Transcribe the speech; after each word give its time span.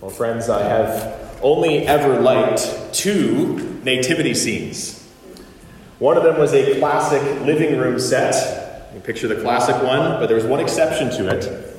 Well, 0.00 0.10
friends, 0.12 0.48
I 0.48 0.62
have 0.62 1.40
only 1.42 1.84
ever 1.84 2.20
liked 2.20 2.94
two 2.94 3.80
nativity 3.82 4.32
scenes. 4.32 5.04
One 5.98 6.16
of 6.16 6.22
them 6.22 6.38
was 6.38 6.54
a 6.54 6.78
classic 6.78 7.20
living 7.40 7.76
room 7.76 7.98
set. 7.98 8.92
You 8.94 9.00
picture 9.00 9.26
the 9.26 9.40
classic 9.42 9.74
one, 9.82 10.20
but 10.20 10.26
there 10.26 10.36
was 10.36 10.44
one 10.44 10.60
exception 10.60 11.10
to 11.16 11.36
it. 11.36 11.74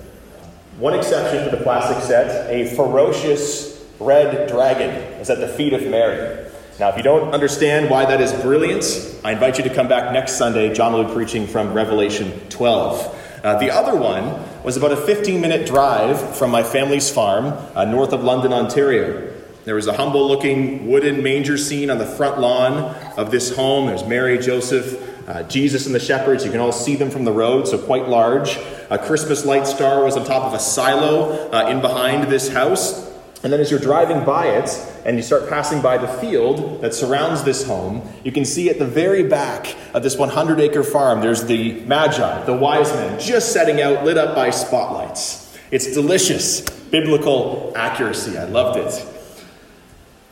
One 0.80 0.96
exception 0.96 1.46
to 1.50 1.56
the 1.56 1.64
classic 1.64 2.04
set 2.04 2.52
a 2.52 2.76
ferocious 2.76 3.86
red 4.02 4.50
dragon 4.50 4.90
is 5.22 5.30
at 5.30 5.40
the 5.40 5.48
feet 5.48 5.72
of 5.72 5.88
Mary. 5.88 6.46
Now, 6.78 6.90
if 6.90 6.98
you 6.98 7.04
don't 7.04 7.34
understand 7.34 7.90
why 7.90 8.06
that 8.06 8.20
is 8.20 8.34
brilliant, 8.42 8.84
I 9.24 9.32
invite 9.32 9.58
you 9.58 9.64
to 9.64 9.74
come 9.74 9.88
back 9.88 10.12
next 10.12 10.38
Sunday. 10.38 10.74
John 10.74 10.92
will 10.92 11.06
be 11.06 11.14
preaching 11.14 11.48
from 11.48 11.74
Revelation 11.74 12.38
12. 12.50 13.16
Uh, 13.44 13.58
the 13.60 13.72
other 13.72 13.98
one 13.98 14.44
was 14.70 14.78
about 14.78 14.92
a 14.92 14.98
15 14.98 15.42
minute 15.42 15.66
drive 15.66 16.38
from 16.38 16.52
my 16.52 16.62
family's 16.62 17.10
farm 17.10 17.48
uh, 17.74 17.86
north 17.86 18.14
of 18.14 18.24
London, 18.24 18.54
Ontario. 18.54 19.34
There 19.66 19.74
was 19.74 19.88
a 19.88 19.94
humble 19.94 20.28
looking 20.28 20.88
wooden 20.88 21.24
manger 21.24 21.58
scene 21.58 21.90
on 21.90 21.98
the 21.98 22.06
front 22.06 22.40
lawn 22.40 22.74
of 23.18 23.32
this 23.32 23.56
home. 23.56 23.88
There's 23.88 24.04
Mary, 24.04 24.38
Joseph, 24.38 25.28
uh, 25.28 25.42
Jesus, 25.42 25.88
and 25.88 25.96
the 25.96 26.00
shepherds. 26.00 26.46
You 26.46 26.52
can 26.52 26.60
all 26.60 26.72
see 26.72 26.96
them 26.96 27.10
from 27.10 27.26
the 27.26 27.32
road, 27.32 27.68
so 27.68 27.80
quite 27.80 28.08
large. 28.08 28.60
A 28.92 29.00
Christmas 29.00 29.44
light 29.44 29.66
star 29.66 30.04
was 30.04 30.16
on 30.16 30.24
top 30.24 30.44
of 30.44 30.54
a 30.54 30.60
silo 30.60 31.50
uh, 31.50 31.68
in 31.68 31.82
behind 31.82 32.32
this 32.32 32.54
house. 32.54 33.09
And 33.42 33.54
then 33.54 33.62
as 33.62 33.72
you're 33.72 33.80
driving 33.80 34.26
by 34.26 34.48
it 34.48 34.70
and 35.06 35.16
you 35.16 35.24
start 35.24 35.48
passing 35.48 35.82
by 35.82 35.98
the 35.98 36.08
field 36.08 36.82
that 36.82 36.94
surrounds 36.94 37.44
this 37.44 37.66
home, 37.66 38.02
you 38.26 38.34
can 38.34 38.44
see 38.44 38.70
at 38.70 38.80
the 38.80 38.86
very 38.86 39.24
back 39.24 39.76
of 39.94 40.04
this 40.04 40.18
100 40.18 40.60
acre 40.60 40.84
farm, 40.84 41.22
there's 41.22 41.46
the 41.46 41.80
Magi, 41.86 42.44
the 42.46 42.54
wise 42.54 42.92
men, 42.94 43.18
just 43.18 43.54
setting 43.54 43.82
out, 43.82 44.04
lit 44.04 44.18
up 44.18 44.36
by 44.36 44.50
spotlights. 44.50 45.58
It's 45.72 45.94
delicious, 45.94 46.62
biblical 46.90 47.72
accuracy. 47.78 48.38
I 48.38 48.44
loved 48.44 48.78
it. 48.78 49.06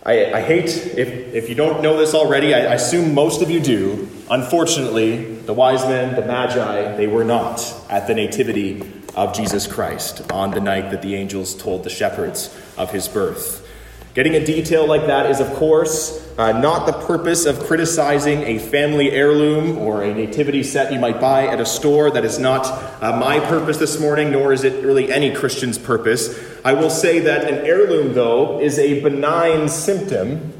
I, 0.06 0.34
I 0.34 0.42
hate, 0.42 0.70
if, 0.70 1.34
if 1.34 1.50
you 1.50 1.56
don't 1.56 1.82
know 1.82 1.98
this 1.98 2.14
already, 2.14 2.54
I, 2.54 2.60
I 2.60 2.74
assume 2.74 3.14
most 3.14 3.42
of 3.42 3.50
you 3.50 3.62
do. 3.62 4.10
Unfortunately, 4.30 5.36
the 5.36 5.54
wise 5.54 5.86
men, 5.86 6.16
the 6.16 6.26
Magi, 6.26 6.96
they 6.98 7.08
were 7.08 7.24
not 7.24 7.62
at 7.90 8.08
the 8.08 8.14
nativity 8.14 8.97
of 9.18 9.34
Jesus 9.34 9.66
Christ 9.66 10.32
on 10.32 10.52
the 10.52 10.62
night 10.62 10.92
that 10.92 11.02
the 11.02 11.16
angels 11.16 11.56
told 11.56 11.84
the 11.84 11.90
shepherds 11.90 12.56
of 12.78 12.92
his 12.92 13.08
birth. 13.08 13.68
Getting 14.14 14.36
a 14.36 14.46
detail 14.46 14.88
like 14.88 15.08
that 15.08 15.30
is, 15.30 15.40
of 15.40 15.52
course, 15.56 16.24
uh, 16.38 16.52
not 16.52 16.86
the 16.86 16.94
purpose 17.06 17.46
of 17.46 17.60
criticizing 17.60 18.44
a 18.44 18.60
family 18.60 19.12
heirloom 19.12 19.78
or 19.78 20.04
a 20.04 20.14
nativity 20.14 20.64
set 20.64 20.94
you 20.94 21.00
might 21.00 21.20
buy 21.20 21.48
at 21.48 21.60
a 21.60 21.66
store. 21.66 22.10
That 22.10 22.26
is 22.26 22.40
not 22.40 22.66
uh, 23.02 23.18
my 23.18 23.40
purpose 23.40 23.78
this 23.78 24.00
morning, 24.00 24.32
nor 24.32 24.54
is 24.54 24.64
it 24.64 24.84
really 24.84 25.12
any 25.12 25.34
Christian's 25.36 25.78
purpose. 25.78 26.40
I 26.64 26.74
will 26.74 26.90
say 26.90 27.20
that 27.20 27.48
an 27.52 27.66
heirloom, 27.66 28.14
though, 28.14 28.60
is 28.60 28.80
a 28.80 29.02
benign 29.02 29.68
symptom 29.68 30.54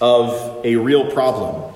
of 0.00 0.64
a 0.64 0.76
real 0.76 1.10
problem. 1.12 1.69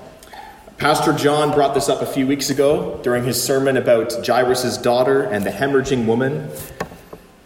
Pastor 0.77 1.13
John 1.13 1.53
brought 1.53 1.73
this 1.73 1.87
up 1.87 2.01
a 2.01 2.05
few 2.05 2.27
weeks 2.27 2.49
ago 2.49 2.99
during 3.01 3.23
his 3.23 3.41
sermon 3.41 3.77
about 3.77 4.27
Jairus' 4.27 4.77
daughter 4.77 5.23
and 5.23 5.45
the 5.45 5.49
hemorrhaging 5.49 6.05
woman. 6.05 6.49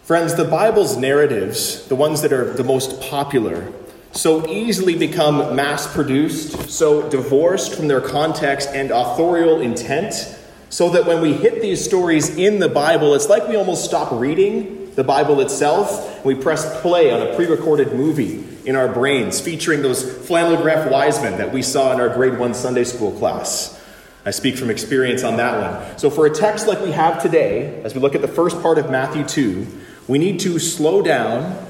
Friends, 0.02 0.34
the 0.34 0.44
Bible's 0.44 0.96
narratives, 0.96 1.86
the 1.86 1.94
ones 1.94 2.22
that 2.22 2.32
are 2.32 2.52
the 2.52 2.64
most 2.64 3.00
popular, 3.00 3.72
so 4.10 4.48
easily 4.48 4.98
become 4.98 5.54
mass 5.54 5.86
produced, 5.94 6.68
so 6.68 7.08
divorced 7.08 7.72
from 7.72 7.86
their 7.86 8.00
context 8.00 8.68
and 8.70 8.90
authorial 8.90 9.60
intent, 9.60 10.36
so 10.68 10.90
that 10.90 11.06
when 11.06 11.22
we 11.22 11.32
hit 11.32 11.62
these 11.62 11.84
stories 11.84 12.36
in 12.36 12.58
the 12.58 12.68
Bible, 12.68 13.14
it's 13.14 13.28
like 13.28 13.46
we 13.46 13.54
almost 13.54 13.84
stop 13.84 14.10
reading 14.10 14.92
the 14.96 15.04
Bible 15.04 15.40
itself 15.40 16.16
and 16.16 16.24
we 16.24 16.34
press 16.34 16.80
play 16.80 17.12
on 17.12 17.22
a 17.22 17.36
pre 17.36 17.46
recorded 17.46 17.92
movie 17.92 18.44
in 18.64 18.76
our 18.76 18.88
brains 18.88 19.40
featuring 19.40 19.82
those 19.82 20.26
flannel 20.26 20.60
graph 20.60 20.90
wise 20.90 21.20
men 21.22 21.38
that 21.38 21.52
we 21.52 21.62
saw 21.62 21.92
in 21.92 22.00
our 22.00 22.08
grade 22.08 22.38
one 22.38 22.54
Sunday 22.54 22.84
school 22.84 23.12
class. 23.12 23.78
I 24.24 24.30
speak 24.30 24.56
from 24.56 24.70
experience 24.70 25.22
on 25.24 25.36
that 25.38 25.60
one. 25.60 25.98
So, 25.98 26.10
for 26.10 26.26
a 26.26 26.30
text 26.30 26.66
like 26.66 26.80
we 26.80 26.92
have 26.92 27.22
today, 27.22 27.82
as 27.82 27.94
we 27.94 28.00
look 28.00 28.14
at 28.14 28.20
the 28.20 28.28
first 28.28 28.60
part 28.60 28.76
of 28.78 28.90
Matthew 28.90 29.24
2, 29.24 29.66
we 30.08 30.18
need 30.18 30.40
to 30.40 30.58
slow 30.58 31.00
down 31.00 31.66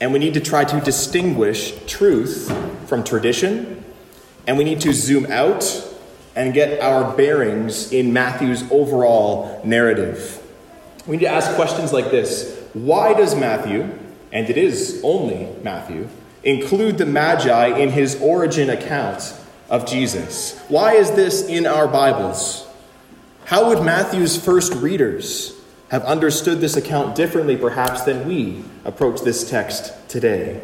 and 0.00 0.12
we 0.12 0.18
need 0.18 0.34
to 0.34 0.40
try 0.40 0.64
to 0.64 0.80
distinguish 0.80 1.72
truth 1.86 2.52
from 2.86 3.04
tradition, 3.04 3.84
and 4.46 4.58
we 4.58 4.64
need 4.64 4.80
to 4.82 4.92
zoom 4.92 5.26
out 5.26 5.64
and 6.36 6.52
get 6.52 6.80
our 6.80 7.16
bearings 7.16 7.92
in 7.92 8.12
Matthew's 8.12 8.70
overall 8.70 9.62
narrative. 9.64 10.42
We 11.06 11.16
need 11.16 11.24
to 11.24 11.30
ask 11.30 11.54
questions 11.54 11.92
like 11.92 12.10
this 12.10 12.58
Why 12.74 13.14
does 13.14 13.34
Matthew, 13.34 13.88
and 14.34 14.50
it 14.50 14.58
is 14.58 15.00
only 15.02 15.48
Matthew, 15.62 16.08
include 16.42 16.98
the 16.98 17.06
Magi 17.06 17.68
in 17.78 17.88
his 17.88 18.20
origin 18.20 18.68
account 18.68 19.34
of 19.70 19.86
Jesus? 19.86 20.58
Why 20.68 20.92
is 20.92 21.12
this 21.12 21.48
in 21.48 21.64
our 21.64 21.88
Bibles? 21.88 22.66
How 23.46 23.70
would 23.70 23.82
Matthew's 23.82 24.36
first 24.36 24.74
readers 24.74 25.54
have 25.94 26.04
understood 26.04 26.60
this 26.60 26.76
account 26.76 27.14
differently, 27.14 27.56
perhaps, 27.56 28.02
than 28.02 28.26
we 28.26 28.64
approach 28.84 29.20
this 29.20 29.48
text 29.48 29.92
today. 30.08 30.60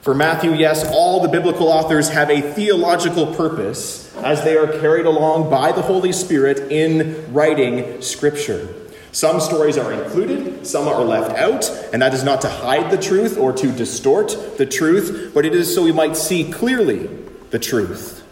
For 0.00 0.14
Matthew, 0.14 0.54
yes, 0.54 0.86
all 0.90 1.20
the 1.20 1.28
biblical 1.28 1.68
authors 1.68 2.08
have 2.08 2.30
a 2.30 2.40
theological 2.40 3.34
purpose 3.34 4.10
as 4.16 4.42
they 4.44 4.56
are 4.56 4.80
carried 4.80 5.04
along 5.04 5.50
by 5.50 5.72
the 5.72 5.82
Holy 5.82 6.12
Spirit 6.12 6.72
in 6.72 7.30
writing 7.32 8.00
Scripture. 8.00 8.74
Some 9.12 9.40
stories 9.40 9.78
are 9.78 9.92
included, 9.92 10.66
some 10.66 10.86
are 10.86 11.02
left 11.02 11.36
out, 11.36 11.70
and 11.92 12.02
that 12.02 12.14
is 12.14 12.24
not 12.24 12.40
to 12.42 12.48
hide 12.48 12.90
the 12.90 13.02
truth 13.02 13.38
or 13.38 13.52
to 13.52 13.72
distort 13.72 14.58
the 14.58 14.66
truth, 14.66 15.32
but 15.34 15.46
it 15.46 15.54
is 15.54 15.74
so 15.74 15.82
we 15.82 15.92
might 15.92 16.16
see 16.16 16.50
clearly 16.50 17.08
the 17.50 17.58
truth. 17.58 18.24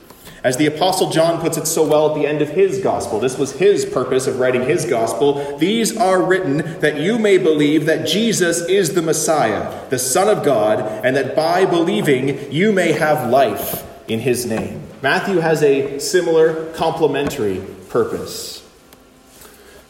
As 0.45 0.59
the 0.59 0.67
Apostle 0.67 1.11
John 1.11 1.41
puts 1.41 1.57
it 1.57 1.67
so 1.67 1.85
well 1.85 2.11
at 2.11 2.15
the 2.15 2.27
end 2.27 2.41
of 2.41 2.51
his 2.51 2.79
gospel, 2.81 3.19
this 3.19 3.37
was 3.37 3.53
his 3.53 3.85
purpose 3.85 4.29
of 4.29 4.39
writing 4.39 4.63
his 4.63 4.85
gospel. 4.85 5.59
These 5.59 5.97
are 5.97 6.23
written 6.23 6.59
that 6.81 7.01
you 7.01 7.19
may 7.19 7.37
believe 7.37 7.87
that 7.87 8.07
Jesus 8.07 8.61
is 8.69 8.95
the 8.95 9.03
Messiah, 9.03 9.89
the 9.91 9.99
Son 9.99 10.29
of 10.29 10.45
God, 10.45 11.05
and 11.05 11.17
that 11.17 11.35
by 11.35 11.67
believing 11.67 12.53
you 12.53 12.73
may 12.73 12.93
have 12.93 13.29
life 13.29 13.85
in 14.07 14.21
his 14.21 14.47
name. 14.47 14.83
Matthew 15.03 15.39
has 15.39 15.63
a 15.65 15.99
similar 15.99 16.73
complementary 16.75 17.61
purpose. 17.89 18.66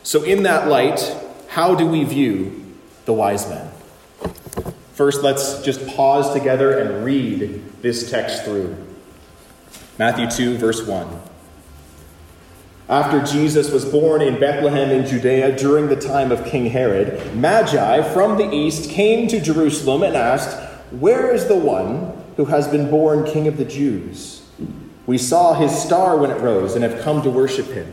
So, 0.06 0.22
in 0.22 0.44
that 0.44 0.68
light, 0.68 1.16
how 1.48 1.74
do 1.74 1.84
we 1.84 2.04
view 2.04 2.64
the 3.06 3.12
wise 3.12 3.48
men? 3.48 3.68
First, 4.92 5.24
let's 5.24 5.60
just 5.62 5.84
pause 5.96 6.32
together 6.32 6.78
and 6.78 7.04
read 7.04 7.82
this 7.82 8.08
text 8.08 8.44
through. 8.44 8.76
Matthew 9.98 10.30
2, 10.30 10.58
verse 10.58 10.86
1. 10.86 11.08
After 12.88 13.20
Jesus 13.20 13.72
was 13.72 13.84
born 13.84 14.22
in 14.22 14.38
Bethlehem 14.38 14.90
in 14.90 15.06
Judea 15.06 15.58
during 15.58 15.88
the 15.88 15.96
time 15.96 16.30
of 16.30 16.44
King 16.44 16.66
Herod, 16.66 17.34
Magi 17.34 18.00
from 18.12 18.38
the 18.38 18.48
east 18.48 18.88
came 18.88 19.26
to 19.26 19.40
Jerusalem 19.40 20.04
and 20.04 20.14
asked, 20.14 20.56
Where 20.92 21.34
is 21.34 21.48
the 21.48 21.56
one 21.56 22.16
who 22.36 22.44
has 22.44 22.68
been 22.68 22.88
born 22.88 23.24
King 23.24 23.48
of 23.48 23.56
the 23.56 23.64
Jews? 23.64 24.48
We 25.04 25.18
saw 25.18 25.54
his 25.54 25.76
star 25.76 26.16
when 26.16 26.30
it 26.30 26.40
rose 26.40 26.76
and 26.76 26.84
have 26.84 27.02
come 27.02 27.22
to 27.22 27.28
worship 27.30 27.66
him. 27.66 27.92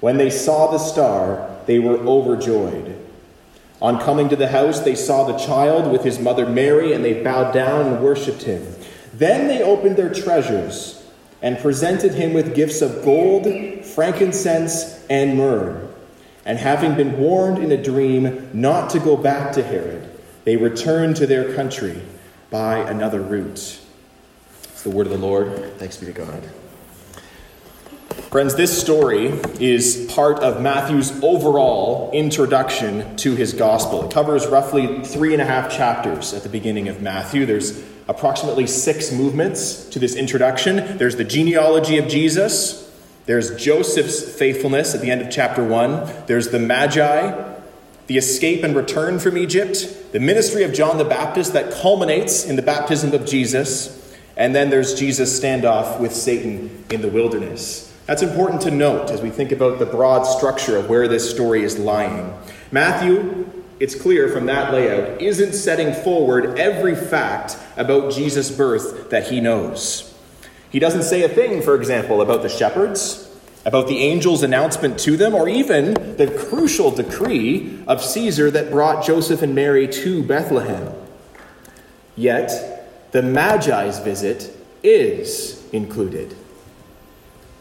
When 0.00 0.16
they 0.18 0.30
saw 0.30 0.70
the 0.70 0.78
star, 0.78 1.50
they 1.66 1.78
were 1.78 1.98
overjoyed. 1.98 2.96
On 3.80 4.00
coming 4.00 4.28
to 4.30 4.36
the 4.36 4.48
house, 4.48 4.80
they 4.80 4.94
saw 4.94 5.24
the 5.24 5.38
child 5.38 5.92
with 5.92 6.02
his 6.02 6.18
mother 6.18 6.46
Mary, 6.46 6.92
and 6.92 7.04
they 7.04 7.22
bowed 7.22 7.52
down 7.52 7.86
and 7.86 8.02
worshipped 8.02 8.42
him. 8.42 8.66
Then 9.12 9.48
they 9.48 9.62
opened 9.62 9.96
their 9.96 10.12
treasures 10.12 11.04
and 11.42 11.58
presented 11.58 12.14
him 12.14 12.32
with 12.32 12.54
gifts 12.54 12.80
of 12.80 13.04
gold, 13.04 13.46
frankincense, 13.84 15.04
and 15.08 15.36
myrrh. 15.36 15.88
And 16.44 16.58
having 16.58 16.94
been 16.94 17.18
warned 17.18 17.58
in 17.58 17.72
a 17.72 17.82
dream 17.82 18.50
not 18.52 18.90
to 18.90 18.98
go 18.98 19.16
back 19.16 19.52
to 19.52 19.62
Herod, 19.62 20.08
they 20.44 20.56
returned 20.56 21.16
to 21.16 21.26
their 21.26 21.54
country 21.54 22.00
by 22.50 22.78
another 22.78 23.20
route. 23.20 23.80
It's 24.62 24.82
the 24.82 24.90
word 24.90 25.06
of 25.06 25.12
the 25.12 25.18
Lord. 25.18 25.78
Thanks 25.78 25.96
be 25.96 26.06
to 26.06 26.12
God. 26.12 26.42
Friends, 28.16 28.54
this 28.54 28.78
story 28.78 29.26
is 29.60 30.10
part 30.12 30.40
of 30.40 30.60
Matthew's 30.60 31.22
overall 31.22 32.10
introduction 32.12 33.16
to 33.16 33.36
his 33.36 33.52
gospel. 33.52 34.06
It 34.06 34.12
covers 34.12 34.46
roughly 34.46 35.04
three 35.04 35.32
and 35.32 35.40
a 35.40 35.44
half 35.44 35.70
chapters 35.70 36.34
at 36.34 36.42
the 36.42 36.48
beginning 36.48 36.88
of 36.88 37.00
Matthew. 37.00 37.46
There's 37.46 37.84
approximately 38.08 38.66
six 38.66 39.12
movements 39.12 39.88
to 39.90 39.98
this 39.98 40.14
introduction. 40.16 40.98
There's 40.98 41.16
the 41.16 41.24
genealogy 41.24 41.98
of 41.98 42.08
Jesus, 42.08 42.90
there's 43.26 43.54
Joseph's 43.62 44.36
faithfulness 44.36 44.94
at 44.94 45.02
the 45.02 45.10
end 45.10 45.20
of 45.20 45.30
chapter 45.30 45.62
one, 45.62 46.10
there's 46.26 46.48
the 46.48 46.58
Magi, 46.58 47.54
the 48.06 48.16
escape 48.16 48.64
and 48.64 48.74
return 48.74 49.18
from 49.18 49.36
Egypt, 49.36 50.12
the 50.12 50.20
ministry 50.20 50.62
of 50.62 50.72
John 50.72 50.98
the 50.98 51.04
Baptist 51.04 51.52
that 51.52 51.72
culminates 51.72 52.44
in 52.44 52.56
the 52.56 52.62
baptism 52.62 53.12
of 53.12 53.26
Jesus, 53.26 54.16
and 54.36 54.54
then 54.54 54.70
there's 54.70 54.94
Jesus' 54.94 55.38
standoff 55.38 56.00
with 56.00 56.14
Satan 56.14 56.84
in 56.90 57.02
the 57.02 57.08
wilderness. 57.08 57.92
That's 58.06 58.22
important 58.22 58.60
to 58.62 58.70
note 58.70 59.10
as 59.10 59.20
we 59.20 59.30
think 59.30 59.50
about 59.50 59.80
the 59.80 59.86
broad 59.86 60.22
structure 60.22 60.76
of 60.76 60.88
where 60.88 61.08
this 61.08 61.28
story 61.28 61.64
is 61.64 61.76
lying. 61.76 62.32
Matthew, 62.70 63.50
it's 63.80 63.96
clear 63.96 64.28
from 64.28 64.46
that 64.46 64.72
layout, 64.72 65.20
isn't 65.20 65.54
setting 65.54 65.92
forward 65.92 66.56
every 66.56 66.94
fact 66.94 67.58
about 67.76 68.12
Jesus' 68.12 68.50
birth 68.50 69.10
that 69.10 69.26
he 69.28 69.40
knows. 69.40 70.14
He 70.70 70.78
doesn't 70.78 71.02
say 71.02 71.24
a 71.24 71.28
thing, 71.28 71.62
for 71.62 71.74
example, 71.74 72.22
about 72.22 72.42
the 72.42 72.48
shepherds, 72.48 73.28
about 73.64 73.88
the 73.88 74.08
angel's 74.08 74.44
announcement 74.44 75.00
to 75.00 75.16
them, 75.16 75.34
or 75.34 75.48
even 75.48 75.94
the 76.16 76.32
crucial 76.48 76.92
decree 76.92 77.82
of 77.88 78.00
Caesar 78.04 78.52
that 78.52 78.70
brought 78.70 79.04
Joseph 79.04 79.42
and 79.42 79.52
Mary 79.52 79.88
to 79.88 80.22
Bethlehem. 80.22 80.92
Yet, 82.14 83.10
the 83.10 83.22
Magi's 83.22 83.98
visit 83.98 84.56
is 84.84 85.68
included. 85.72 86.36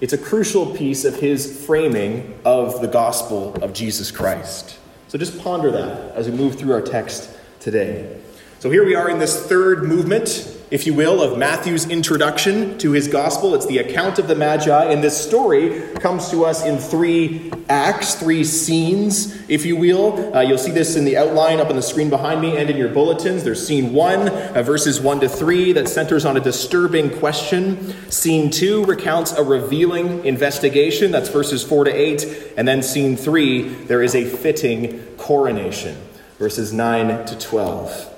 It's 0.05 0.13
a 0.13 0.19
crucial 0.19 0.67
piece 0.67 1.03
of 1.03 1.15
his 1.15 1.65
framing 1.65 2.37
of 2.45 2.79
the 2.79 2.87
gospel 2.87 3.55
of 3.63 3.73
Jesus 3.73 4.11
Christ. 4.11 4.77
So 5.07 5.17
just 5.17 5.39
ponder 5.39 5.71
that 5.71 6.13
as 6.13 6.29
we 6.29 6.37
move 6.37 6.59
through 6.59 6.73
our 6.73 6.81
text 6.83 7.27
today. 7.59 8.15
So 8.59 8.69
here 8.69 8.85
we 8.85 8.93
are 8.93 9.09
in 9.09 9.17
this 9.17 9.47
third 9.47 9.81
movement 9.81 10.54
if 10.71 10.87
you 10.87 10.93
will, 10.93 11.21
of 11.21 11.37
Matthew's 11.37 11.87
introduction 11.89 12.77
to 12.79 12.91
his 12.91 13.07
gospel. 13.07 13.53
It's 13.53 13.67
the 13.67 13.77
account 13.77 14.17
of 14.17 14.27
the 14.27 14.35
Magi, 14.35 14.85
and 14.85 15.03
this 15.03 15.15
story 15.15 15.81
comes 15.99 16.29
to 16.31 16.43
us 16.43 16.65
in 16.65 16.79
three 16.79 17.51
acts, 17.69 18.15
three 18.15 18.43
scenes, 18.43 19.35
if 19.47 19.65
you 19.65 19.75
will. 19.75 20.35
Uh, 20.35 20.41
you'll 20.41 20.57
see 20.57 20.71
this 20.71 20.95
in 20.95 21.05
the 21.05 21.17
outline 21.17 21.59
up 21.59 21.69
on 21.69 21.75
the 21.75 21.81
screen 21.81 22.09
behind 22.09 22.41
me 22.41 22.57
and 22.57 22.69
in 22.69 22.77
your 22.77 22.89
bulletins. 22.89 23.43
There's 23.43 23.65
scene 23.65 23.93
one, 23.93 24.29
uh, 24.29 24.63
verses 24.63 24.99
one 24.99 25.19
to 25.19 25.29
three, 25.29 25.71
that 25.73 25.87
centers 25.87 26.25
on 26.25 26.35
a 26.35 26.39
disturbing 26.39 27.11
question. 27.19 27.93
Scene 28.09 28.49
two 28.49 28.85
recounts 28.85 29.33
a 29.33 29.43
revealing 29.43 30.25
investigation. 30.25 31.11
That's 31.11 31.29
verses 31.29 31.63
four 31.63 31.83
to 31.83 31.91
eight. 31.91 32.25
And 32.57 32.67
then 32.67 32.81
scene 32.81 33.15
three, 33.15 33.63
there 33.63 34.01
is 34.01 34.15
a 34.15 34.25
fitting 34.25 34.99
coronation, 35.17 35.95
verses 36.39 36.73
nine 36.73 37.25
to 37.25 37.37
12. 37.37 38.14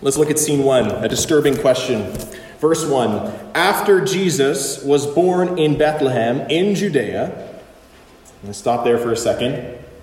Let's 0.00 0.16
look 0.16 0.30
at 0.30 0.38
scene 0.38 0.62
one, 0.62 0.92
a 0.92 1.08
disturbing 1.08 1.56
question. 1.56 2.12
Verse 2.60 2.86
1 2.86 3.50
After 3.56 4.04
Jesus 4.04 4.80
was 4.84 5.08
born 5.08 5.58
in 5.58 5.76
Bethlehem 5.76 6.42
in 6.42 6.76
Judea, 6.76 7.24
I'm 7.24 8.42
going 8.42 8.52
to 8.52 8.54
stop 8.54 8.84
there 8.84 8.98
for 8.98 9.10
a 9.10 9.16
second. 9.16 9.54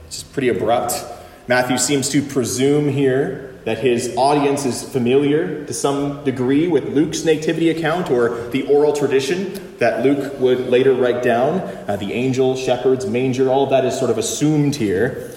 It's 0.07 0.21
pretty 0.21 0.49
abrupt. 0.49 1.01
Matthew 1.47 1.77
seems 1.77 2.09
to 2.09 2.21
presume 2.21 2.89
here 2.89 3.57
that 3.63 3.79
his 3.79 4.13
audience 4.17 4.65
is 4.65 4.83
familiar 4.83 5.65
to 5.65 5.73
some 5.73 6.25
degree 6.25 6.67
with 6.67 6.89
Luke's 6.89 7.23
nativity 7.23 7.69
account 7.69 8.11
or 8.11 8.49
the 8.49 8.63
oral 8.67 8.91
tradition 8.91 9.77
that 9.77 10.03
Luke 10.03 10.37
would 10.41 10.67
later 10.67 10.93
write 10.93 11.23
down. 11.23 11.61
Uh, 11.87 11.95
the 11.95 12.11
angel, 12.11 12.57
shepherds, 12.57 13.05
manger, 13.05 13.49
all 13.49 13.63
of 13.63 13.69
that 13.69 13.85
is 13.85 13.97
sort 13.97 14.11
of 14.11 14.17
assumed 14.17 14.75
here. 14.75 15.31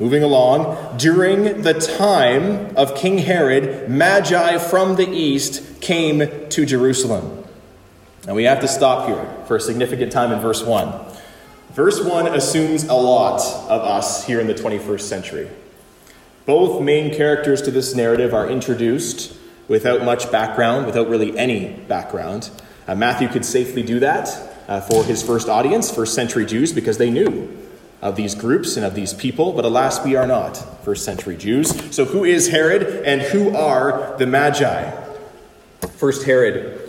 Moving 0.00 0.24
along, 0.24 0.98
during 0.98 1.62
the 1.62 1.74
time 1.74 2.76
of 2.76 2.96
King 2.96 3.18
Herod, 3.18 3.88
Magi 3.88 4.58
from 4.58 4.96
the 4.96 5.08
east 5.08 5.80
came 5.80 6.48
to 6.48 6.66
Jerusalem. 6.66 7.44
Now 8.26 8.34
we 8.34 8.44
have 8.44 8.60
to 8.60 8.68
stop 8.68 9.06
here 9.06 9.24
for 9.46 9.56
a 9.56 9.60
significant 9.60 10.10
time 10.10 10.32
in 10.32 10.40
verse 10.40 10.64
1. 10.64 10.92
Verse 11.74 12.02
1 12.02 12.26
assumes 12.26 12.84
a 12.84 12.94
lot 12.94 13.40
of 13.68 13.82
us 13.82 14.26
here 14.26 14.40
in 14.40 14.48
the 14.48 14.54
21st 14.54 15.00
century. 15.00 15.48
Both 16.44 16.82
main 16.82 17.14
characters 17.14 17.62
to 17.62 17.70
this 17.70 17.94
narrative 17.94 18.34
are 18.34 18.48
introduced 18.48 19.36
without 19.68 20.04
much 20.04 20.30
background, 20.32 20.86
without 20.86 21.08
really 21.08 21.38
any 21.38 21.70
background. 21.70 22.50
Uh, 22.88 22.96
Matthew 22.96 23.28
could 23.28 23.44
safely 23.44 23.82
do 23.82 24.00
that 24.00 24.28
uh, 24.66 24.80
for 24.80 25.04
his 25.04 25.22
first 25.22 25.48
audience, 25.48 25.90
first 25.90 26.14
century 26.14 26.46
Jews, 26.46 26.72
because 26.72 26.98
they 26.98 27.10
knew 27.10 27.63
of 28.04 28.16
these 28.16 28.34
groups 28.34 28.76
and 28.76 28.84
of 28.84 28.94
these 28.94 29.14
people, 29.14 29.54
but 29.54 29.64
alas, 29.64 30.04
we 30.04 30.14
are 30.14 30.26
not 30.26 30.58
first 30.84 31.06
century 31.06 31.36
Jews. 31.36 31.72
So, 31.92 32.04
who 32.04 32.22
is 32.22 32.48
Herod 32.48 32.82
and 33.06 33.22
who 33.22 33.56
are 33.56 34.14
the 34.18 34.26
Magi? 34.26 34.90
First, 35.96 36.24
Herod. 36.24 36.82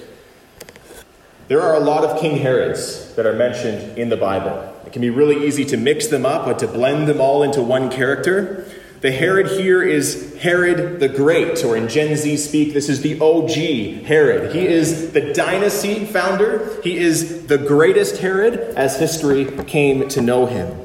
There 1.47 1.61
are 1.61 1.75
a 1.75 1.79
lot 1.79 2.03
of 2.03 2.19
King 2.19 2.37
Herods 2.39 3.15
that 3.15 3.25
are 3.25 3.33
mentioned 3.33 3.97
in 3.97 4.09
the 4.09 4.17
Bible. 4.17 4.73
It 4.85 4.91
can 4.91 5.01
be 5.01 5.09
really 5.09 5.47
easy 5.47 5.63
to 5.65 5.77
mix 5.77 6.07
them 6.07 6.25
up, 6.25 6.45
but 6.45 6.59
to 6.59 6.67
blend 6.67 7.07
them 7.07 7.21
all 7.21 7.43
into 7.43 7.61
one 7.61 7.89
character. 7.89 8.65
The 8.99 9.11
Herod 9.11 9.47
here 9.47 9.83
is 9.83 10.35
Herod 10.39 10.99
the 10.99 11.07
Great, 11.07 11.63
or 11.63 11.77
in 11.77 11.87
Gen 11.87 12.15
Z 12.17 12.35
speak, 12.37 12.73
this 12.73 12.89
is 12.89 13.01
the 13.01 13.19
OG 13.21 14.05
Herod. 14.05 14.53
He 14.53 14.65
is 14.65 15.11
the 15.11 15.31
dynasty 15.33 16.05
founder. 16.05 16.81
He 16.81 16.97
is 16.97 17.45
the 17.47 17.59
greatest 17.59 18.17
Herod 18.17 18.55
as 18.75 18.99
history 18.99 19.45
came 19.65 20.09
to 20.09 20.21
know 20.21 20.47
him. 20.47 20.84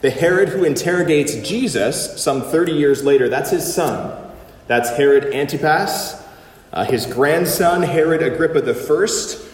The 0.00 0.10
Herod 0.10 0.50
who 0.50 0.62
interrogates 0.62 1.34
Jesus 1.46 2.22
some 2.22 2.42
30 2.42 2.72
years 2.72 3.02
later, 3.02 3.28
that's 3.28 3.50
his 3.50 3.72
son. 3.72 4.16
That's 4.68 4.90
Herod 4.90 5.34
Antipas. 5.34 6.24
Uh, 6.72 6.84
his 6.84 7.06
grandson, 7.06 7.82
Herod 7.82 8.22
Agrippa 8.22 8.62
I, 8.62 9.02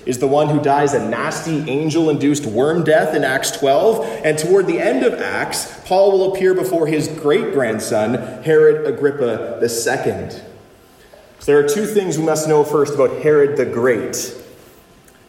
is 0.04 0.18
the 0.18 0.26
one 0.26 0.48
who 0.48 0.60
dies 0.60 0.92
a 0.92 1.08
nasty 1.08 1.70
angel 1.70 2.10
induced 2.10 2.44
worm 2.44 2.84
death 2.84 3.14
in 3.14 3.24
Acts 3.24 3.52
12. 3.52 4.04
And 4.24 4.38
toward 4.38 4.66
the 4.66 4.80
end 4.80 5.02
of 5.02 5.14
Acts, 5.14 5.80
Paul 5.86 6.12
will 6.12 6.34
appear 6.34 6.52
before 6.52 6.88
his 6.88 7.08
great 7.08 7.54
grandson, 7.54 8.42
Herod 8.42 8.86
Agrippa 8.86 9.60
II. 9.62 10.28
So 11.38 11.52
there 11.52 11.58
are 11.58 11.68
two 11.68 11.86
things 11.86 12.18
we 12.18 12.24
must 12.24 12.48
know 12.48 12.64
first 12.64 12.94
about 12.94 13.22
Herod 13.22 13.56
the 13.56 13.64
Great. 13.64 14.43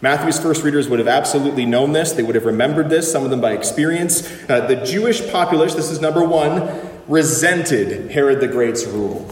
Matthew's 0.05 0.39
first 0.39 0.63
readers 0.63 0.87
would 0.87 0.99
have 0.99 1.07
absolutely 1.07 1.65
known 1.65 1.91
this. 1.91 2.11
They 2.11 2.21
would 2.21 2.35
have 2.35 2.45
remembered 2.45 2.91
this, 2.91 3.11
some 3.11 3.23
of 3.23 3.31
them 3.31 3.41
by 3.41 3.53
experience. 3.53 4.21
Uh, 4.47 4.67
the 4.67 4.75
Jewish 4.75 5.27
populace, 5.31 5.73
this 5.73 5.89
is 5.89 5.99
number 5.99 6.23
one, 6.23 6.91
resented 7.07 8.11
Herod 8.11 8.39
the 8.39 8.47
Great's 8.47 8.85
rule. 8.85 9.27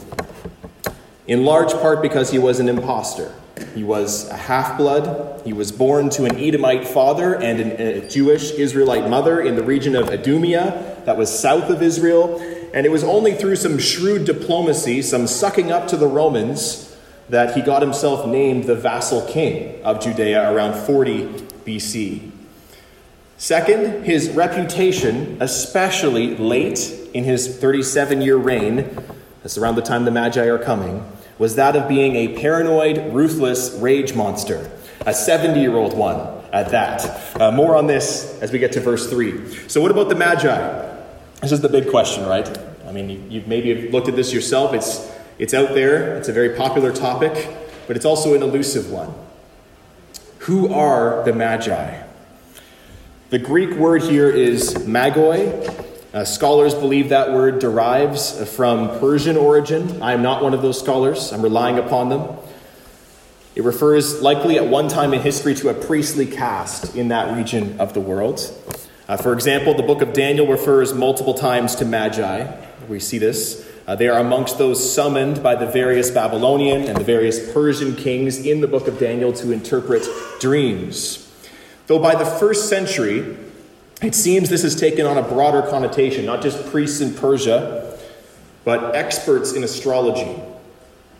In 1.27 1.45
large 1.45 1.71
part 1.73 2.01
because 2.01 2.31
he 2.31 2.39
was 2.39 2.59
an 2.59 2.69
impostor. 2.69 3.31
He 3.75 3.83
was 3.83 4.27
a 4.29 4.35
half 4.35 4.75
blood. 4.75 5.43
He 5.45 5.53
was 5.53 5.71
born 5.71 6.09
to 6.09 6.25
an 6.25 6.37
Edomite 6.39 6.87
father 6.87 7.35
and 7.35 7.59
an, 7.59 7.79
a 7.79 8.09
Jewish 8.09 8.49
Israelite 8.53 9.07
mother 9.07 9.41
in 9.41 9.55
the 9.55 9.63
region 9.63 9.95
of 9.95 10.09
Idumea, 10.09 11.03
that 11.05 11.17
was 11.17 11.29
south 11.29 11.69
of 11.69 11.83
Israel. 11.83 12.39
And 12.73 12.87
it 12.87 12.89
was 12.89 13.03
only 13.03 13.35
through 13.35 13.57
some 13.57 13.77
shrewd 13.77 14.25
diplomacy, 14.25 15.03
some 15.03 15.27
sucking 15.27 15.71
up 15.71 15.87
to 15.89 15.97
the 15.97 16.07
Romans, 16.07 16.92
that 17.29 17.55
he 17.55 17.61
got 17.61 17.81
himself 17.81 18.27
named 18.27 18.65
the 18.65 18.75
vassal 18.75 19.25
king 19.27 19.81
of 19.83 20.01
Judea 20.01 20.51
around 20.51 20.73
40 20.85 21.25
BC. 21.65 22.31
Second, 23.37 24.05
his 24.05 24.29
reputation, 24.29 25.37
especially 25.41 26.35
late 26.37 26.93
in 27.13 27.23
his 27.23 27.57
37 27.57 28.21
year 28.21 28.37
reign, 28.37 28.97
that's 29.41 29.57
around 29.57 29.75
the 29.75 29.81
time 29.81 30.05
the 30.05 30.11
Magi 30.11 30.45
are 30.45 30.57
coming, 30.59 31.05
was 31.37 31.55
that 31.55 31.75
of 31.75 31.89
being 31.89 32.15
a 32.15 32.39
paranoid, 32.39 33.13
ruthless 33.13 33.73
rage 33.79 34.13
monster, 34.13 34.71
a 35.05 35.13
70 35.13 35.59
year 35.59 35.75
old 35.75 35.97
one 35.97 36.19
at 36.53 36.69
that. 36.69 37.41
Uh, 37.41 37.51
more 37.51 37.75
on 37.75 37.87
this 37.87 38.39
as 38.41 38.51
we 38.51 38.59
get 38.59 38.71
to 38.73 38.79
verse 38.79 39.09
3. 39.09 39.67
So, 39.67 39.81
what 39.81 39.91
about 39.91 40.07
the 40.07 40.15
Magi? 40.15 40.91
This 41.41 41.51
is 41.51 41.59
the 41.59 41.69
big 41.69 41.89
question, 41.89 42.25
right? 42.25 42.47
I 42.87 42.91
mean, 42.91 43.09
you, 43.09 43.23
you 43.29 43.43
maybe 43.47 43.89
looked 43.89 44.07
at 44.07 44.15
this 44.15 44.31
yourself. 44.31 44.73
It's 44.73 45.11
it's 45.39 45.53
out 45.53 45.73
there, 45.73 46.17
it's 46.17 46.29
a 46.29 46.33
very 46.33 46.55
popular 46.55 46.91
topic, 46.91 47.49
but 47.87 47.95
it's 47.95 48.05
also 48.05 48.33
an 48.33 48.43
elusive 48.43 48.89
one. 48.89 49.13
Who 50.39 50.73
are 50.73 51.23
the 51.23 51.33
Magi? 51.33 52.01
The 53.29 53.39
Greek 53.39 53.71
word 53.71 54.03
here 54.03 54.29
is 54.29 54.75
magoi, 54.75 55.89
Uh, 56.13 56.23
scholars 56.23 56.75
believe 56.75 57.09
that 57.09 57.33
word 57.33 57.57
derives 57.57 58.47
from 58.55 58.99
Persian 58.99 59.35
origin. 59.35 59.99
I 59.99 60.13
am 60.13 60.21
not 60.21 60.43
one 60.43 60.53
of 60.53 60.61
those 60.61 60.77
scholars, 60.77 61.33
I'm 61.33 61.41
relying 61.41 61.79
upon 61.79 62.09
them. 62.09 62.37
It 63.55 63.63
refers 63.63 64.21
likely 64.21 64.57
at 64.57 64.67
one 64.67 64.87
time 64.87 65.15
in 65.15 65.21
history 65.21 65.55
to 65.55 65.69
a 65.69 65.73
priestly 65.73 66.27
caste 66.27 66.95
in 66.95 67.07
that 67.07 67.35
region 67.35 67.79
of 67.79 67.95
the 67.95 67.99
world. 67.99 68.51
Uh, 69.07 69.17
for 69.17 69.33
example, 69.33 69.73
the 69.73 69.81
book 69.81 70.03
of 70.03 70.13
Daniel 70.13 70.45
refers 70.45 70.93
multiple 70.93 71.33
times 71.33 71.73
to 71.77 71.85
magi. 71.85 72.45
We 72.87 72.99
see 72.99 73.17
this. 73.17 73.67
Uh, 73.85 73.95
they 73.95 74.07
are 74.07 74.19
amongst 74.19 74.57
those 74.57 74.93
summoned 74.93 75.43
by 75.43 75.55
the 75.55 75.65
various 75.65 76.09
Babylonian 76.09 76.83
and 76.83 76.97
the 76.97 77.03
various 77.03 77.51
Persian 77.51 77.95
kings 77.95 78.45
in 78.45 78.61
the 78.61 78.67
book 78.67 78.87
of 78.87 78.97
Daniel 78.97 79.33
to 79.33 79.51
interpret 79.51 80.07
dreams. 80.39 81.29
Though 81.87 81.99
by 81.99 82.15
the 82.15 82.25
first 82.25 82.69
century, 82.69 83.37
it 84.01 84.15
seems 84.15 84.49
this 84.49 84.63
has 84.63 84.75
taken 84.75 85.05
on 85.05 85.17
a 85.17 85.21
broader 85.21 85.61
connotation, 85.69 86.25
not 86.25 86.41
just 86.41 86.65
priests 86.71 87.01
in 87.01 87.13
Persia, 87.13 87.97
but 88.63 88.95
experts 88.95 89.51
in 89.51 89.63
astrology, 89.65 90.41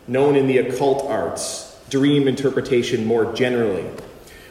known 0.08 0.34
in 0.34 0.46
the 0.46 0.58
occult 0.58 1.04
arts, 1.04 1.78
dream 1.90 2.26
interpretation 2.26 3.04
more 3.04 3.30
generally. 3.34 3.84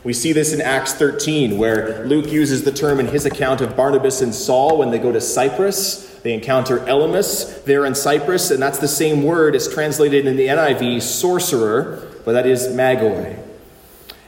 We 0.03 0.13
see 0.13 0.33
this 0.33 0.53
in 0.53 0.61
Acts 0.61 0.93
13, 0.93 1.57
where 1.57 2.05
Luke 2.05 2.27
uses 2.31 2.63
the 2.63 2.71
term 2.71 2.99
in 2.99 3.07
his 3.07 3.25
account 3.25 3.61
of 3.61 3.75
Barnabas 3.75 4.21
and 4.21 4.35
Saul 4.35 4.77
when 4.77 4.91
they 4.91 4.99
go 4.99 5.11
to 5.11 5.21
Cyprus. 5.21 6.12
They 6.23 6.33
encounter 6.33 6.79
Elymas 6.79 7.65
there 7.65 7.85
in 7.85 7.95
Cyprus, 7.95 8.49
and 8.49 8.61
that's 8.61 8.79
the 8.79 8.87
same 8.87 9.23
word 9.23 9.55
as 9.55 9.71
translated 9.71 10.25
in 10.25 10.37
the 10.37 10.47
NIV, 10.47 11.01
sorcerer, 11.01 12.07
but 12.23 12.31
that 12.31 12.45
is 12.45 12.67
magoi. 12.69 13.37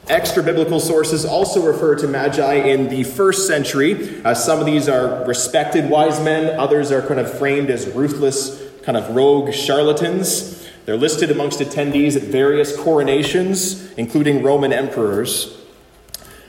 Extra 0.07 0.43
biblical 0.43 0.79
sources 0.79 1.25
also 1.25 1.65
refer 1.65 1.95
to 1.95 2.07
magi 2.07 2.53
in 2.53 2.89
the 2.89 3.03
first 3.03 3.47
century. 3.47 4.23
Uh, 4.23 4.35
some 4.35 4.59
of 4.59 4.65
these 4.65 4.87
are 4.87 5.25
respected 5.25 5.89
wise 5.89 6.19
men, 6.19 6.59
others 6.59 6.91
are 6.91 7.01
kind 7.01 7.19
of 7.19 7.39
framed 7.39 7.71
as 7.71 7.87
ruthless, 7.87 8.61
kind 8.83 8.97
of 8.97 9.15
rogue 9.15 9.51
charlatans. 9.51 10.67
They're 10.85 10.97
listed 10.97 11.31
amongst 11.31 11.59
attendees 11.59 12.15
at 12.15 12.23
various 12.23 12.77
coronations, 12.77 13.91
including 13.93 14.43
Roman 14.43 14.71
emperors. 14.71 15.64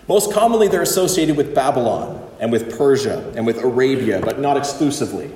Most 0.08 0.32
commonly, 0.32 0.68
they're 0.68 0.82
associated 0.82 1.36
with 1.36 1.54
Babylon 1.54 2.22
and 2.38 2.52
with 2.52 2.76
Persia 2.78 3.32
and 3.36 3.46
with 3.46 3.58
Arabia, 3.58 4.20
but 4.20 4.38
not 4.38 4.56
exclusively. 4.56 5.30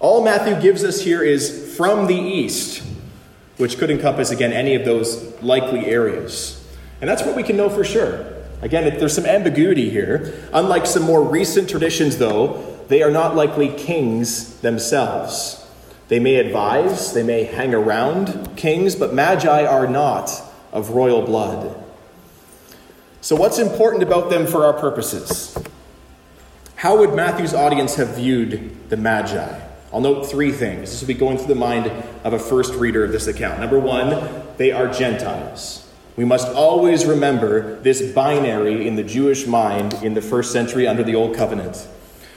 All 0.00 0.24
Matthew 0.24 0.60
gives 0.60 0.82
us 0.82 1.00
here 1.00 1.22
is 1.22 1.76
from 1.76 2.06
the 2.06 2.16
east, 2.16 2.82
which 3.56 3.78
could 3.78 3.90
encompass, 3.90 4.30
again, 4.30 4.52
any 4.52 4.74
of 4.74 4.84
those 4.84 5.40
likely 5.40 5.86
areas. 5.86 6.66
And 7.00 7.08
that's 7.08 7.22
what 7.22 7.36
we 7.36 7.42
can 7.42 7.56
know 7.56 7.70
for 7.70 7.84
sure. 7.84 8.26
Again, 8.60 8.98
there's 8.98 9.14
some 9.14 9.26
ambiguity 9.26 9.90
here. 9.90 10.34
Unlike 10.52 10.86
some 10.86 11.02
more 11.02 11.22
recent 11.22 11.68
traditions, 11.68 12.18
though, 12.18 12.78
they 12.88 13.02
are 13.02 13.10
not 13.10 13.36
likely 13.36 13.68
kings 13.68 14.60
themselves. 14.60 15.64
They 16.08 16.18
may 16.18 16.36
advise, 16.36 17.12
they 17.12 17.22
may 17.22 17.44
hang 17.44 17.74
around 17.74 18.56
kings, 18.56 18.96
but 18.96 19.14
magi 19.14 19.64
are 19.64 19.86
not 19.86 20.30
of 20.72 20.90
royal 20.90 21.22
blood. 21.22 21.83
So, 23.24 23.34
what's 23.36 23.58
important 23.58 24.02
about 24.02 24.28
them 24.28 24.46
for 24.46 24.66
our 24.66 24.74
purposes? 24.74 25.56
How 26.76 26.98
would 26.98 27.14
Matthew's 27.14 27.54
audience 27.54 27.94
have 27.94 28.16
viewed 28.16 28.90
the 28.90 28.98
Magi? 28.98 29.60
I'll 29.94 30.02
note 30.02 30.26
three 30.26 30.52
things. 30.52 30.90
This 30.90 31.00
will 31.00 31.08
be 31.08 31.14
going 31.14 31.38
through 31.38 31.46
the 31.46 31.54
mind 31.54 31.90
of 32.22 32.34
a 32.34 32.38
first 32.38 32.74
reader 32.74 33.02
of 33.02 33.12
this 33.12 33.26
account. 33.26 33.60
Number 33.60 33.78
one, 33.78 34.42
they 34.58 34.72
are 34.72 34.92
Gentiles. 34.92 35.90
We 36.16 36.26
must 36.26 36.48
always 36.48 37.06
remember 37.06 37.80
this 37.80 38.12
binary 38.12 38.86
in 38.86 38.96
the 38.96 39.02
Jewish 39.02 39.46
mind 39.46 39.94
in 40.02 40.12
the 40.12 40.20
first 40.20 40.52
century 40.52 40.86
under 40.86 41.02
the 41.02 41.14
Old 41.14 41.34
Covenant. 41.34 41.88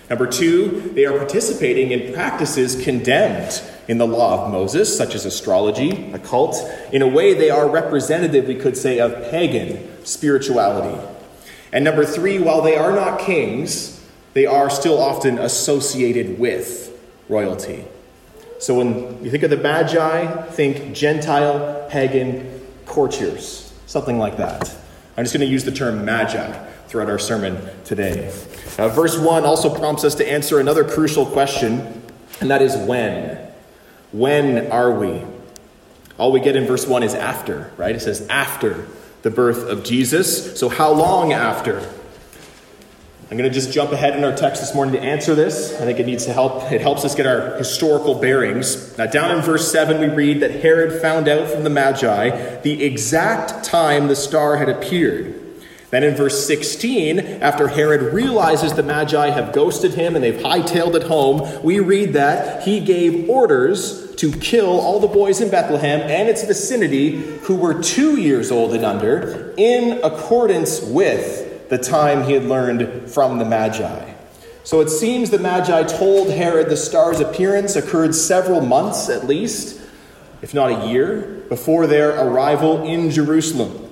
Number 0.10 0.26
two, 0.26 0.94
they 0.96 1.04
are 1.04 1.18
participating 1.18 1.92
in 1.92 2.14
practices 2.14 2.82
condemned 2.82 3.62
in 3.88 3.98
the 3.98 4.08
law 4.08 4.46
of 4.46 4.52
Moses, 4.52 4.96
such 4.96 5.16
as 5.16 5.26
astrology, 5.26 6.12
occult. 6.14 6.58
In 6.92 7.02
a 7.02 7.08
way, 7.08 7.34
they 7.34 7.50
are 7.50 7.70
representative, 7.70 8.48
we 8.48 8.56
could 8.56 8.76
say, 8.76 9.00
of 9.00 9.32
pagan 9.32 10.06
spirituality. 10.06 11.02
And 11.72 11.84
number 11.84 12.06
three, 12.06 12.40
while 12.40 12.62
they 12.62 12.76
are 12.76 12.92
not 12.92 13.20
kings, 13.20 14.06
they 14.34 14.46
are 14.46 14.70
still 14.70 15.02
often 15.02 15.40
associated 15.40 16.40
with 16.40 16.98
royalty. 17.30 17.86
So 18.60 18.76
when 18.76 19.24
you 19.24 19.30
think 19.30 19.44
of 19.44 19.50
the 19.50 19.58
Magi, 19.58 20.44
think 20.52 20.96
Gentile, 20.96 21.88
pagan 21.90 22.62
courtiers, 22.86 23.74
something 23.86 24.18
like 24.18 24.38
that. 24.38 24.76
I'm 25.16 25.24
just 25.24 25.34
going 25.34 25.46
to 25.46 25.52
use 25.52 25.64
the 25.64 25.72
term 25.72 26.06
Magi 26.06 26.66
throughout 26.88 27.10
our 27.10 27.20
sermon 27.20 27.58
today. 27.84 28.34
Uh, 28.78 28.90
verse 28.90 29.18
1 29.18 29.44
also 29.44 29.74
prompts 29.74 30.04
us 30.04 30.16
to 30.16 30.30
answer 30.30 30.60
another 30.60 30.84
crucial 30.84 31.26
question, 31.26 32.04
and 32.40 32.50
that 32.50 32.62
is 32.62 32.76
when. 32.88 33.47
When 34.12 34.72
are 34.72 34.92
we? 34.92 35.24
All 36.18 36.32
we 36.32 36.40
get 36.40 36.56
in 36.56 36.66
verse 36.66 36.88
1 36.88 37.04
is 37.04 37.14
after, 37.14 37.72
right? 37.78 37.96
It 37.96 38.00
says 38.00 38.28
after 38.28 38.88
the 39.22 39.30
birth 39.30 39.68
of 39.68 39.84
Jesus. 39.84 40.58
So, 40.60 40.70
how 40.70 40.92
long 40.94 41.34
after? 41.34 41.80
I'm 43.30 43.36
going 43.36 43.50
to 43.50 43.54
just 43.54 43.74
jump 43.74 43.92
ahead 43.92 44.16
in 44.16 44.24
our 44.24 44.36
text 44.36 44.62
this 44.62 44.74
morning 44.74 44.94
to 44.96 45.02
answer 45.02 45.36
this. 45.36 45.74
I 45.74 45.84
think 45.84 46.00
it 46.00 46.06
needs 46.06 46.26
to 46.28 46.34
help. 46.34 46.72
It 46.72 46.80
helps 46.80 47.04
us 47.04 47.14
get 47.14 47.28
our 47.28 47.58
historical 47.58 48.16
bearings. 48.16 48.98
Now, 48.98 49.06
down 49.06 49.36
in 49.36 49.44
verse 49.44 49.70
7, 49.70 50.00
we 50.00 50.08
read 50.08 50.40
that 50.40 50.62
Herod 50.62 51.02
found 51.02 51.28
out 51.28 51.50
from 51.50 51.66
the 51.66 51.70
Magi 51.70 52.62
the 52.62 52.86
exact 52.86 53.66
time 53.66 54.08
the 54.08 54.16
star 54.16 54.56
had 54.56 54.70
appeared. 54.70 55.37
Then 55.90 56.04
in 56.04 56.16
verse 56.16 56.46
16, 56.46 57.20
after 57.20 57.70
Herod 57.70 58.14
realizes 58.14 58.74
the 58.74 58.84
Magi 58.84 59.30
have 59.30 59.54
ghosted 59.54 59.94
him 59.94 60.16
and 60.16 60.24
they've 60.24 60.42
hightailed 60.42 60.96
it 60.96 61.04
home, 61.04 61.64
we 61.64 61.80
read 61.80 62.12
that 62.14 62.64
he 62.64 62.82
gave 62.82 63.30
orders 63.30 64.14
to 64.16 64.32
kill 64.32 64.82
all 64.82 65.00
the 65.00 65.08
boys 65.08 65.40
in 65.40 65.50
Bethlehem 65.50 66.02
and 66.02 66.28
its 66.28 66.44
vicinity 66.44 67.22
who 67.44 67.56
were 67.56 67.82
two 67.82 68.20
years 68.20 68.52
old 68.52 68.74
and 68.74 68.84
under, 68.84 69.54
in 69.56 70.02
accordance 70.04 70.82
with 70.82 71.70
the 71.70 71.78
time 71.78 72.24
he 72.24 72.34
had 72.34 72.44
learned 72.44 73.10
from 73.10 73.40
the 73.40 73.46
Magi. 73.46 74.14
So 74.66 74.82
it 74.82 74.90
seems 74.90 75.30
the 75.30 75.40
Magi 75.40 75.84
told 75.84 76.30
Herod 76.30 76.68
the 76.68 76.76
star's 76.76 77.22
appearance 77.22 77.78
occurred 77.78 78.14
several 78.14 78.60
months 78.60 79.08
at 79.08 79.26
least, 79.26 79.80
if 80.42 80.54
not 80.54 80.70
a 80.70 80.88
year, 80.90 81.46
before 81.48 81.88
their 81.88 82.20
arrival 82.20 82.84
in 82.84 83.10
Jerusalem. 83.10 83.87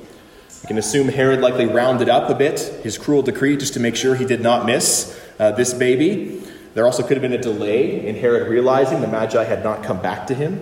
We 0.65 0.67
can 0.67 0.79
assume 0.79 1.09
Herod 1.09 1.41
likely 1.41 1.67
rounded 1.67 2.09
up 2.09 2.27
a 2.27 2.33
bit 2.33 2.59
his 2.81 2.97
cruel 2.97 3.21
decree 3.21 3.55
just 3.55 3.75
to 3.75 3.79
make 3.79 3.95
sure 3.95 4.15
he 4.15 4.25
did 4.25 4.41
not 4.41 4.65
miss 4.65 5.15
uh, 5.37 5.51
this 5.51 5.75
baby. 5.75 6.41
There 6.73 6.87
also 6.87 7.03
could 7.03 7.17
have 7.17 7.21
been 7.21 7.33
a 7.33 7.37
delay 7.37 8.03
in 8.07 8.15
Herod 8.15 8.47
realizing 8.47 8.99
the 9.01 9.07
Magi 9.07 9.43
had 9.43 9.63
not 9.63 9.83
come 9.83 10.01
back 10.01 10.25
to 10.25 10.33
him. 10.33 10.59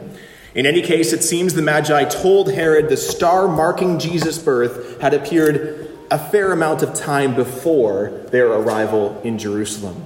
In 0.56 0.66
any 0.66 0.82
case, 0.82 1.14
it 1.14 1.24
seems 1.24 1.54
the 1.54 1.62
Magi 1.62 2.04
told 2.04 2.52
Herod 2.52 2.90
the 2.90 2.98
star 2.98 3.48
marking 3.48 3.98
Jesus' 3.98 4.38
birth 4.38 5.00
had 5.00 5.14
appeared 5.14 5.90
a 6.12 6.20
fair 6.20 6.52
amount 6.52 6.84
of 6.84 6.94
time 6.94 7.34
before 7.34 8.10
their 8.30 8.52
arrival 8.52 9.22
in 9.24 9.38
Jerusalem. 9.38 10.04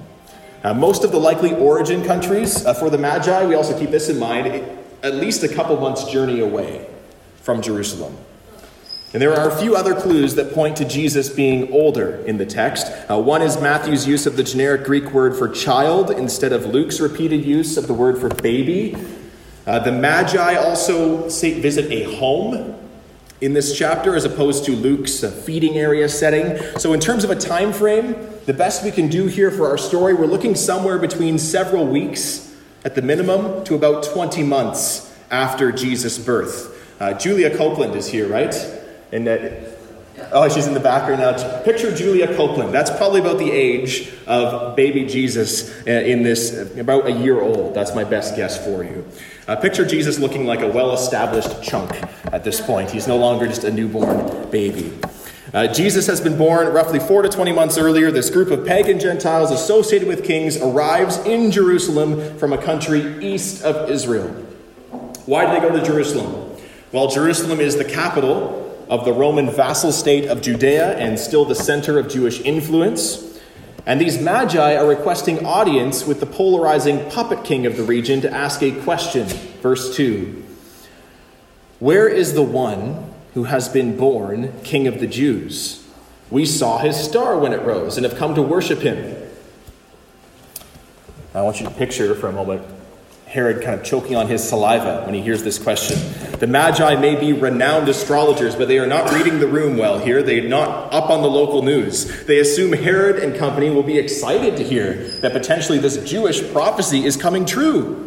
Uh, 0.62 0.74
most 0.74 1.02
of 1.02 1.10
the 1.10 1.18
likely 1.18 1.54
origin 1.54 2.04
countries 2.04 2.64
uh, 2.64 2.72
for 2.72 2.88
the 2.88 2.98
Magi, 2.98 3.46
we 3.46 3.56
also 3.56 3.76
keep 3.76 3.90
this 3.90 4.08
in 4.08 4.20
mind, 4.20 4.64
at 5.02 5.14
least 5.16 5.42
a 5.42 5.48
couple 5.48 5.76
months' 5.80 6.04
journey 6.04 6.38
away 6.38 6.86
from 7.42 7.60
Jerusalem. 7.60 8.16
And 9.14 9.22
there 9.22 9.34
are 9.34 9.48
a 9.48 9.56
few 9.56 9.74
other 9.74 9.94
clues 9.94 10.34
that 10.34 10.52
point 10.52 10.76
to 10.76 10.84
Jesus 10.84 11.30
being 11.30 11.72
older 11.72 12.16
in 12.26 12.36
the 12.36 12.44
text. 12.44 12.92
Uh, 13.10 13.18
one 13.18 13.40
is 13.40 13.58
Matthew's 13.58 14.06
use 14.06 14.26
of 14.26 14.36
the 14.36 14.42
generic 14.42 14.84
Greek 14.84 15.12
word 15.12 15.34
for 15.34 15.48
child 15.48 16.10
instead 16.10 16.52
of 16.52 16.66
Luke's 16.66 17.00
repeated 17.00 17.42
use 17.42 17.78
of 17.78 17.86
the 17.86 17.94
word 17.94 18.18
for 18.18 18.28
baby. 18.28 18.96
Uh, 19.66 19.78
the 19.78 19.92
Magi 19.92 20.56
also 20.56 21.28
say, 21.30 21.58
visit 21.58 21.90
a 21.90 22.16
home 22.16 22.74
in 23.40 23.54
this 23.54 23.76
chapter 23.76 24.14
as 24.14 24.26
opposed 24.26 24.66
to 24.66 24.72
Luke's 24.72 25.24
uh, 25.24 25.30
feeding 25.30 25.78
area 25.78 26.08
setting. 26.08 26.58
So, 26.78 26.92
in 26.92 27.00
terms 27.00 27.24
of 27.24 27.30
a 27.30 27.36
time 27.36 27.72
frame, 27.72 28.14
the 28.44 28.54
best 28.54 28.84
we 28.84 28.90
can 28.90 29.08
do 29.08 29.26
here 29.26 29.50
for 29.50 29.68
our 29.68 29.78
story, 29.78 30.12
we're 30.12 30.26
looking 30.26 30.54
somewhere 30.54 30.98
between 30.98 31.38
several 31.38 31.86
weeks 31.86 32.54
at 32.84 32.94
the 32.94 33.02
minimum 33.02 33.64
to 33.64 33.74
about 33.74 34.02
20 34.02 34.42
months 34.42 35.14
after 35.30 35.72
Jesus' 35.72 36.18
birth. 36.18 36.74
Uh, 37.00 37.14
Julia 37.14 37.56
Copeland 37.56 37.94
is 37.94 38.08
here, 38.08 38.28
right? 38.28 38.77
And 39.12 39.26
that, 39.26 39.78
oh, 40.32 40.48
she's 40.48 40.66
in 40.66 40.74
the 40.74 40.80
background 40.80 41.20
now. 41.20 41.62
Picture 41.62 41.94
Julia 41.94 42.34
Copeland. 42.36 42.72
That's 42.74 42.90
probably 42.90 43.20
about 43.20 43.38
the 43.38 43.50
age 43.50 44.12
of 44.26 44.76
baby 44.76 45.04
Jesus 45.04 45.70
uh, 45.86 45.90
in 45.90 46.22
this, 46.22 46.76
about 46.78 47.06
a 47.06 47.12
year 47.12 47.40
old. 47.40 47.74
That's 47.74 47.94
my 47.94 48.04
best 48.04 48.36
guess 48.36 48.62
for 48.62 48.84
you. 48.84 49.06
Uh, 49.46 49.56
picture 49.56 49.86
Jesus 49.86 50.18
looking 50.18 50.46
like 50.46 50.60
a 50.60 50.68
well 50.68 50.92
established 50.92 51.62
chunk 51.62 51.90
at 52.32 52.44
this 52.44 52.60
point. 52.60 52.90
He's 52.90 53.08
no 53.08 53.16
longer 53.16 53.46
just 53.46 53.64
a 53.64 53.70
newborn 53.70 54.50
baby. 54.50 54.98
Uh, 55.54 55.66
Jesus 55.66 56.06
has 56.06 56.20
been 56.20 56.36
born 56.36 56.68
roughly 56.74 57.00
4 57.00 57.22
to 57.22 57.28
20 57.30 57.52
months 57.52 57.78
earlier. 57.78 58.10
This 58.10 58.28
group 58.28 58.50
of 58.50 58.66
pagan 58.66 59.00
Gentiles 59.00 59.50
associated 59.50 60.06
with 60.06 60.22
kings 60.22 60.58
arrives 60.58 61.16
in 61.20 61.50
Jerusalem 61.50 62.36
from 62.36 62.52
a 62.52 62.58
country 62.58 63.24
east 63.24 63.64
of 63.64 63.88
Israel. 63.88 64.28
Why 65.24 65.46
did 65.46 65.56
they 65.56 65.66
go 65.66 65.74
to 65.74 65.82
Jerusalem? 65.82 66.54
Well, 66.92 67.08
Jerusalem 67.08 67.60
is 67.60 67.76
the 67.76 67.84
capital 67.84 68.57
of 68.88 69.04
the 69.04 69.12
Roman 69.12 69.50
vassal 69.50 69.92
state 69.92 70.26
of 70.26 70.40
Judea 70.40 70.96
and 70.96 71.18
still 71.18 71.44
the 71.44 71.54
center 71.54 71.98
of 71.98 72.08
Jewish 72.08 72.40
influence. 72.40 73.38
And 73.86 74.00
these 74.00 74.20
magi 74.20 74.76
are 74.76 74.86
requesting 74.86 75.44
audience 75.44 76.06
with 76.06 76.20
the 76.20 76.26
polarizing 76.26 77.10
puppet 77.10 77.44
king 77.44 77.66
of 77.66 77.76
the 77.76 77.82
region 77.82 78.20
to 78.22 78.32
ask 78.32 78.62
a 78.62 78.72
question. 78.82 79.26
Verse 79.62 79.94
2 79.96 80.44
Where 81.78 82.08
is 82.08 82.34
the 82.34 82.42
one 82.42 83.12
who 83.34 83.44
has 83.44 83.68
been 83.68 83.96
born 83.96 84.52
king 84.62 84.86
of 84.86 85.00
the 85.00 85.06
Jews? 85.06 85.86
We 86.30 86.44
saw 86.44 86.78
his 86.78 86.96
star 86.96 87.38
when 87.38 87.52
it 87.52 87.62
rose 87.62 87.96
and 87.96 88.04
have 88.04 88.16
come 88.16 88.34
to 88.34 88.42
worship 88.42 88.80
him. 88.80 89.16
I 91.34 91.42
want 91.42 91.60
you 91.60 91.66
to 91.66 91.72
picture 91.72 92.14
for 92.14 92.28
a 92.28 92.32
moment 92.32 92.62
Herod 93.28 93.62
kind 93.62 93.78
of 93.78 93.84
choking 93.84 94.16
on 94.16 94.26
his 94.26 94.46
saliva 94.46 95.02
when 95.04 95.14
he 95.14 95.20
hears 95.20 95.42
this 95.42 95.58
question. 95.58 95.98
The 96.38 96.46
Magi 96.46 96.96
may 96.96 97.14
be 97.14 97.34
renowned 97.34 97.86
astrologers, 97.86 98.56
but 98.56 98.68
they 98.68 98.78
are 98.78 98.86
not 98.86 99.12
reading 99.12 99.38
the 99.38 99.46
room 99.46 99.76
well 99.76 99.98
here. 99.98 100.22
They're 100.22 100.48
not 100.48 100.94
up 100.94 101.10
on 101.10 101.20
the 101.20 101.28
local 101.28 101.62
news. 101.62 102.24
They 102.24 102.38
assume 102.38 102.72
Herod 102.72 103.22
and 103.22 103.36
company 103.36 103.68
will 103.68 103.82
be 103.82 103.98
excited 103.98 104.56
to 104.56 104.64
hear 104.64 104.94
that 105.20 105.34
potentially 105.34 105.78
this 105.78 106.02
Jewish 106.08 106.50
prophecy 106.52 107.04
is 107.04 107.18
coming 107.18 107.44
true. 107.44 108.06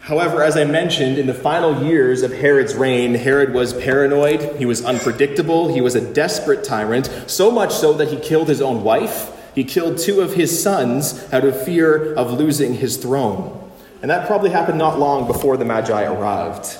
However, 0.00 0.42
as 0.42 0.56
I 0.56 0.64
mentioned, 0.64 1.18
in 1.18 1.26
the 1.26 1.34
final 1.34 1.84
years 1.84 2.22
of 2.22 2.32
Herod's 2.32 2.74
reign, 2.74 3.14
Herod 3.14 3.52
was 3.52 3.74
paranoid, 3.74 4.56
he 4.56 4.64
was 4.64 4.82
unpredictable, 4.82 5.72
he 5.72 5.82
was 5.82 5.94
a 5.94 6.12
desperate 6.14 6.64
tyrant, 6.64 7.10
so 7.26 7.50
much 7.50 7.72
so 7.72 7.92
that 7.92 8.08
he 8.08 8.18
killed 8.18 8.48
his 8.48 8.62
own 8.62 8.82
wife. 8.82 9.30
He 9.54 9.62
killed 9.62 9.98
two 9.98 10.22
of 10.22 10.34
his 10.34 10.62
sons 10.62 11.30
out 11.34 11.44
of 11.44 11.64
fear 11.64 12.14
of 12.14 12.32
losing 12.32 12.74
his 12.74 12.96
throne. 12.96 13.59
And 14.02 14.10
that 14.10 14.26
probably 14.26 14.50
happened 14.50 14.78
not 14.78 14.98
long 14.98 15.26
before 15.26 15.56
the 15.56 15.64
Magi 15.64 16.04
arrived. 16.04 16.78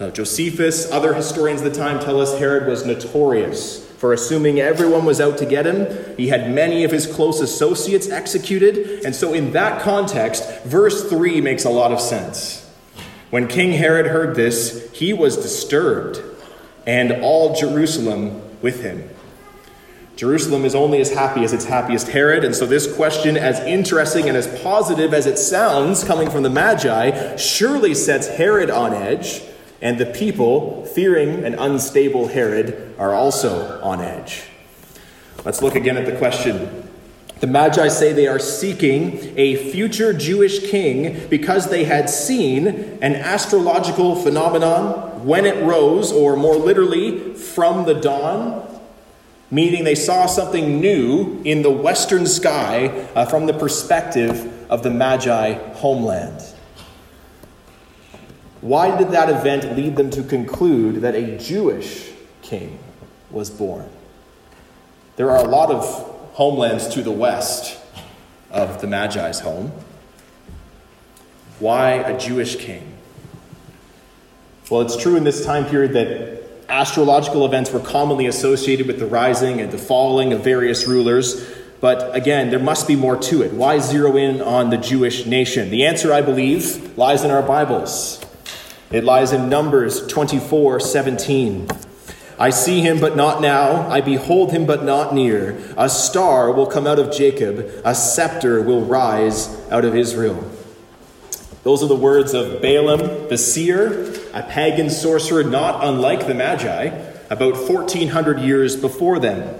Uh, 0.00 0.10
Josephus, 0.10 0.90
other 0.90 1.14
historians 1.14 1.62
of 1.62 1.72
the 1.72 1.78
time 1.78 2.00
tell 2.00 2.20
us 2.20 2.38
Herod 2.38 2.66
was 2.66 2.84
notorious 2.84 3.84
for 4.04 4.12
assuming 4.12 4.60
everyone 4.60 5.04
was 5.04 5.20
out 5.20 5.38
to 5.38 5.46
get 5.46 5.66
him. 5.66 6.16
He 6.16 6.28
had 6.28 6.52
many 6.52 6.84
of 6.84 6.90
his 6.90 7.06
close 7.06 7.40
associates 7.40 8.10
executed. 8.10 9.04
And 9.04 9.14
so, 9.14 9.32
in 9.32 9.52
that 9.52 9.80
context, 9.82 10.64
verse 10.64 11.08
3 11.08 11.40
makes 11.40 11.64
a 11.64 11.70
lot 11.70 11.92
of 11.92 12.00
sense. 12.00 12.70
When 13.30 13.48
King 13.48 13.72
Herod 13.72 14.08
heard 14.08 14.36
this, 14.36 14.90
he 14.92 15.12
was 15.12 15.36
disturbed, 15.36 16.20
and 16.86 17.22
all 17.22 17.54
Jerusalem 17.54 18.42
with 18.60 18.82
him. 18.82 19.08
Jerusalem 20.16 20.64
is 20.64 20.76
only 20.76 21.00
as 21.00 21.12
happy 21.12 21.42
as 21.42 21.52
its 21.52 21.64
happiest 21.64 22.08
Herod, 22.08 22.44
and 22.44 22.54
so 22.54 22.66
this 22.66 22.94
question, 22.94 23.36
as 23.36 23.58
interesting 23.60 24.28
and 24.28 24.36
as 24.36 24.46
positive 24.62 25.12
as 25.12 25.26
it 25.26 25.38
sounds 25.38 26.04
coming 26.04 26.30
from 26.30 26.44
the 26.44 26.50
Magi, 26.50 27.36
surely 27.36 27.94
sets 27.94 28.28
Herod 28.28 28.70
on 28.70 28.94
edge, 28.94 29.42
and 29.82 29.98
the 29.98 30.06
people, 30.06 30.84
fearing 30.86 31.44
an 31.44 31.54
unstable 31.54 32.28
Herod, 32.28 32.94
are 32.96 33.12
also 33.12 33.80
on 33.82 34.00
edge. 34.00 34.44
Let's 35.44 35.60
look 35.60 35.74
again 35.74 35.96
at 35.96 36.06
the 36.06 36.16
question. 36.16 36.88
The 37.40 37.48
Magi 37.48 37.88
say 37.88 38.12
they 38.12 38.28
are 38.28 38.38
seeking 38.38 39.36
a 39.36 39.70
future 39.72 40.12
Jewish 40.12 40.70
king 40.70 41.26
because 41.28 41.68
they 41.68 41.84
had 41.84 42.08
seen 42.08 42.68
an 43.02 43.16
astrological 43.16 44.14
phenomenon 44.14 45.26
when 45.26 45.44
it 45.44 45.62
rose, 45.64 46.12
or 46.12 46.36
more 46.36 46.56
literally, 46.56 47.34
from 47.34 47.84
the 47.84 47.94
dawn 47.94 48.73
meaning 49.54 49.84
they 49.84 49.94
saw 49.94 50.26
something 50.26 50.80
new 50.80 51.40
in 51.44 51.62
the 51.62 51.70
western 51.70 52.26
sky 52.26 52.88
uh, 53.14 53.24
from 53.24 53.46
the 53.46 53.52
perspective 53.52 54.52
of 54.68 54.82
the 54.82 54.90
Magi 54.90 55.52
homeland. 55.74 56.42
Why 58.60 58.98
did 58.98 59.12
that 59.12 59.30
event 59.30 59.76
lead 59.76 59.94
them 59.94 60.10
to 60.10 60.24
conclude 60.24 61.02
that 61.02 61.14
a 61.14 61.38
Jewish 61.38 62.10
king 62.42 62.80
was 63.30 63.48
born? 63.48 63.88
There 65.14 65.30
are 65.30 65.44
a 65.44 65.48
lot 65.48 65.70
of 65.70 65.84
homelands 66.32 66.88
to 66.88 67.02
the 67.02 67.12
west 67.12 67.80
of 68.50 68.80
the 68.80 68.88
Magi's 68.88 69.38
home. 69.38 69.70
Why 71.60 71.92
a 71.92 72.18
Jewish 72.18 72.56
king? 72.56 72.92
Well, 74.68 74.80
it's 74.80 74.96
true 74.96 75.14
in 75.14 75.22
this 75.22 75.44
time 75.44 75.66
period 75.66 75.92
that 75.92 76.43
astrological 76.68 77.44
events 77.44 77.72
were 77.72 77.80
commonly 77.80 78.26
associated 78.26 78.86
with 78.86 78.98
the 78.98 79.06
rising 79.06 79.60
and 79.60 79.70
the 79.70 79.78
falling 79.78 80.32
of 80.32 80.42
various 80.42 80.86
rulers. 80.86 81.44
But 81.80 82.14
again, 82.14 82.50
there 82.50 82.58
must 82.58 82.88
be 82.88 82.96
more 82.96 83.16
to 83.16 83.42
it. 83.42 83.52
Why 83.52 83.78
zero 83.78 84.16
in 84.16 84.40
on 84.40 84.70
the 84.70 84.78
Jewish 84.78 85.26
nation? 85.26 85.70
The 85.70 85.84
answer, 85.84 86.12
I 86.12 86.22
believe, 86.22 86.96
lies 86.96 87.24
in 87.24 87.30
our 87.30 87.42
Bibles. 87.42 88.24
It 88.90 89.04
lies 89.04 89.32
in 89.32 89.48
Numbers 89.48 90.06
24 90.06 90.80
17. 90.80 91.68
I 92.38 92.50
see 92.50 92.80
him, 92.80 93.00
but 93.00 93.16
not 93.16 93.40
now. 93.40 93.88
I 93.88 94.00
behold 94.00 94.50
him, 94.50 94.66
but 94.66 94.84
not 94.84 95.14
near. 95.14 95.56
A 95.76 95.88
star 95.88 96.50
will 96.52 96.66
come 96.66 96.86
out 96.86 96.98
of 96.98 97.12
Jacob, 97.12 97.70
a 97.84 97.94
scepter 97.94 98.60
will 98.62 98.84
rise 98.84 99.54
out 99.70 99.84
of 99.84 99.94
Israel. 99.94 100.50
Those 101.64 101.82
are 101.82 101.88
the 101.88 101.96
words 101.96 102.34
of 102.34 102.60
Balaam 102.60 103.28
the 103.28 103.38
seer, 103.38 104.12
a 104.34 104.42
pagan 104.42 104.90
sorcerer 104.90 105.42
not 105.42 105.82
unlike 105.82 106.26
the 106.26 106.34
Magi, 106.34 106.84
about 107.30 107.68
1400 107.68 108.38
years 108.38 108.76
before 108.76 109.18
them. 109.18 109.58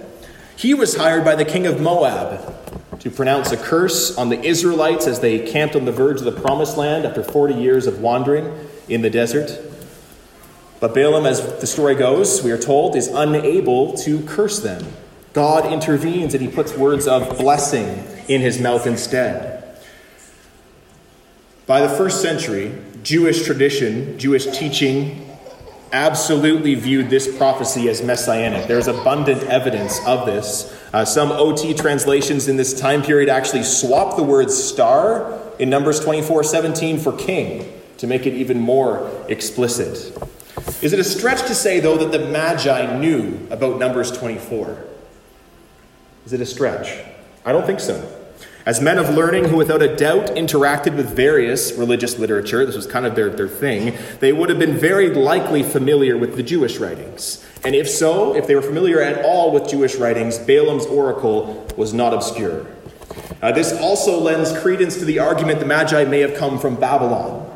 He 0.54 0.74
was 0.74 0.96
hired 0.96 1.24
by 1.24 1.34
the 1.34 1.46
king 1.46 1.66
of 1.66 1.80
Moab 1.80 3.00
to 3.00 3.10
pronounce 3.10 3.52
a 3.52 3.56
curse 3.56 4.16
on 4.18 4.28
the 4.28 4.40
Israelites 4.42 5.06
as 5.06 5.20
they 5.20 5.50
camped 5.50 5.74
on 5.74 5.86
the 5.86 5.92
verge 5.92 6.18
of 6.18 6.24
the 6.24 6.40
promised 6.40 6.76
land 6.76 7.06
after 7.06 7.22
40 7.22 7.54
years 7.54 7.86
of 7.86 8.00
wandering 8.00 8.68
in 8.86 9.00
the 9.00 9.10
desert. 9.10 9.58
But 10.80 10.94
Balaam, 10.94 11.24
as 11.24 11.40
the 11.60 11.66
story 11.66 11.94
goes, 11.94 12.42
we 12.42 12.50
are 12.50 12.58
told, 12.58 12.96
is 12.96 13.08
unable 13.08 13.94
to 13.98 14.20
curse 14.24 14.60
them. 14.60 14.84
God 15.32 15.72
intervenes 15.72 16.34
and 16.34 16.42
he 16.42 16.48
puts 16.48 16.76
words 16.76 17.06
of 17.06 17.38
blessing 17.38 18.06
in 18.28 18.42
his 18.42 18.60
mouth 18.60 18.86
instead. 18.86 19.53
By 21.66 21.80
the 21.80 21.88
first 21.88 22.20
century, 22.20 22.72
Jewish 23.02 23.44
tradition, 23.44 24.18
Jewish 24.18 24.46
teaching, 24.46 25.26
absolutely 25.92 26.74
viewed 26.74 27.08
this 27.08 27.34
prophecy 27.38 27.88
as 27.88 28.02
messianic. 28.02 28.66
There's 28.66 28.86
abundant 28.86 29.44
evidence 29.44 29.98
of 30.06 30.26
this. 30.26 30.78
Uh, 30.92 31.04
some 31.04 31.32
OT 31.32 31.72
translations 31.72 32.48
in 32.48 32.56
this 32.56 32.78
time 32.78 33.02
period 33.02 33.30
actually 33.30 33.62
swap 33.62 34.16
the 34.16 34.22
word 34.22 34.50
star 34.50 35.40
in 35.58 35.70
Numbers 35.70 36.00
24 36.00 36.44
17 36.44 36.98
for 36.98 37.12
king 37.12 37.72
to 37.96 38.06
make 38.06 38.26
it 38.26 38.34
even 38.34 38.60
more 38.60 39.10
explicit. 39.28 40.12
Is 40.82 40.92
it 40.92 40.98
a 40.98 41.04
stretch 41.04 41.46
to 41.46 41.54
say, 41.54 41.80
though, 41.80 41.96
that 41.96 42.12
the 42.12 42.26
Magi 42.26 42.98
knew 42.98 43.46
about 43.50 43.78
Numbers 43.78 44.10
24? 44.10 44.84
Is 46.26 46.32
it 46.32 46.40
a 46.40 46.46
stretch? 46.46 47.02
I 47.44 47.52
don't 47.52 47.64
think 47.64 47.80
so. 47.80 48.23
As 48.66 48.80
men 48.80 48.96
of 48.96 49.10
learning 49.10 49.44
who, 49.44 49.56
without 49.56 49.82
a 49.82 49.94
doubt, 49.94 50.28
interacted 50.28 50.96
with 50.96 51.14
various 51.14 51.74
religious 51.74 52.18
literature, 52.18 52.64
this 52.64 52.74
was 52.74 52.86
kind 52.86 53.04
of 53.04 53.14
their, 53.14 53.28
their 53.28 53.48
thing, 53.48 53.94
they 54.20 54.32
would 54.32 54.48
have 54.48 54.58
been 54.58 54.74
very 54.74 55.10
likely 55.10 55.62
familiar 55.62 56.16
with 56.16 56.36
the 56.36 56.42
Jewish 56.42 56.78
writings. 56.78 57.44
And 57.62 57.74
if 57.74 57.90
so, 57.90 58.34
if 58.34 58.46
they 58.46 58.54
were 58.54 58.62
familiar 58.62 59.02
at 59.02 59.22
all 59.22 59.52
with 59.52 59.68
Jewish 59.68 59.96
writings, 59.96 60.38
Balaam's 60.38 60.86
oracle 60.86 61.66
was 61.76 61.92
not 61.92 62.14
obscure. 62.14 62.66
Uh, 63.42 63.52
this 63.52 63.78
also 63.80 64.18
lends 64.18 64.58
credence 64.58 64.96
to 64.96 65.04
the 65.04 65.18
argument 65.18 65.60
the 65.60 65.66
Magi 65.66 66.04
may 66.04 66.20
have 66.20 66.34
come 66.34 66.58
from 66.58 66.76
Babylon. 66.76 67.50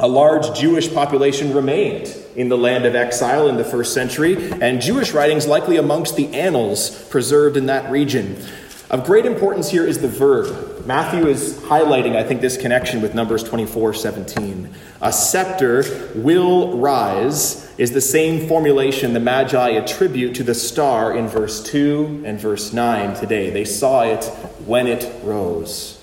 A 0.00 0.08
large 0.08 0.58
Jewish 0.58 0.92
population 0.92 1.54
remained 1.54 2.12
in 2.34 2.48
the 2.48 2.58
land 2.58 2.86
of 2.86 2.96
exile 2.96 3.48
in 3.48 3.56
the 3.56 3.64
first 3.64 3.94
century, 3.94 4.50
and 4.60 4.80
Jewish 4.80 5.12
writings 5.12 5.46
likely 5.46 5.76
amongst 5.76 6.16
the 6.16 6.34
annals 6.34 7.04
preserved 7.04 7.56
in 7.56 7.66
that 7.66 7.88
region. 7.88 8.42
Of 8.90 9.04
great 9.04 9.24
importance 9.24 9.70
here 9.70 9.86
is 9.86 10.00
the 10.00 10.08
verb. 10.08 10.84
Matthew 10.84 11.28
is 11.28 11.54
highlighting, 11.60 12.16
I 12.16 12.24
think, 12.24 12.40
this 12.40 12.56
connection 12.56 13.00
with 13.00 13.14
Numbers 13.14 13.44
24 13.44 13.94
17. 13.94 14.68
A 15.00 15.12
scepter 15.12 16.10
will 16.16 16.76
rise 16.76 17.72
is 17.78 17.92
the 17.92 18.00
same 18.00 18.48
formulation 18.48 19.12
the 19.12 19.20
Magi 19.20 19.70
attribute 19.70 20.34
to 20.34 20.42
the 20.42 20.54
star 20.54 21.16
in 21.16 21.28
verse 21.28 21.62
2 21.62 22.24
and 22.26 22.40
verse 22.40 22.72
9 22.72 23.14
today. 23.14 23.50
They 23.50 23.64
saw 23.64 24.02
it 24.02 24.24
when 24.66 24.88
it 24.88 25.08
rose. 25.22 26.02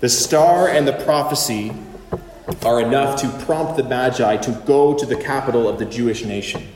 The 0.00 0.08
star 0.08 0.66
and 0.66 0.88
the 0.88 0.94
prophecy 0.94 1.74
are 2.62 2.80
enough 2.80 3.20
to 3.20 3.28
prompt 3.44 3.76
the 3.76 3.84
Magi 3.84 4.38
to 4.38 4.50
go 4.64 4.94
to 4.94 5.04
the 5.04 5.16
capital 5.16 5.68
of 5.68 5.78
the 5.78 5.84
Jewish 5.84 6.24
nation, 6.24 6.68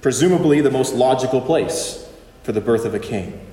presumably 0.00 0.60
the 0.60 0.72
most 0.72 0.92
logical 0.92 1.40
place 1.40 2.04
for 2.42 2.50
the 2.50 2.60
birth 2.60 2.84
of 2.84 2.94
a 2.94 2.98
king. 2.98 3.51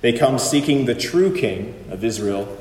They 0.00 0.12
come 0.12 0.38
seeking 0.38 0.84
the 0.84 0.94
true 0.94 1.34
king 1.34 1.86
of 1.90 2.04
Israel, 2.04 2.56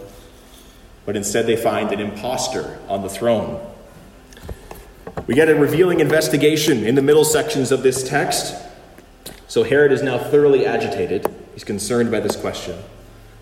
but 1.05 1.15
instead 1.15 1.45
they 1.45 1.55
find 1.55 1.91
an 1.91 1.99
impostor 1.99 2.79
on 2.87 3.03
the 3.03 3.09
throne. 3.09 3.63
We 5.27 5.35
get 5.35 5.49
a 5.49 5.55
revealing 5.55 5.99
investigation 5.99 6.85
in 6.85 6.95
the 6.95 7.01
middle 7.01 7.25
sections 7.25 7.71
of 7.71 7.83
this 7.83 8.07
text. 8.07 8.55
So 9.47 9.63
Herod 9.63 9.91
is 9.91 10.01
now 10.01 10.17
thoroughly 10.17 10.65
agitated. 10.65 11.27
He's 11.53 11.63
concerned 11.63 12.11
by 12.11 12.19
this 12.19 12.35
question. 12.35 12.77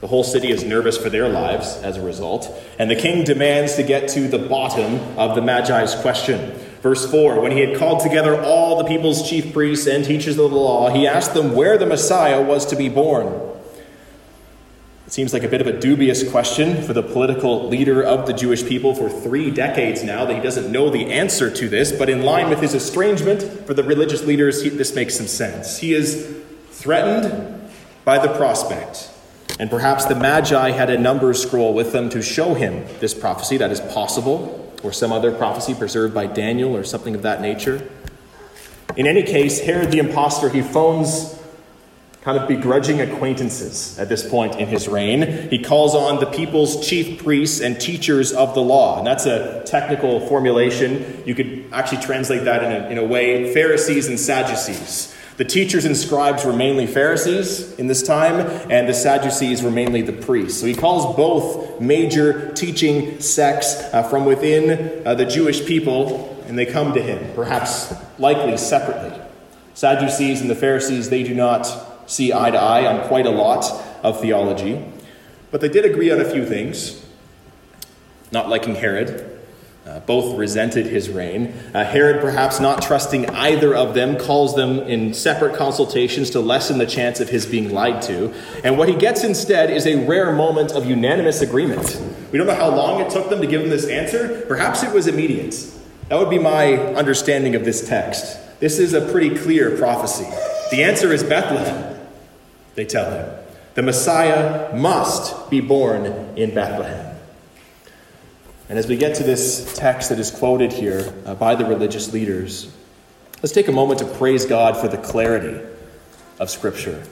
The 0.02 0.08
whole 0.08 0.24
city 0.24 0.52
is 0.52 0.64
nervous 0.64 0.98
for 0.98 1.10
their 1.10 1.30
lives 1.30 1.78
as 1.78 1.98
a 1.98 2.02
result. 2.02 2.52
And 2.78 2.92
the 2.92 2.96
king 2.96 3.24
demands 3.24 3.76
to 3.76 3.84
get 3.84 4.10
to 4.10 4.28
the 4.28 4.38
bottom 4.38 5.00
of 5.18 5.36
the 5.36 5.42
Magi's 5.42 5.96
question. 5.96 6.52
Verse 6.82 7.10
4 7.10 7.40
When 7.42 7.52
he 7.52 7.62
had 7.62 7.78
called 7.78 8.02
together 8.02 8.40
all 8.40 8.78
the 8.78 8.84
people's 8.84 9.28
chief 9.28 9.54
priests 9.54 9.88
and 9.88 10.04
teachers 10.04 10.38
of 10.38 10.52
the 10.52 10.58
law, 10.58 10.90
he 10.90 11.08
asked 11.08 11.34
them 11.34 11.56
where 11.56 11.78
the 11.78 11.86
Messiah 11.86 12.42
was 12.42 12.66
to 12.68 12.76
be 12.76 12.90
born. 12.90 13.55
Seems 15.16 15.32
like 15.32 15.44
a 15.44 15.48
bit 15.48 15.62
of 15.62 15.68
a 15.68 15.80
dubious 15.80 16.30
question 16.30 16.84
for 16.84 16.92
the 16.92 17.02
political 17.02 17.70
leader 17.70 18.04
of 18.04 18.28
the 18.28 18.34
Jewish 18.34 18.66
people 18.66 18.94
for 18.94 19.10
three 19.10 19.50
decades 19.50 20.04
now 20.04 20.26
that 20.26 20.36
he 20.36 20.42
doesn't 20.42 20.70
know 20.70 20.90
the 20.90 21.10
answer 21.10 21.50
to 21.50 21.70
this, 21.70 21.94
but 21.94 22.10
in 22.10 22.24
line 22.24 22.50
with 22.50 22.60
his 22.60 22.74
estrangement 22.74 23.66
for 23.66 23.74
the 23.74 23.82
religious 23.82 24.26
leaders, 24.26 24.62
he, 24.62 24.68
this 24.68 24.94
makes 24.94 25.16
some 25.16 25.28
sense. 25.28 25.78
He 25.78 25.94
is 25.94 26.44
threatened 26.72 27.72
by 28.04 28.20
the 28.20 28.28
prospect. 28.36 29.10
And 29.58 29.70
perhaps 29.70 30.04
the 30.04 30.16
Magi 30.16 30.72
had 30.72 30.90
a 30.90 30.98
number 30.98 31.34
scroll 31.34 31.74
with 31.74 31.94
them 31.94 32.10
to 32.10 32.22
show 32.22 32.54
him 32.54 32.86
this 33.00 33.14
prophecy 33.14 33.56
that 33.56 33.72
is 33.72 33.80
possible, 33.80 34.70
or 34.84 34.92
some 34.92 35.14
other 35.14 35.32
prophecy 35.32 35.74
preserved 35.74 36.14
by 36.14 36.28
Daniel 36.28 36.76
or 36.76 36.84
something 36.84 37.16
of 37.16 37.22
that 37.22 37.40
nature. 37.40 37.90
In 38.98 39.08
any 39.08 39.24
case, 39.24 39.62
Herod 39.62 39.94
the 39.94 40.00
impostor, 40.00 40.50
he 40.50 40.62
phones 40.62 41.40
kind 42.26 42.40
of 42.40 42.48
begrudging 42.48 43.02
acquaintances 43.02 44.00
at 44.00 44.10
this 44.10 44.28
point 44.28 44.56
in 44.56 44.68
his 44.68 44.88
reign. 44.88 45.48
He 45.52 45.60
calls 45.60 45.94
on 45.94 46.20
the 46.20 46.26
people's 46.26 46.84
chief 46.86 47.24
priests 47.24 47.62
and 47.62 47.80
teachers 47.80 48.34
of 48.34 48.56
the 48.56 48.62
law. 48.62 48.98
And 48.98 49.06
that's 49.06 49.28
a 49.28 49.62
technical 49.64 50.20
formulation. 50.28 51.22
You 51.28 51.36
could 51.36 51.66
actually 51.72 52.02
translate 52.02 52.46
that 52.46 52.64
in 52.64 52.72
a, 52.72 52.90
in 52.90 52.98
a 52.98 53.04
way 53.04 53.54
Pharisees 53.54 54.08
and 54.08 54.20
Sadducees. 54.20 55.16
The 55.38 55.46
teachers 55.46 55.86
and 55.86 55.96
scribes 55.96 56.44
were 56.44 56.54
mainly 56.54 56.88
Pharisees 56.88 57.74
in 57.74 57.86
this 57.86 58.02
time, 58.02 58.40
and 58.72 58.90
the 58.90 58.94
Sadducees 58.96 59.62
were 59.62 59.70
mainly 59.70 60.02
the 60.02 60.14
priests. 60.14 60.60
So 60.60 60.66
he 60.66 60.74
calls 60.74 61.16
both 61.16 61.80
major 61.80 62.52
teaching 62.54 63.20
sects 63.20 63.76
uh, 63.94 64.02
from 64.02 64.26
within 64.26 65.06
uh, 65.06 65.14
the 65.14 65.26
Jewish 65.26 65.64
people, 65.64 66.44
and 66.48 66.58
they 66.58 66.66
come 66.66 66.94
to 66.96 67.02
him, 67.04 67.36
perhaps 67.36 67.94
likely 68.18 68.58
separately. 68.58 69.16
Sadducees 69.76 70.42
and 70.42 70.50
the 70.50 70.56
Pharisees, 70.56 71.12
they 71.12 71.22
do 71.22 71.36
not 71.36 71.92
see 72.06 72.34
eye 72.34 72.52
to 72.52 72.58
eye 72.58 72.86
on 72.86 73.08
quite 73.08 73.26
a 73.26 73.32
lot 73.32 73.66
of 74.04 74.22
theology, 74.22 74.84
but 75.52 75.62
they 75.62 75.70
did 75.70 75.86
agree 75.86 76.12
on 76.12 76.20
a 76.20 76.26
few 76.26 76.46
things. 76.46 77.04
Not 78.32 78.50
liking 78.50 78.76
Herod, 78.76 79.36
uh, 79.86 80.00
both 80.02 80.38
resented 80.38 80.88
his 80.88 81.10
reign. 81.10 81.54
Uh, 81.74 81.86
Herod, 81.86 82.20
perhaps 82.20 82.60
not 82.60 82.82
trusting 82.82 83.30
either 83.30 83.76
of 83.76 83.94
them, 83.94 84.18
calls 84.18 84.56
them 84.56 84.80
in 84.80 85.14
separate 85.14 85.56
consultations 85.56 86.32
to 86.32 86.40
lessen 86.40 86.80
the 86.80 86.88
chance 86.88 87.20
of 87.20 87.30
his 87.30 87.46
being 87.46 87.72
lied 87.72 88.02
to. 88.04 88.34
And 88.64 88.78
what 88.78 88.90
he 88.90 88.96
gets 88.96 89.24
instead 89.24 89.70
is 89.70 89.86
a 89.86 90.06
rare 90.06 90.32
moment 90.32 90.72
of 90.72 90.86
unanimous 90.86 91.42
agreement. 91.42 92.02
We 92.32 92.38
don't 92.38 92.48
know 92.48 92.56
how 92.56 92.76
long 92.76 93.00
it 93.00 93.12
took 93.12 93.30
them 93.30 93.42
to 93.42 93.48
give 93.48 93.62
him 93.62 93.70
this 93.70 93.88
answer. 93.88 94.44
Perhaps 94.48 94.84
it 94.84 94.92
was 94.92 95.08
immediate. 95.08 95.56
That 96.10 96.20
would 96.20 96.30
be 96.30 96.40
my 96.40 96.78
understanding 96.96 97.56
of 97.56 97.64
this 97.64 97.88
text. 97.88 98.40
This 98.60 98.80
is 98.80 98.94
a 98.94 99.12
pretty 99.12 99.38
clear 99.38 99.78
prophecy. 99.78 100.26
The 100.72 100.84
answer 100.84 101.14
is 101.14 101.24
Bethlehem 101.24 101.95
they 102.76 102.86
tell 102.86 103.10
him. 103.12 103.46
The 103.74 103.82
Messiah 103.82 104.76
must 104.76 105.50
be 105.50 105.60
born 105.60 106.06
in 106.38 106.54
Bethlehem. 106.54 107.16
And 108.70 108.80
as 108.80 108.88
we 108.88 108.98
get 108.98 109.16
to 109.18 109.24
this 109.24 109.76
text 109.76 110.10
that 110.10 110.20
is 110.20 110.32
quoted 110.32 110.74
here 110.74 111.14
uh, 111.26 111.36
by 111.36 111.56
the 111.56 111.66
religious 111.66 112.14
leaders, 112.14 112.74
let's 113.44 113.52
take 113.52 113.68
a 113.68 113.72
moment 113.72 114.00
to 114.00 114.06
praise 114.06 114.46
God 114.46 114.78
for 114.78 114.88
the 114.88 114.98
clarity 114.98 115.60
of 116.40 116.50
Scripture. 116.50 117.04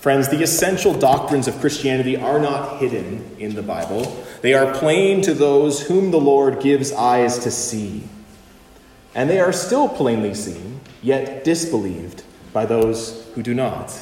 Friends, 0.00 0.28
the 0.28 0.42
essential 0.42 0.94
doctrines 0.94 1.48
of 1.48 1.58
Christianity 1.58 2.16
are 2.16 2.38
not 2.38 2.78
hidden 2.78 3.36
in 3.38 3.54
the 3.54 3.62
Bible. 3.62 4.24
They 4.42 4.54
are 4.54 4.72
plain 4.74 5.22
to 5.22 5.34
those 5.34 5.80
whom 5.80 6.10
the 6.10 6.20
Lord 6.20 6.60
gives 6.60 6.92
eyes 6.92 7.38
to 7.40 7.50
see. 7.50 8.04
And 9.14 9.28
they 9.28 9.40
are 9.40 9.52
still 9.52 9.88
plainly 9.88 10.34
seen, 10.34 10.80
yet 11.02 11.44
disbelieved 11.44 12.22
by 12.52 12.66
those 12.66 13.26
who 13.34 13.42
do 13.42 13.54
not. 13.54 13.92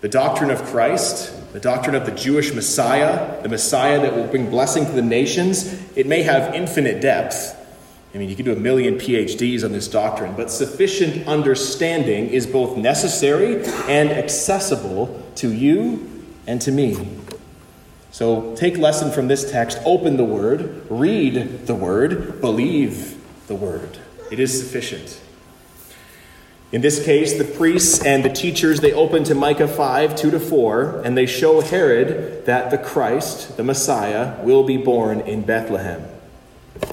The 0.00 0.08
doctrine 0.08 0.50
of 0.50 0.62
Christ, 0.64 1.52
the 1.52 1.60
doctrine 1.60 1.94
of 1.94 2.06
the 2.06 2.12
Jewish 2.12 2.54
Messiah, 2.54 3.42
the 3.42 3.50
Messiah 3.50 4.00
that 4.00 4.16
will 4.16 4.26
bring 4.26 4.48
blessing 4.48 4.86
to 4.86 4.92
the 4.92 5.02
nations, 5.02 5.78
it 5.94 6.06
may 6.06 6.22
have 6.22 6.54
infinite 6.54 7.02
depth. 7.02 7.56
I 8.14 8.18
mean, 8.18 8.28
you 8.28 8.34
could 8.34 8.46
do 8.46 8.52
a 8.52 8.56
million 8.56 8.94
PhDs 8.94 9.62
on 9.62 9.72
this 9.72 9.88
doctrine, 9.88 10.34
but 10.34 10.50
sufficient 10.50 11.28
understanding 11.28 12.28
is 12.30 12.46
both 12.46 12.76
necessary 12.76 13.64
and 13.88 14.10
accessible 14.10 15.22
to 15.36 15.52
you 15.52 16.24
and 16.46 16.60
to 16.62 16.72
me. 16.72 16.96
So 18.10 18.56
take 18.56 18.78
lesson 18.78 19.12
from 19.12 19.28
this 19.28 19.50
text, 19.50 19.78
open 19.84 20.16
the 20.16 20.24
Word, 20.24 20.86
read 20.90 21.66
the 21.66 21.74
Word, 21.74 22.40
believe 22.40 23.18
the 23.46 23.54
Word. 23.54 23.98
It 24.32 24.40
is 24.40 24.58
sufficient. 24.58 25.20
In 26.72 26.82
this 26.82 27.04
case, 27.04 27.36
the 27.36 27.44
priests 27.44 28.04
and 28.04 28.24
the 28.24 28.28
teachers, 28.28 28.80
they 28.80 28.92
open 28.92 29.24
to 29.24 29.34
Micah 29.34 29.66
5, 29.66 30.14
2 30.14 30.30
to 30.30 30.38
4, 30.38 31.02
and 31.04 31.16
they 31.16 31.26
show 31.26 31.60
Herod 31.60 32.46
that 32.46 32.70
the 32.70 32.78
Christ, 32.78 33.56
the 33.56 33.64
Messiah, 33.64 34.40
will 34.44 34.62
be 34.62 34.76
born 34.76 35.20
in 35.20 35.42
Bethlehem. 35.42 36.04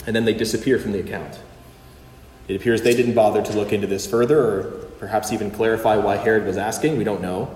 And 0.08 0.16
then 0.16 0.26
they 0.26 0.34
disappear 0.34 0.80
from 0.80 0.94
the 0.94 1.00
account. 1.00 1.40
It 2.48 2.56
appears 2.56 2.82
they 2.82 2.96
didn't 2.96 3.14
bother 3.14 3.44
to 3.44 3.54
look 3.54 3.72
into 3.72 3.86
this 3.86 4.08
further 4.08 4.40
or 4.40 4.64
perhaps 5.00 5.32
even 5.32 5.52
clarify 5.52 5.98
why 5.98 6.16
Herod 6.16 6.46
was 6.46 6.58
asking. 6.58 6.98
We 6.98 7.04
don't 7.04 7.22
know. 7.22 7.54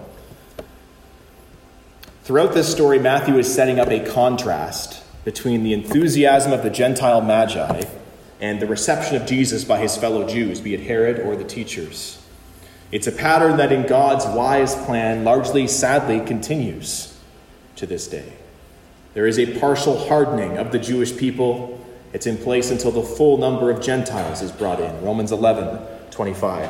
Throughout 2.23 2.53
this 2.53 2.71
story, 2.71 2.99
Matthew 2.99 3.37
is 3.39 3.51
setting 3.51 3.79
up 3.79 3.89
a 3.89 3.99
contrast 3.99 5.03
between 5.25 5.63
the 5.63 5.73
enthusiasm 5.73 6.51
of 6.51 6.61
the 6.61 6.69
Gentile 6.69 7.21
Magi 7.21 7.83
and 8.41 8.59
the 8.59 8.67
reception 8.67 9.15
of 9.15 9.27
Jesus 9.27 9.63
by 9.63 9.79
his 9.79 9.95
fellow 9.95 10.27
Jews, 10.27 10.59
be 10.59 10.73
it 10.73 10.81
Herod 10.81 11.19
or 11.19 11.35
the 11.35 11.43
teachers. 11.43 12.17
It's 12.91 13.07
a 13.07 13.11
pattern 13.11 13.57
that 13.57 13.71
in 13.71 13.87
God's 13.87 14.25
wise 14.25 14.75
plan 14.85 15.23
largely, 15.23 15.67
sadly, 15.67 16.19
continues 16.19 17.17
to 17.77 17.85
this 17.85 18.07
day. 18.07 18.33
There 19.13 19.27
is 19.27 19.39
a 19.39 19.59
partial 19.59 20.07
hardening 20.07 20.57
of 20.57 20.71
the 20.71 20.79
Jewish 20.79 21.15
people. 21.15 21.79
It's 22.13 22.27
in 22.27 22.37
place 22.37 22.71
until 22.71 22.91
the 22.91 23.03
full 23.03 23.37
number 23.37 23.69
of 23.69 23.81
Gentiles 23.81 24.41
is 24.41 24.51
brought 24.51 24.79
in. 24.79 25.01
Romans 25.03 25.31
11, 25.31 25.79
25. 26.09 26.69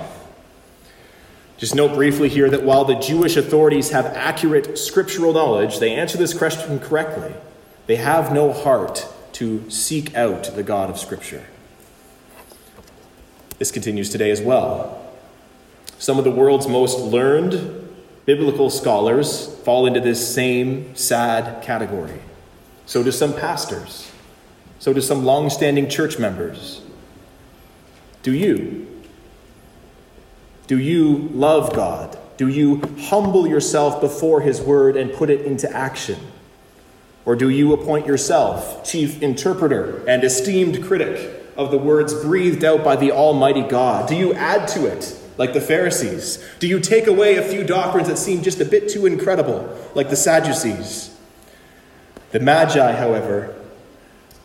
Just 1.57 1.75
note 1.75 1.93
briefly 1.93 2.27
here 2.27 2.49
that 2.49 2.63
while 2.63 2.85
the 2.85 2.95
Jewish 2.95 3.37
authorities 3.37 3.91
have 3.91 4.07
accurate 4.07 4.77
scriptural 4.77 5.33
knowledge, 5.33 5.79
they 5.79 5.93
answer 5.93 6.17
this 6.17 6.33
question 6.33 6.79
correctly. 6.79 7.33
They 7.85 7.97
have 7.97 8.33
no 8.33 8.51
heart 8.51 9.07
to 9.33 9.69
seek 9.69 10.15
out 10.15 10.43
the 10.55 10.63
God 10.63 10.89
of 10.89 10.99
Scripture. 10.99 11.45
This 13.61 13.69
continues 13.69 14.09
today 14.09 14.31
as 14.31 14.41
well. 14.41 15.07
Some 15.99 16.17
of 16.17 16.23
the 16.23 16.31
world's 16.31 16.67
most 16.67 16.97
learned 16.97 17.93
biblical 18.25 18.71
scholars 18.71 19.55
fall 19.57 19.85
into 19.85 19.99
this 19.99 20.33
same 20.33 20.95
sad 20.95 21.61
category. 21.61 22.19
So 22.87 23.03
do 23.03 23.11
some 23.11 23.35
pastors. 23.35 24.11
So 24.79 24.93
do 24.93 24.99
some 24.99 25.25
long 25.25 25.51
standing 25.51 25.87
church 25.89 26.17
members. 26.17 26.81
Do 28.23 28.33
you? 28.33 28.87
Do 30.65 30.79
you 30.79 31.29
love 31.31 31.75
God? 31.75 32.17
Do 32.37 32.47
you 32.47 32.81
humble 32.97 33.45
yourself 33.45 34.01
before 34.01 34.41
His 34.41 34.59
word 34.59 34.97
and 34.97 35.13
put 35.13 35.29
it 35.29 35.45
into 35.45 35.71
action? 35.71 36.17
Or 37.25 37.35
do 37.35 37.49
you 37.49 37.73
appoint 37.73 38.07
yourself 38.07 38.83
chief 38.83 39.21
interpreter 39.21 40.03
and 40.07 40.23
esteemed 40.23 40.83
critic 40.83 41.40
of 41.57 41.71
the 41.71 41.77
words 41.77 42.13
breathed 42.13 42.63
out 42.63 42.83
by 42.83 42.95
the 42.95 43.11
Almighty 43.11 43.63
God? 43.63 44.07
Do 44.07 44.15
you 44.15 44.33
add 44.33 44.67
to 44.69 44.85
it, 44.85 45.17
like 45.37 45.53
the 45.53 45.61
Pharisees? 45.61 46.43
Do 46.59 46.67
you 46.67 46.79
take 46.79 47.07
away 47.07 47.37
a 47.37 47.43
few 47.43 47.63
doctrines 47.63 48.07
that 48.07 48.17
seem 48.17 48.41
just 48.41 48.61
a 48.61 48.65
bit 48.65 48.89
too 48.89 49.05
incredible, 49.05 49.77
like 49.95 50.09
the 50.09 50.15
Sadducees? 50.15 51.15
The 52.31 52.39
Magi, 52.39 52.93
however, 52.93 53.55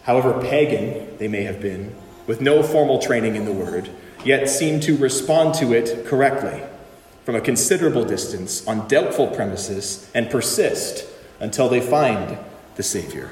however 0.02 0.40
pagan 0.40 1.16
they 1.18 1.28
may 1.28 1.44
have 1.44 1.60
been, 1.60 1.94
with 2.26 2.40
no 2.40 2.62
formal 2.62 3.00
training 3.00 3.36
in 3.36 3.44
the 3.44 3.52
word, 3.52 3.88
yet 4.24 4.48
seem 4.48 4.80
to 4.80 4.96
respond 4.96 5.54
to 5.54 5.72
it 5.72 6.04
correctly 6.06 6.62
from 7.24 7.36
a 7.36 7.40
considerable 7.40 8.04
distance 8.04 8.66
on 8.66 8.88
doubtful 8.88 9.28
premises 9.28 10.10
and 10.14 10.30
persist 10.30 11.06
until 11.40 11.68
they 11.68 11.80
find 11.80 12.38
the 12.76 12.82
Savior. 12.82 13.30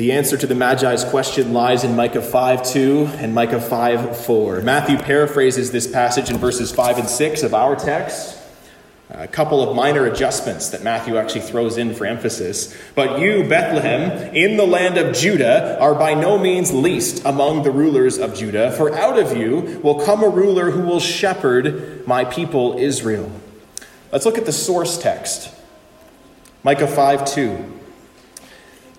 The 0.00 0.12
answer 0.12 0.38
to 0.38 0.46
the 0.46 0.54
Magi's 0.54 1.04
question 1.04 1.52
lies 1.52 1.84
in 1.84 1.94
Micah 1.94 2.22
5 2.22 2.64
2 2.64 3.10
and 3.18 3.34
Micah 3.34 3.60
5 3.60 4.24
4. 4.24 4.62
Matthew 4.62 4.96
paraphrases 4.96 5.72
this 5.72 5.86
passage 5.86 6.30
in 6.30 6.38
verses 6.38 6.72
5 6.72 7.00
and 7.00 7.06
6 7.06 7.42
of 7.42 7.52
our 7.52 7.76
text. 7.76 8.38
A 9.10 9.28
couple 9.28 9.62
of 9.62 9.76
minor 9.76 10.06
adjustments 10.06 10.70
that 10.70 10.82
Matthew 10.82 11.18
actually 11.18 11.42
throws 11.42 11.76
in 11.76 11.92
for 11.92 12.06
emphasis. 12.06 12.74
But 12.94 13.20
you, 13.20 13.46
Bethlehem, 13.46 14.34
in 14.34 14.56
the 14.56 14.66
land 14.66 14.96
of 14.96 15.14
Judah, 15.14 15.78
are 15.78 15.94
by 15.94 16.14
no 16.14 16.38
means 16.38 16.72
least 16.72 17.22
among 17.26 17.62
the 17.62 17.70
rulers 17.70 18.16
of 18.16 18.34
Judah, 18.34 18.72
for 18.72 18.96
out 18.96 19.18
of 19.18 19.36
you 19.36 19.80
will 19.82 20.00
come 20.00 20.24
a 20.24 20.30
ruler 20.30 20.70
who 20.70 20.80
will 20.80 21.00
shepherd 21.00 22.06
my 22.06 22.24
people 22.24 22.78
Israel. 22.78 23.30
Let's 24.10 24.24
look 24.24 24.38
at 24.38 24.46
the 24.46 24.52
source 24.52 24.96
text 24.96 25.54
Micah 26.62 26.86
5 26.86 27.26
2. 27.26 27.79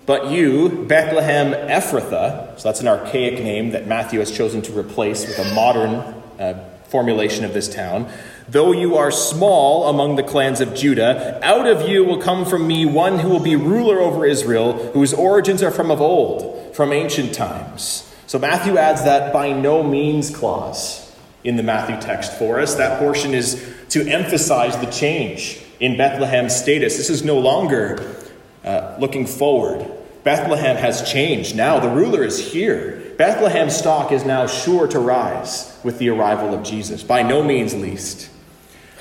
But 0.04 0.30
you, 0.30 0.68
Bethlehem 0.68 1.52
Ephrathah, 1.52 2.58
so 2.58 2.68
that's 2.68 2.80
an 2.80 2.88
archaic 2.88 3.34
name 3.34 3.70
that 3.70 3.86
Matthew 3.86 4.18
has 4.18 4.36
chosen 4.36 4.60
to 4.62 4.76
replace 4.76 5.26
with 5.26 5.38
a 5.38 5.54
modern 5.54 5.94
uh, 6.40 6.68
formulation 6.88 7.44
of 7.44 7.54
this 7.54 7.72
town. 7.72 8.10
Though 8.48 8.72
you 8.72 8.96
are 8.96 9.10
small 9.12 9.88
among 9.88 10.16
the 10.16 10.22
clans 10.22 10.60
of 10.60 10.74
Judah, 10.74 11.38
out 11.42 11.68
of 11.68 11.88
you 11.88 12.04
will 12.04 12.18
come 12.18 12.44
from 12.44 12.66
me 12.66 12.84
one 12.84 13.20
who 13.20 13.28
will 13.28 13.40
be 13.40 13.54
ruler 13.54 14.00
over 14.00 14.26
Israel, 14.26 14.90
whose 14.92 15.14
origins 15.14 15.62
are 15.62 15.70
from 15.70 15.90
of 15.90 16.00
old, 16.00 16.74
from 16.74 16.92
ancient 16.92 17.32
times. 17.32 18.12
So 18.26 18.38
Matthew 18.38 18.78
adds 18.78 19.04
that 19.04 19.32
by 19.32 19.52
no 19.52 19.82
means 19.82 20.34
clause 20.34 21.14
in 21.44 21.56
the 21.56 21.62
Matthew 21.62 22.00
text 22.00 22.32
for 22.38 22.60
us. 22.60 22.74
That 22.74 22.98
portion 22.98 23.34
is 23.34 23.72
to 23.90 24.06
emphasize 24.06 24.76
the 24.78 24.90
change 24.90 25.60
in 25.80 25.96
Bethlehem's 25.96 26.54
status. 26.54 26.96
This 26.96 27.10
is 27.10 27.24
no 27.24 27.38
longer 27.38 28.16
uh, 28.64 28.96
looking 28.98 29.26
forward. 29.26 29.90
Bethlehem 30.24 30.76
has 30.76 31.10
changed. 31.10 31.56
Now 31.56 31.80
the 31.80 31.88
ruler 31.88 32.22
is 32.22 32.52
here. 32.52 33.02
Bethlehem's 33.18 33.76
stock 33.76 34.12
is 34.12 34.24
now 34.24 34.46
sure 34.46 34.86
to 34.88 34.98
rise 34.98 35.78
with 35.84 35.98
the 35.98 36.08
arrival 36.08 36.54
of 36.54 36.62
Jesus, 36.62 37.02
by 37.02 37.22
no 37.22 37.42
means 37.42 37.74
least. 37.74 38.30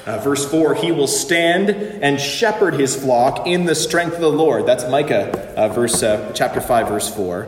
Uh, 0.05 0.17
verse 0.17 0.49
4 0.49 0.75
He 0.75 0.91
will 0.91 1.07
stand 1.07 1.69
and 1.69 2.19
shepherd 2.19 2.73
his 2.73 2.95
flock 2.95 3.45
in 3.45 3.65
the 3.65 3.75
strength 3.75 4.15
of 4.15 4.21
the 4.21 4.31
Lord. 4.31 4.65
That's 4.65 4.87
Micah, 4.87 5.55
uh, 5.55 5.69
verse, 5.69 6.01
uh, 6.01 6.31
chapter 6.33 6.59
5, 6.59 6.87
verse 6.87 7.13
4. 7.15 7.47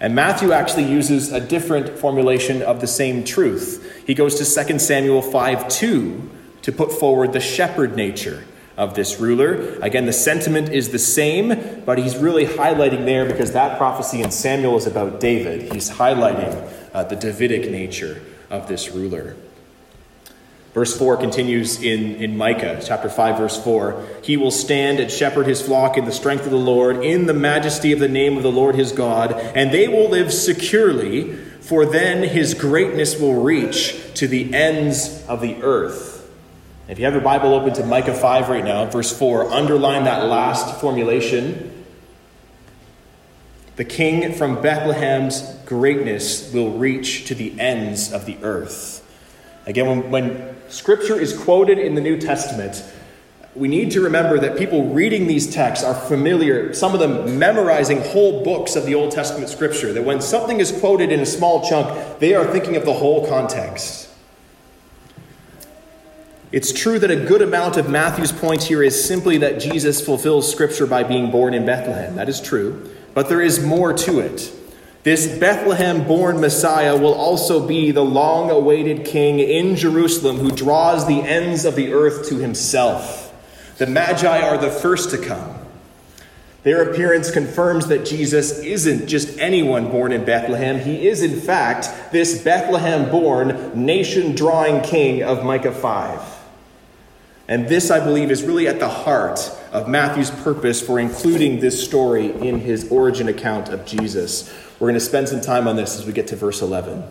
And 0.00 0.14
Matthew 0.14 0.52
actually 0.52 0.84
uses 0.84 1.30
a 1.30 1.40
different 1.40 1.98
formulation 1.98 2.62
of 2.62 2.80
the 2.80 2.86
same 2.86 3.22
truth. 3.22 4.02
He 4.06 4.14
goes 4.14 4.36
to 4.36 4.64
2 4.64 4.78
Samuel 4.78 5.20
5 5.20 5.68
2 5.68 6.30
to 6.62 6.72
put 6.72 6.90
forward 6.90 7.34
the 7.34 7.40
shepherd 7.40 7.96
nature 7.96 8.44
of 8.80 8.94
this 8.94 9.20
ruler. 9.20 9.78
Again, 9.82 10.06
the 10.06 10.12
sentiment 10.12 10.70
is 10.70 10.88
the 10.88 10.98
same, 10.98 11.82
but 11.84 11.98
he's 11.98 12.16
really 12.16 12.46
highlighting 12.46 13.04
there 13.04 13.26
because 13.26 13.52
that 13.52 13.76
prophecy 13.76 14.22
in 14.22 14.30
Samuel 14.30 14.78
is 14.78 14.86
about 14.86 15.20
David. 15.20 15.70
He's 15.70 15.90
highlighting 15.90 16.72
uh, 16.94 17.04
the 17.04 17.14
Davidic 17.14 17.70
nature 17.70 18.22
of 18.48 18.68
this 18.68 18.90
ruler. 18.90 19.36
Verse 20.72 20.96
4 20.96 21.18
continues 21.18 21.82
in, 21.82 22.16
in 22.16 22.38
Micah, 22.38 22.80
chapter 22.82 23.10
5, 23.10 23.36
verse 23.36 23.62
4. 23.62 24.06
He 24.22 24.38
will 24.38 24.50
stand 24.50 24.98
and 24.98 25.10
shepherd 25.10 25.46
his 25.46 25.60
flock 25.60 25.98
in 25.98 26.06
the 26.06 26.12
strength 26.12 26.46
of 26.46 26.50
the 26.50 26.56
Lord, 26.56 27.04
in 27.04 27.26
the 27.26 27.34
majesty 27.34 27.92
of 27.92 27.98
the 27.98 28.08
name 28.08 28.38
of 28.38 28.42
the 28.42 28.52
Lord 28.52 28.76
his 28.76 28.92
God, 28.92 29.32
and 29.32 29.72
they 29.74 29.88
will 29.88 30.08
live 30.08 30.32
securely, 30.32 31.34
for 31.60 31.84
then 31.84 32.26
his 32.26 32.54
greatness 32.54 33.20
will 33.20 33.42
reach 33.42 34.14
to 34.14 34.26
the 34.26 34.54
ends 34.54 35.22
of 35.28 35.42
the 35.42 35.60
earth. 35.62 36.19
If 36.90 36.98
you 36.98 37.04
have 37.04 37.14
your 37.14 37.22
Bible 37.22 37.54
open 37.54 37.72
to 37.74 37.86
Micah 37.86 38.12
5 38.12 38.48
right 38.48 38.64
now, 38.64 38.84
verse 38.84 39.16
4, 39.16 39.52
underline 39.52 40.02
that 40.04 40.26
last 40.26 40.80
formulation. 40.80 41.84
The 43.76 43.84
king 43.84 44.32
from 44.34 44.60
Bethlehem's 44.60 45.40
greatness 45.66 46.52
will 46.52 46.72
reach 46.72 47.26
to 47.26 47.36
the 47.36 47.60
ends 47.60 48.12
of 48.12 48.26
the 48.26 48.36
earth. 48.42 49.06
Again, 49.66 49.86
when, 49.86 50.10
when 50.10 50.56
Scripture 50.68 51.16
is 51.16 51.38
quoted 51.38 51.78
in 51.78 51.94
the 51.94 52.00
New 52.00 52.18
Testament, 52.18 52.82
we 53.54 53.68
need 53.68 53.92
to 53.92 54.00
remember 54.00 54.40
that 54.40 54.58
people 54.58 54.92
reading 54.92 55.28
these 55.28 55.54
texts 55.54 55.84
are 55.84 55.94
familiar, 55.94 56.74
some 56.74 56.92
of 56.92 56.98
them 56.98 57.38
memorizing 57.38 58.02
whole 58.02 58.42
books 58.42 58.74
of 58.74 58.84
the 58.84 58.96
Old 58.96 59.12
Testament 59.12 59.48
Scripture, 59.48 59.92
that 59.92 60.02
when 60.02 60.20
something 60.20 60.58
is 60.58 60.72
quoted 60.72 61.12
in 61.12 61.20
a 61.20 61.26
small 61.26 61.64
chunk, 61.64 62.18
they 62.18 62.34
are 62.34 62.46
thinking 62.46 62.74
of 62.74 62.84
the 62.84 62.94
whole 62.94 63.28
context. 63.28 64.09
It's 66.52 66.72
true 66.72 66.98
that 66.98 67.12
a 67.12 67.16
good 67.16 67.42
amount 67.42 67.76
of 67.76 67.88
Matthew's 67.88 68.32
point 68.32 68.64
here 68.64 68.82
is 68.82 69.04
simply 69.04 69.38
that 69.38 69.60
Jesus 69.60 70.04
fulfills 70.04 70.50
Scripture 70.50 70.86
by 70.86 71.04
being 71.04 71.30
born 71.30 71.54
in 71.54 71.64
Bethlehem. 71.64 72.16
That 72.16 72.28
is 72.28 72.40
true. 72.40 72.90
But 73.14 73.28
there 73.28 73.40
is 73.40 73.64
more 73.64 73.92
to 73.92 74.18
it. 74.18 74.52
This 75.04 75.38
Bethlehem 75.38 76.06
born 76.06 76.40
Messiah 76.40 76.96
will 76.96 77.14
also 77.14 77.66
be 77.66 77.92
the 77.92 78.04
long 78.04 78.50
awaited 78.50 79.06
king 79.06 79.38
in 79.38 79.76
Jerusalem 79.76 80.38
who 80.38 80.50
draws 80.50 81.06
the 81.06 81.20
ends 81.20 81.64
of 81.64 81.76
the 81.76 81.92
earth 81.92 82.28
to 82.30 82.38
himself. 82.38 83.32
The 83.78 83.86
Magi 83.86 84.42
are 84.42 84.58
the 84.58 84.70
first 84.70 85.10
to 85.10 85.18
come. 85.18 85.56
Their 86.64 86.90
appearance 86.90 87.30
confirms 87.30 87.86
that 87.86 88.04
Jesus 88.04 88.58
isn't 88.58 89.06
just 89.06 89.38
anyone 89.38 89.90
born 89.90 90.12
in 90.12 90.24
Bethlehem. 90.24 90.80
He 90.80 91.06
is, 91.06 91.22
in 91.22 91.40
fact, 91.40 92.12
this 92.12 92.42
Bethlehem 92.42 93.08
born, 93.08 93.72
nation 93.86 94.34
drawing 94.34 94.82
king 94.82 95.22
of 95.22 95.44
Micah 95.44 95.72
5. 95.72 96.39
And 97.50 97.68
this, 97.68 97.90
I 97.90 97.98
believe, 97.98 98.30
is 98.30 98.44
really 98.44 98.68
at 98.68 98.78
the 98.78 98.88
heart 98.88 99.50
of 99.72 99.88
Matthew's 99.88 100.30
purpose 100.30 100.80
for 100.80 101.00
including 101.00 101.58
this 101.58 101.84
story 101.84 102.30
in 102.30 102.60
his 102.60 102.88
origin 102.92 103.26
account 103.26 103.70
of 103.70 103.84
Jesus. 103.84 104.48
We're 104.78 104.86
going 104.86 104.94
to 104.94 105.00
spend 105.00 105.28
some 105.28 105.40
time 105.40 105.66
on 105.66 105.74
this 105.74 105.98
as 105.98 106.06
we 106.06 106.12
get 106.12 106.28
to 106.28 106.36
verse 106.36 106.62
11. 106.62 107.02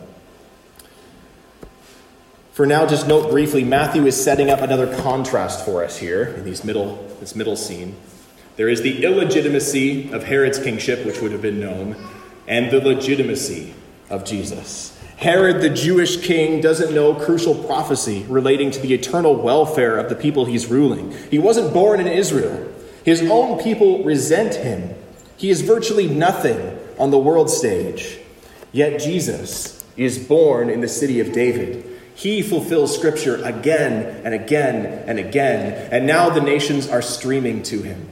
For 2.53 2.65
now, 2.65 2.85
just 2.87 3.05
note 3.05 3.29
briefly, 3.29 3.65
Matthew 3.65 4.05
is 4.05 4.21
setting 4.21 4.49
up 4.49 4.61
another 4.61 4.95
contrast 5.01 5.65
for 5.65 5.83
us 5.83 5.97
here 5.97 6.23
in 6.23 6.45
these 6.45 6.63
middle, 6.63 7.05
this 7.19 7.35
middle 7.35 7.57
scene. 7.57 7.97
There 8.55 8.69
is 8.69 8.81
the 8.81 9.03
illegitimacy 9.03 10.09
of 10.13 10.23
Herod's 10.23 10.59
kingship, 10.59 11.05
which 11.05 11.19
would 11.19 11.33
have 11.33 11.41
been 11.41 11.59
known, 11.59 11.97
and 12.47 12.71
the 12.71 12.79
legitimacy 12.79 13.73
of 14.09 14.23
Jesus. 14.23 14.97
Herod, 15.19 15.61
the 15.61 15.69
Jewish 15.69 16.21
king, 16.21 16.61
doesn't 16.61 16.95
know 16.95 17.13
crucial 17.13 17.53
prophecy 17.53 18.25
relating 18.29 18.71
to 18.71 18.79
the 18.79 18.93
eternal 18.93 19.35
welfare 19.35 19.97
of 19.97 20.07
the 20.07 20.15
people 20.15 20.45
he's 20.45 20.67
ruling. 20.67 21.13
He 21.29 21.37
wasn't 21.37 21.73
born 21.73 21.99
in 21.99 22.07
Israel. 22.07 22.71
His 23.03 23.21
own 23.29 23.61
people 23.61 24.01
resent 24.05 24.55
him. 24.55 24.95
He 25.35 25.49
is 25.49 25.59
virtually 25.59 26.07
nothing 26.07 26.79
on 26.97 27.11
the 27.11 27.19
world 27.19 27.49
stage. 27.49 28.17
Yet 28.71 29.01
Jesus 29.01 29.83
is 29.97 30.17
born 30.17 30.69
in 30.69 30.79
the 30.79 30.87
city 30.87 31.19
of 31.19 31.33
David. 31.33 31.85
He 32.15 32.41
fulfills 32.41 32.95
Scripture 32.95 33.43
again 33.43 34.21
and 34.23 34.33
again 34.33 34.85
and 35.05 35.19
again, 35.19 35.89
and 35.91 36.07
now 36.07 36.29
the 36.29 36.39
nations 36.39 36.87
are 36.87 37.01
streaming 37.01 37.61
to 37.63 37.81
him. 37.81 38.07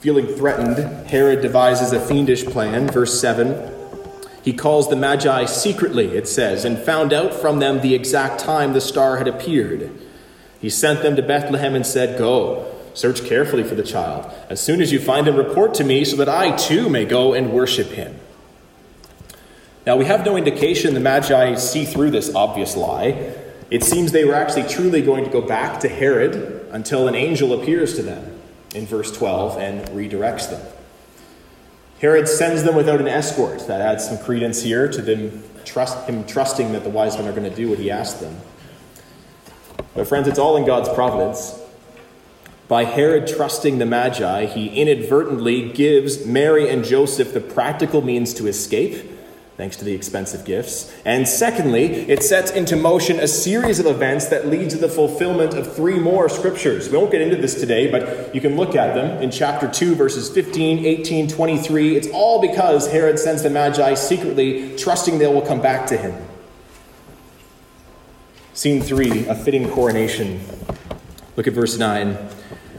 Feeling 0.00 0.26
threatened, 0.26 1.06
Herod 1.06 1.42
devises 1.42 1.92
a 1.92 2.00
fiendish 2.00 2.44
plan. 2.44 2.88
Verse 2.88 3.20
7 3.20 3.75
He 4.46 4.52
calls 4.52 4.88
the 4.88 4.96
Magi 4.96 5.44
secretly, 5.46 6.16
it 6.16 6.28
says, 6.28 6.64
and 6.64 6.78
found 6.78 7.12
out 7.12 7.34
from 7.34 7.58
them 7.58 7.80
the 7.80 7.96
exact 7.96 8.40
time 8.40 8.72
the 8.72 8.80
star 8.80 9.18
had 9.18 9.26
appeared. 9.26 9.90
He 10.60 10.70
sent 10.70 11.02
them 11.02 11.16
to 11.16 11.22
Bethlehem 11.22 11.74
and 11.74 11.84
said, 11.84 12.16
Go 12.16 12.72
Search 12.94 13.24
carefully 13.24 13.64
for 13.64 13.74
the 13.74 13.82
child. 13.82 14.32
As 14.48 14.60
soon 14.60 14.80
as 14.80 14.90
you 14.90 15.00
find 15.00 15.26
him, 15.26 15.34
report 15.36 15.74
to 15.74 15.84
me 15.84 16.04
so 16.04 16.16
that 16.16 16.28
I 16.28 16.56
too 16.56 16.88
may 16.88 17.04
go 17.04 17.34
and 17.34 17.52
worship 17.52 17.88
him. 17.88 18.18
Now, 19.84 19.96
we 19.96 20.06
have 20.06 20.24
no 20.24 20.36
indication 20.36 20.94
the 20.94 21.00
Magi 21.00 21.56
see 21.56 21.84
through 21.84 22.12
this 22.12 22.34
obvious 22.34 22.74
lie. 22.76 23.34
It 23.68 23.82
seems 23.82 24.12
they 24.12 24.24
were 24.24 24.34
actually 24.34 24.68
truly 24.68 25.02
going 25.02 25.24
to 25.24 25.30
go 25.30 25.42
back 25.42 25.80
to 25.80 25.88
Herod 25.88 26.68
until 26.70 27.08
an 27.08 27.16
angel 27.16 27.60
appears 27.60 27.96
to 27.96 28.02
them 28.02 28.40
in 28.74 28.86
verse 28.86 29.10
12 29.10 29.58
and 29.58 29.86
redirects 29.88 30.48
them. 30.48 30.75
Herod 32.00 32.28
sends 32.28 32.62
them 32.62 32.74
without 32.74 33.00
an 33.00 33.08
escort. 33.08 33.66
That 33.66 33.80
adds 33.80 34.06
some 34.06 34.18
credence 34.18 34.62
here 34.62 34.86
to 34.88 35.00
them 35.00 35.42
trust, 35.64 36.08
him 36.08 36.24
trusting 36.24 36.72
that 36.72 36.84
the 36.84 36.90
wise 36.90 37.16
men 37.16 37.26
are 37.26 37.32
going 37.32 37.48
to 37.48 37.54
do 37.54 37.68
what 37.68 37.78
he 37.78 37.90
asked 37.90 38.20
them. 38.20 38.36
But, 39.94 40.06
friends, 40.06 40.28
it's 40.28 40.38
all 40.38 40.56
in 40.56 40.66
God's 40.66 40.88
providence. 40.90 41.58
By 42.68 42.84
Herod 42.84 43.26
trusting 43.28 43.78
the 43.78 43.86
Magi, 43.86 44.46
he 44.46 44.68
inadvertently 44.68 45.72
gives 45.72 46.26
Mary 46.26 46.68
and 46.68 46.84
Joseph 46.84 47.32
the 47.32 47.40
practical 47.40 48.02
means 48.02 48.34
to 48.34 48.46
escape, 48.46 49.10
thanks 49.56 49.76
to 49.76 49.84
the 49.84 49.94
expensive 49.94 50.44
gifts. 50.44 50.94
And 51.04 51.26
secondly, 51.26 51.86
it 52.10 52.22
sets 52.22 52.50
into 52.50 52.76
motion 52.76 53.18
a 53.18 53.26
series 53.26 53.78
of 53.78 53.86
events 53.86 54.26
that 54.26 54.46
lead 54.46 54.68
to 54.70 54.76
the 54.76 54.88
fulfillment 54.88 55.54
of 55.54 55.74
three 55.74 55.98
more 55.98 56.28
scriptures. 56.28 56.90
We 56.90 56.98
won't 56.98 57.10
get 57.10 57.22
into 57.22 57.36
this 57.36 57.58
today, 57.58 57.90
but 57.90 58.34
you 58.34 58.40
can 58.42 58.56
look 58.56 58.74
at 58.74 58.94
them 58.94 59.22
in 59.22 59.30
chapter 59.30 59.66
2, 59.66 59.94
verses 59.94 60.28
15, 60.28 60.84
18, 60.84 61.28
23. 61.28 61.96
It's 61.96 62.08
all 62.08 62.42
because 62.42 62.90
Herod 62.90 63.18
sends 63.18 63.42
the 63.42 63.50
Magi 63.50 63.94
secretly, 63.94 64.76
trusting 64.76 65.18
they 65.18 65.26
will 65.26 65.42
come 65.42 65.62
back 65.62 65.86
to 65.86 65.96
him. 65.96 66.14
Scene 68.52 68.82
3, 68.82 69.28
a 69.28 69.34
fitting 69.34 69.70
coronation. 69.70 70.40
Look 71.36 71.46
at 71.46 71.54
verse 71.54 71.78
9. 71.78 72.16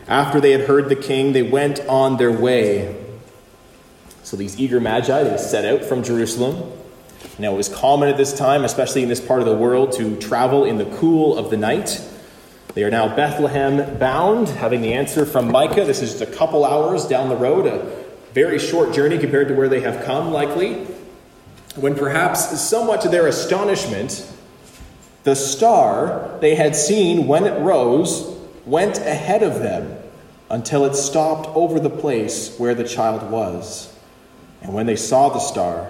After 0.08 0.40
they 0.40 0.52
had 0.52 0.62
heard 0.62 0.90
the 0.90 0.96
king, 0.96 1.34
they 1.34 1.44
went 1.44 1.80
on 1.88 2.18
their 2.18 2.32
way. 2.32 3.07
So 4.28 4.36
these 4.36 4.60
eager 4.60 4.82
magi, 4.82 5.24
they 5.24 5.38
set 5.38 5.64
out 5.64 5.86
from 5.86 6.04
Jerusalem. 6.04 6.70
Now 7.40 7.54
it 7.54 7.56
was 7.56 7.70
common 7.70 8.10
at 8.10 8.18
this 8.18 8.38
time, 8.38 8.66
especially 8.66 9.02
in 9.02 9.08
this 9.08 9.22
part 9.22 9.40
of 9.40 9.46
the 9.46 9.56
world, 9.56 9.94
to 9.94 10.18
travel 10.18 10.66
in 10.66 10.78
the 10.78 10.84
cool 10.98 11.38
of 11.38 11.50
the 11.50 11.56
night. 11.56 12.02
They 12.74 12.84
are 12.84 12.92
now 12.92 13.16
Bethlehem 13.16 13.98
bound, 13.98 14.50
having 14.50 14.82
the 14.82 14.96
answer 14.96 15.26
from 15.26 15.50
Micah. 15.50 15.86
This 15.86 16.02
is 16.02 16.20
just 16.20 16.30
a 16.30 16.36
couple 16.36 16.66
hours 16.66 17.08
down 17.08 17.30
the 17.30 17.38
road, 17.38 17.68
a 17.68 18.04
very 18.34 18.60
short 18.60 18.94
journey 18.94 19.18
compared 19.18 19.48
to 19.48 19.54
where 19.54 19.70
they 19.70 19.80
have 19.80 20.04
come, 20.04 20.34
likely. 20.34 20.74
When 21.78 21.96
perhaps, 21.96 22.60
somewhat 22.60 23.00
to 23.04 23.08
their 23.08 23.28
astonishment, 23.28 24.30
the 25.24 25.38
star 25.38 26.38
they 26.42 26.56
had 26.56 26.76
seen 26.76 27.28
when 27.28 27.46
it 27.46 27.58
rose 27.62 28.38
went 28.66 28.98
ahead 28.98 29.42
of 29.42 29.60
them 29.60 29.98
until 30.50 30.84
it 30.84 30.96
stopped 30.96 31.48
over 31.56 31.80
the 31.80 31.90
place 31.90 32.58
where 32.58 32.76
the 32.76 32.84
child 32.84 33.32
was. 33.32 33.94
And 34.62 34.74
when 34.74 34.86
they 34.86 34.96
saw 34.96 35.30
the 35.30 35.40
star, 35.40 35.90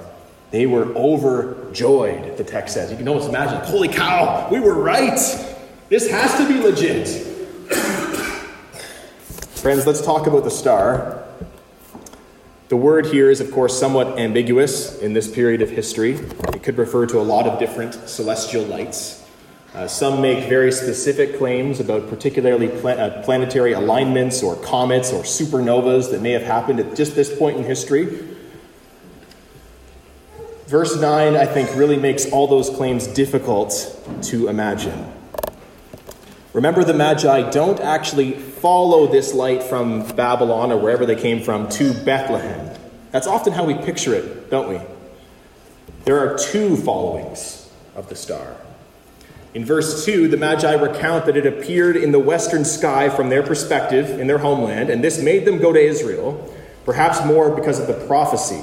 they 0.51 0.65
were 0.65 0.85
overjoyed, 0.95 2.37
the 2.37 2.43
text 2.43 2.73
says. 2.73 2.91
You 2.91 2.97
can 2.97 3.07
almost 3.07 3.29
imagine, 3.29 3.59
holy 3.69 3.89
cow, 3.89 4.47
we 4.49 4.59
were 4.59 4.75
right. 4.75 5.19
This 5.89 6.09
has 6.09 6.37
to 6.37 6.47
be 6.47 6.59
legit. 6.59 7.07
Friends, 9.55 9.85
let's 9.85 10.01
talk 10.01 10.27
about 10.27 10.43
the 10.43 10.51
star. 10.51 11.23
The 12.69 12.77
word 12.77 13.05
here 13.07 13.29
is, 13.29 13.39
of 13.39 13.51
course, 13.51 13.77
somewhat 13.77 14.19
ambiguous 14.19 14.99
in 14.99 15.13
this 15.13 15.33
period 15.33 15.61
of 15.61 15.69
history. 15.69 16.13
It 16.53 16.63
could 16.63 16.77
refer 16.77 17.05
to 17.07 17.19
a 17.19 17.23
lot 17.23 17.47
of 17.47 17.59
different 17.59 17.93
celestial 18.09 18.63
lights. 18.63 19.25
Uh, 19.73 19.87
some 19.87 20.21
make 20.21 20.49
very 20.49 20.71
specific 20.71 21.37
claims 21.37 21.79
about 21.79 22.09
particularly 22.09 22.71
uh, 22.71 23.21
planetary 23.23 23.73
alignments 23.73 24.41
or 24.41 24.55
comets 24.57 25.13
or 25.13 25.23
supernovas 25.23 26.09
that 26.11 26.21
may 26.21 26.31
have 26.31 26.41
happened 26.41 26.79
at 26.79 26.95
just 26.95 27.15
this 27.15 27.37
point 27.37 27.57
in 27.57 27.63
history. 27.63 28.36
Verse 30.67 30.99
9, 30.99 31.37
I 31.37 31.45
think, 31.45 31.73
really 31.77 31.95
makes 31.95 32.29
all 32.29 32.45
those 32.45 32.69
claims 32.69 33.07
difficult 33.07 33.97
to 34.23 34.49
imagine. 34.49 35.13
Remember, 36.51 36.83
the 36.83 36.93
Magi 36.93 37.49
don't 37.51 37.79
actually 37.79 38.33
follow 38.33 39.07
this 39.07 39.33
light 39.33 39.63
from 39.63 40.05
Babylon 40.17 40.73
or 40.73 40.77
wherever 40.77 41.05
they 41.05 41.15
came 41.15 41.41
from 41.41 41.69
to 41.69 41.93
Bethlehem. 41.93 42.77
That's 43.11 43.27
often 43.27 43.53
how 43.53 43.63
we 43.63 43.75
picture 43.75 44.13
it, 44.13 44.49
don't 44.49 44.67
we? 44.67 44.81
There 46.03 46.19
are 46.19 46.37
two 46.37 46.75
followings 46.75 47.71
of 47.95 48.09
the 48.09 48.15
star. 48.15 48.57
In 49.53 49.63
verse 49.63 50.03
2, 50.03 50.27
the 50.27 50.35
Magi 50.35 50.73
recount 50.73 51.27
that 51.27 51.37
it 51.37 51.45
appeared 51.45 51.95
in 51.95 52.11
the 52.11 52.19
western 52.19 52.65
sky 52.65 53.07
from 53.07 53.29
their 53.29 53.41
perspective 53.41 54.19
in 54.19 54.27
their 54.27 54.39
homeland, 54.39 54.89
and 54.89 55.01
this 55.01 55.23
made 55.23 55.45
them 55.45 55.59
go 55.59 55.71
to 55.71 55.79
Israel, 55.79 56.53
perhaps 56.83 57.23
more 57.23 57.55
because 57.55 57.79
of 57.79 57.87
the 57.87 58.05
prophecy 58.05 58.61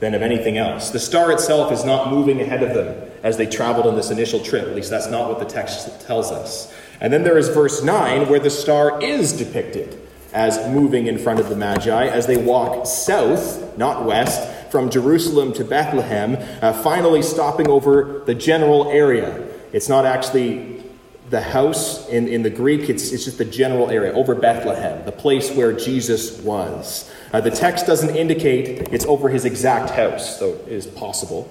than 0.00 0.14
of 0.14 0.22
anything 0.22 0.58
else. 0.58 0.90
The 0.90 0.98
star 0.98 1.32
itself 1.32 1.72
is 1.72 1.84
not 1.84 2.10
moving 2.10 2.40
ahead 2.40 2.62
of 2.62 2.74
them 2.74 3.10
as 3.22 3.36
they 3.36 3.46
traveled 3.46 3.86
on 3.86 3.96
this 3.96 4.10
initial 4.10 4.40
trip. 4.40 4.66
At 4.66 4.74
least 4.74 4.90
that's 4.90 5.08
not 5.08 5.28
what 5.28 5.38
the 5.38 5.46
text 5.46 6.06
tells 6.06 6.30
us. 6.30 6.72
And 7.00 7.12
then 7.12 7.24
there 7.24 7.38
is 7.38 7.48
verse 7.48 7.82
9 7.82 8.28
where 8.28 8.40
the 8.40 8.50
star 8.50 9.02
is 9.02 9.32
depicted 9.32 10.00
as 10.32 10.68
moving 10.68 11.06
in 11.06 11.18
front 11.18 11.40
of 11.40 11.48
the 11.48 11.56
Magi 11.56 12.06
as 12.06 12.26
they 12.26 12.36
walk 12.36 12.86
south, 12.86 13.76
not 13.78 14.04
west, 14.04 14.52
from 14.70 14.90
Jerusalem 14.90 15.52
to 15.54 15.64
Bethlehem, 15.64 16.36
uh, 16.60 16.72
finally 16.82 17.22
stopping 17.22 17.68
over 17.68 18.22
the 18.26 18.34
general 18.34 18.90
area 18.90 19.46
it's 19.76 19.90
not 19.90 20.06
actually 20.06 20.82
the 21.28 21.40
house 21.42 22.08
in, 22.08 22.28
in 22.28 22.42
the 22.42 22.48
Greek, 22.48 22.88
it's, 22.88 23.12
it's 23.12 23.24
just 23.24 23.36
the 23.36 23.44
general 23.44 23.90
area 23.90 24.12
over 24.12 24.34
Bethlehem, 24.34 25.04
the 25.04 25.12
place 25.12 25.50
where 25.50 25.72
Jesus 25.72 26.40
was. 26.40 27.10
Uh, 27.32 27.40
the 27.40 27.50
text 27.50 27.86
doesn't 27.86 28.14
indicate 28.14 28.88
it's 28.92 29.04
over 29.06 29.28
his 29.28 29.44
exact 29.44 29.90
house, 29.90 30.38
though 30.38 30.54
it 30.54 30.68
is 30.68 30.86
possible. 30.86 31.50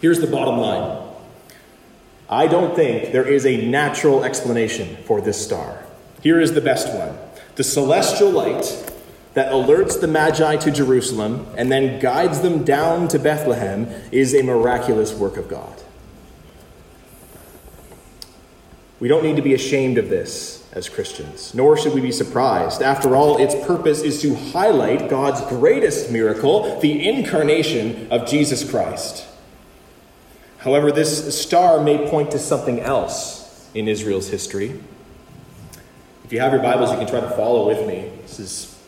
Here's 0.00 0.20
the 0.20 0.26
bottom 0.26 0.58
line 0.58 1.06
I 2.28 2.46
don't 2.46 2.74
think 2.76 3.12
there 3.12 3.26
is 3.26 3.44
a 3.44 3.66
natural 3.66 4.24
explanation 4.24 4.96
for 5.04 5.20
this 5.20 5.42
star. 5.44 5.84
Here 6.22 6.40
is 6.40 6.54
the 6.54 6.60
best 6.60 6.94
one 6.94 7.18
the 7.56 7.64
celestial 7.64 8.30
light 8.30 8.86
that 9.34 9.52
alerts 9.52 10.00
the 10.00 10.06
Magi 10.06 10.56
to 10.56 10.70
Jerusalem 10.70 11.46
and 11.56 11.70
then 11.70 12.00
guides 12.00 12.40
them 12.40 12.64
down 12.64 13.08
to 13.08 13.18
Bethlehem 13.18 13.86
is 14.10 14.34
a 14.34 14.42
miraculous 14.42 15.12
work 15.12 15.36
of 15.36 15.48
God. 15.48 15.82
We 18.98 19.08
don't 19.08 19.22
need 19.22 19.36
to 19.36 19.42
be 19.42 19.54
ashamed 19.54 19.98
of 19.98 20.08
this 20.08 20.59
as 20.72 20.88
Christians, 20.88 21.52
nor 21.52 21.76
should 21.76 21.94
we 21.94 22.00
be 22.00 22.12
surprised. 22.12 22.80
After 22.80 23.16
all, 23.16 23.38
its 23.38 23.54
purpose 23.66 24.02
is 24.02 24.22
to 24.22 24.34
highlight 24.34 25.10
God's 25.10 25.40
greatest 25.48 26.10
miracle, 26.10 26.78
the 26.80 27.08
incarnation 27.08 28.10
of 28.12 28.28
Jesus 28.28 28.68
Christ. 28.68 29.26
However, 30.58 30.92
this 30.92 31.40
star 31.40 31.82
may 31.82 32.08
point 32.08 32.30
to 32.32 32.38
something 32.38 32.80
else 32.80 33.68
in 33.74 33.88
Israel's 33.88 34.28
history. 34.28 34.78
If 36.24 36.32
you 36.32 36.40
have 36.40 36.52
your 36.52 36.62
Bibles, 36.62 36.92
you 36.92 36.98
can 36.98 37.08
try 37.08 37.20
to 37.20 37.30
follow 37.30 37.66
with 37.66 37.86
me. 37.88 38.12
This 38.22 38.38
is, 38.38 38.78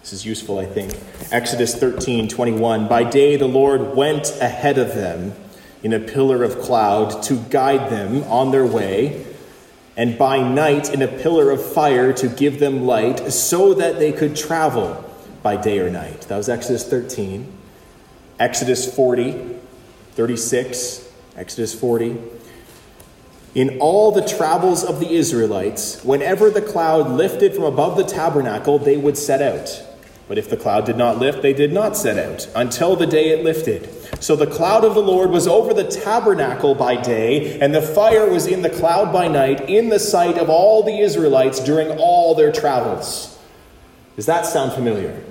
this 0.00 0.12
is 0.14 0.24
useful, 0.24 0.58
I 0.58 0.64
think. 0.64 0.94
Exodus 1.30 1.74
13 1.74 2.28
21. 2.28 2.88
By 2.88 3.04
day, 3.04 3.36
the 3.36 3.48
Lord 3.48 3.94
went 3.94 4.30
ahead 4.40 4.78
of 4.78 4.94
them 4.94 5.34
in 5.82 5.92
a 5.92 6.00
pillar 6.00 6.42
of 6.42 6.60
cloud 6.60 7.22
to 7.24 7.36
guide 7.50 7.90
them 7.90 8.22
on 8.24 8.52
their 8.52 8.64
way 8.64 9.25
and 9.96 10.18
by 10.18 10.38
night 10.38 10.92
in 10.92 11.02
a 11.02 11.08
pillar 11.08 11.50
of 11.50 11.64
fire 11.64 12.12
to 12.12 12.28
give 12.28 12.60
them 12.60 12.86
light, 12.86 13.32
so 13.32 13.74
that 13.74 13.98
they 13.98 14.12
could 14.12 14.36
travel 14.36 15.02
by 15.42 15.56
day 15.56 15.78
or 15.78 15.90
night. 15.90 16.22
That 16.22 16.36
was 16.36 16.48
Exodus 16.48 16.86
13. 16.88 17.52
Exodus 18.38 18.94
40, 18.94 19.56
36, 20.12 21.08
Exodus 21.36 21.78
40. 21.78 22.18
In 23.54 23.78
all 23.78 24.12
the 24.12 24.26
travels 24.26 24.84
of 24.84 25.00
the 25.00 25.14
Israelites, 25.14 26.04
whenever 26.04 26.50
the 26.50 26.60
cloud 26.60 27.08
lifted 27.10 27.54
from 27.54 27.64
above 27.64 27.96
the 27.96 28.04
tabernacle, 28.04 28.78
they 28.78 28.98
would 28.98 29.16
set 29.16 29.40
out. 29.40 29.82
But 30.28 30.36
if 30.36 30.50
the 30.50 30.58
cloud 30.58 30.84
did 30.84 30.98
not 30.98 31.18
lift, 31.18 31.40
they 31.40 31.54
did 31.54 31.72
not 31.72 31.96
set 31.96 32.18
out 32.18 32.46
until 32.54 32.96
the 32.96 33.06
day 33.06 33.30
it 33.30 33.42
lifted. 33.42 33.88
So 34.20 34.34
the 34.34 34.46
cloud 34.46 34.84
of 34.84 34.94
the 34.94 35.02
Lord 35.02 35.30
was 35.30 35.46
over 35.46 35.74
the 35.74 35.84
tabernacle 35.84 36.74
by 36.74 37.00
day, 37.00 37.60
and 37.60 37.74
the 37.74 37.82
fire 37.82 38.28
was 38.28 38.46
in 38.46 38.62
the 38.62 38.70
cloud 38.70 39.12
by 39.12 39.28
night, 39.28 39.68
in 39.68 39.88
the 39.88 39.98
sight 39.98 40.38
of 40.38 40.48
all 40.48 40.82
the 40.82 40.98
Israelites 40.98 41.60
during 41.60 41.98
all 41.98 42.34
their 42.34 42.50
travels. 42.50 43.38
Does 44.16 44.26
that 44.26 44.46
sound 44.46 44.72
familiar? 44.72 45.22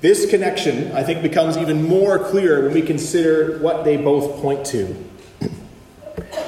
This 0.00 0.28
connection, 0.28 0.92
I 0.92 1.04
think, 1.04 1.22
becomes 1.22 1.56
even 1.56 1.84
more 1.84 2.18
clear 2.18 2.64
when 2.64 2.74
we 2.74 2.82
consider 2.82 3.58
what 3.58 3.84
they 3.84 3.96
both 3.96 4.40
point 4.40 4.66
to. 4.66 5.04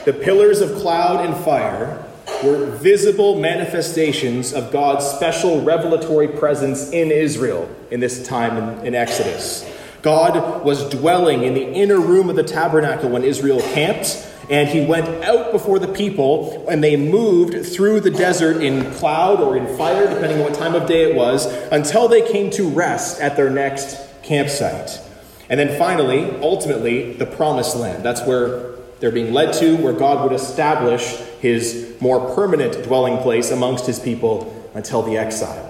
The 0.05 0.13
pillars 0.15 0.61
of 0.61 0.77
cloud 0.81 1.25
and 1.25 1.37
fire 1.45 2.05
were 2.43 2.67
visible 2.67 3.39
manifestations 3.39 4.53
of 4.53 4.73
God's 4.73 5.05
special 5.05 5.63
revelatory 5.63 6.29
presence 6.29 6.91
in 6.91 7.11
Israel 7.11 7.69
in 7.91 8.01
this 8.01 8.27
time 8.27 8.57
in, 8.57 8.87
in, 8.87 8.95
Exodus. 8.95 9.70
God 10.03 10.65
was 10.65 10.89
dwelling 10.89 11.43
in 11.43 11.55
the 11.55 11.73
inner 11.73 12.01
room 12.01 12.31
of 12.31 12.37
the 12.37 12.43
tabernacle 12.43 13.11
when 13.11 13.25
Israel 13.25 13.61
camped, 13.61 14.27
and 14.49 14.69
he 14.69 14.85
went 14.85 15.07
out 15.25 15.53
before 15.53 15.79
the 15.79 15.89
people, 15.89 16.67
and 16.69 16.83
they 16.83 16.97
moved 16.97 17.67
through 17.67 18.01
the 18.01 18.11
desert 18.11 18.63
in 18.63 18.91
cloud 18.95 19.41
or 19.41 19.57
in 19.57 19.77
fire, 19.77 20.09
depending 20.09 20.39
on 20.39 20.45
what 20.45 20.55
time 20.55 20.75
of 20.75 20.89
day 20.89 21.11
it 21.11 21.15
was, 21.15 21.47
until 21.71 22.09
they 22.09 22.23
came 22.33 22.51
to 22.51 22.69
rest 22.69 23.21
at 23.21 23.37
their 23.37 23.51
next 23.51 23.97
campsite. 24.23 25.01
And 25.49 25.59
then 25.59 25.79
finally, 25.79 26.31
ultimately, 26.41 27.13
the 27.13 27.27
promised 27.27 27.77
land. 27.77 28.05
That's 28.05 28.23
where 28.23 28.71
they're 29.01 29.13
being 29.13 29.33
led 29.33 29.55
to, 29.55 29.77
where 29.77 29.93
God 29.93 30.23
would 30.23 30.39
establish 30.39 31.17
his 31.41 31.97
more 32.01 32.35
permanent 32.35 32.85
dwelling 32.85 33.19
place 33.19 33.51
amongst 33.51 33.87
his 33.87 33.99
people 33.99 34.71
until 34.75 35.03
the 35.03 35.17
exile. 35.17 35.70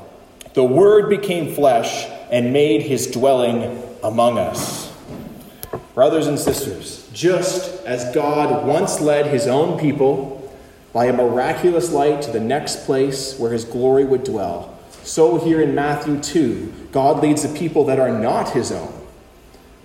The 0.53 0.63
Word 0.65 1.09
became 1.09 1.53
flesh 1.55 2.07
and 2.29 2.51
made 2.51 2.81
his 2.81 3.07
dwelling 3.07 3.81
among 4.03 4.37
us. 4.37 4.91
Brothers 5.93 6.27
and 6.27 6.37
sisters, 6.37 7.09
just 7.13 7.85
as 7.85 8.13
God 8.13 8.67
once 8.67 8.99
led 8.99 9.27
his 9.27 9.47
own 9.47 9.79
people 9.79 10.37
by 10.91 11.05
a 11.05 11.13
miraculous 11.13 11.93
light 11.93 12.21
to 12.23 12.31
the 12.31 12.39
next 12.39 12.85
place 12.85 13.39
where 13.39 13.53
his 13.53 13.63
glory 13.63 14.03
would 14.03 14.25
dwell, 14.25 14.77
so 15.03 15.39
here 15.39 15.61
in 15.61 15.73
Matthew 15.73 16.19
2, 16.19 16.89
God 16.91 17.23
leads 17.23 17.43
the 17.43 17.57
people 17.57 17.85
that 17.85 17.99
are 17.99 18.11
not 18.11 18.51
his 18.51 18.73
own, 18.73 18.93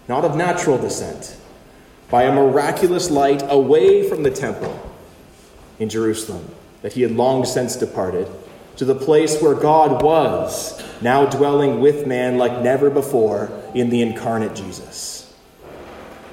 not 0.08 0.24
of 0.24 0.36
natural 0.36 0.78
descent, 0.78 1.36
by 2.10 2.24
a 2.24 2.34
miraculous 2.34 3.08
light 3.08 3.42
away 3.48 4.08
from 4.08 4.24
the 4.24 4.30
temple 4.30 4.80
in 5.78 5.88
Jerusalem 5.88 6.50
that 6.82 6.94
he 6.94 7.02
had 7.02 7.12
long 7.12 7.44
since 7.44 7.76
departed 7.76 8.28
to 8.76 8.84
the 8.84 8.94
place 8.94 9.40
where 9.40 9.54
God 9.54 10.02
was, 10.02 10.82
now 11.00 11.26
dwelling 11.26 11.80
with 11.80 12.06
man 12.06 12.38
like 12.38 12.62
never 12.62 12.90
before 12.90 13.50
in 13.74 13.90
the 13.90 14.02
incarnate 14.02 14.54
Jesus. 14.54 15.16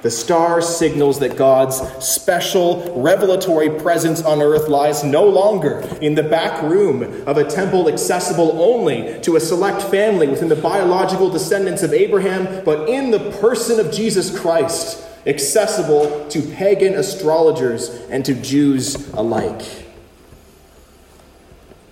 The 0.02 0.10
star 0.10 0.60
signals 0.60 1.20
that 1.20 1.38
God's 1.38 1.76
special 2.04 3.00
revelatory 3.02 3.70
presence 3.70 4.22
on 4.22 4.42
earth 4.42 4.68
lies 4.68 5.02
no 5.02 5.26
longer 5.26 5.80
in 6.02 6.14
the 6.14 6.22
back 6.22 6.62
room 6.62 7.26
of 7.26 7.38
a 7.38 7.44
temple 7.44 7.88
accessible 7.88 8.60
only 8.60 9.18
to 9.22 9.36
a 9.36 9.40
select 9.40 9.80
family 9.80 10.28
within 10.28 10.50
the 10.50 10.56
biological 10.56 11.30
descendants 11.30 11.82
of 11.82 11.94
Abraham, 11.94 12.62
but 12.66 12.86
in 12.86 13.12
the 13.12 13.30
person 13.40 13.80
of 13.80 13.90
Jesus 13.90 14.38
Christ 14.38 15.02
accessible 15.26 16.28
to 16.28 16.42
pagan 16.52 16.92
astrologers 16.92 17.88
and 18.10 18.26
to 18.26 18.34
Jews 18.34 19.08
alike. 19.14 19.83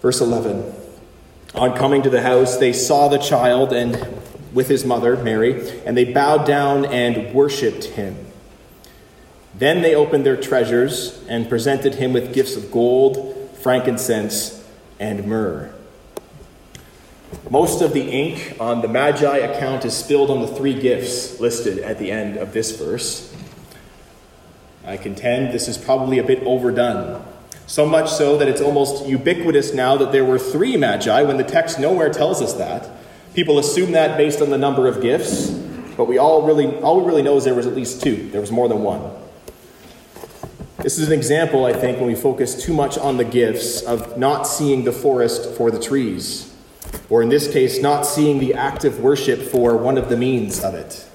Verse 0.03 0.20
11 0.20 0.74
On 1.55 1.76
coming 1.76 2.03
to 2.03 2.11
the 2.11 2.22
house, 2.22 2.59
they 2.59 2.72
saw 2.72 3.07
the 3.09 3.18
child 3.18 3.72
and 3.72 3.96
with 4.53 4.68
his 4.68 4.84
mother, 4.84 5.16
Mary, 5.16 5.80
and 5.86 5.96
they 5.96 6.05
bowed 6.05 6.44
down 6.44 6.84
and 6.84 7.32
worshipped 7.32 7.84
him. 7.84 8.26
Then 9.55 9.80
they 9.80 9.94
opened 9.94 10.26
their 10.26 10.36
treasures 10.36 11.24
and 11.28 11.48
presented 11.48 11.94
him 11.94 12.12
with 12.12 12.34
gifts 12.34 12.57
of 12.57 12.70
gold, 12.72 13.50
frankincense, 13.62 14.68
and 14.98 15.24
myrrh. 15.26 15.72
Most 17.48 17.80
of 17.80 17.92
the 17.92 18.11
ink 18.11 18.57
on 18.59 18.82
the 18.82 18.88
Magi 18.88 19.38
account 19.38 19.84
is 19.84 19.96
spilled 19.96 20.30
on 20.30 20.40
the 20.40 20.48
three 20.48 20.78
gifts 20.78 21.38
listed 21.38 21.78
at 21.78 21.98
the 21.98 22.11
end 22.11 22.36
of 22.36 22.53
this 22.53 22.76
verse. 22.76 23.34
I 24.84 24.96
contend 24.96 25.55
this 25.55 25.68
is 25.68 25.78
probably 25.78 26.18
a 26.18 26.24
bit 26.24 26.42
overdone. 26.42 27.24
So 27.72 27.86
much 27.86 28.10
so 28.10 28.36
that 28.36 28.48
it's 28.48 28.60
almost 28.60 29.06
ubiquitous 29.06 29.72
now 29.72 29.96
that 29.96 30.12
there 30.12 30.26
were 30.26 30.38
three 30.38 30.76
Magi 30.76 31.22
when 31.22 31.38
the 31.38 31.42
text 31.42 31.78
nowhere 31.78 32.10
tells 32.10 32.42
us 32.42 32.52
that. 32.52 32.86
People 33.32 33.58
assume 33.58 33.92
that 33.92 34.18
based 34.18 34.42
on 34.42 34.50
the 34.50 34.58
number 34.58 34.86
of 34.86 35.00
gifts, 35.00 35.48
but 35.96 36.04
we 36.04 36.18
all 36.18 36.42
really 36.42 36.66
all 36.80 37.00
we 37.00 37.06
really 37.06 37.22
know 37.22 37.38
is 37.38 37.44
there 37.44 37.54
was 37.54 37.66
at 37.66 37.74
least 37.74 38.02
two. 38.02 38.28
There 38.28 38.42
was 38.42 38.52
more 38.52 38.68
than 38.68 38.82
one. 38.82 39.10
This 40.80 40.98
is 40.98 41.06
an 41.08 41.14
example, 41.14 41.64
I 41.64 41.72
think, 41.72 41.96
when 41.96 42.08
we 42.08 42.14
focus 42.14 42.62
too 42.62 42.74
much 42.74 42.98
on 42.98 43.16
the 43.16 43.24
gifts 43.24 43.80
of 43.80 44.18
not 44.18 44.42
seeing 44.42 44.84
the 44.84 44.92
forest 44.92 45.56
for 45.56 45.70
the 45.70 45.80
trees, 45.80 46.54
or 47.08 47.22
in 47.22 47.30
this 47.30 47.50
case, 47.50 47.80
not 47.80 48.02
seeing 48.02 48.38
the 48.38 48.52
active 48.52 49.00
worship 49.00 49.40
for 49.40 49.78
one 49.78 49.96
of 49.96 50.10
the 50.10 50.16
means 50.18 50.62
of 50.62 50.74
it. 50.74 51.08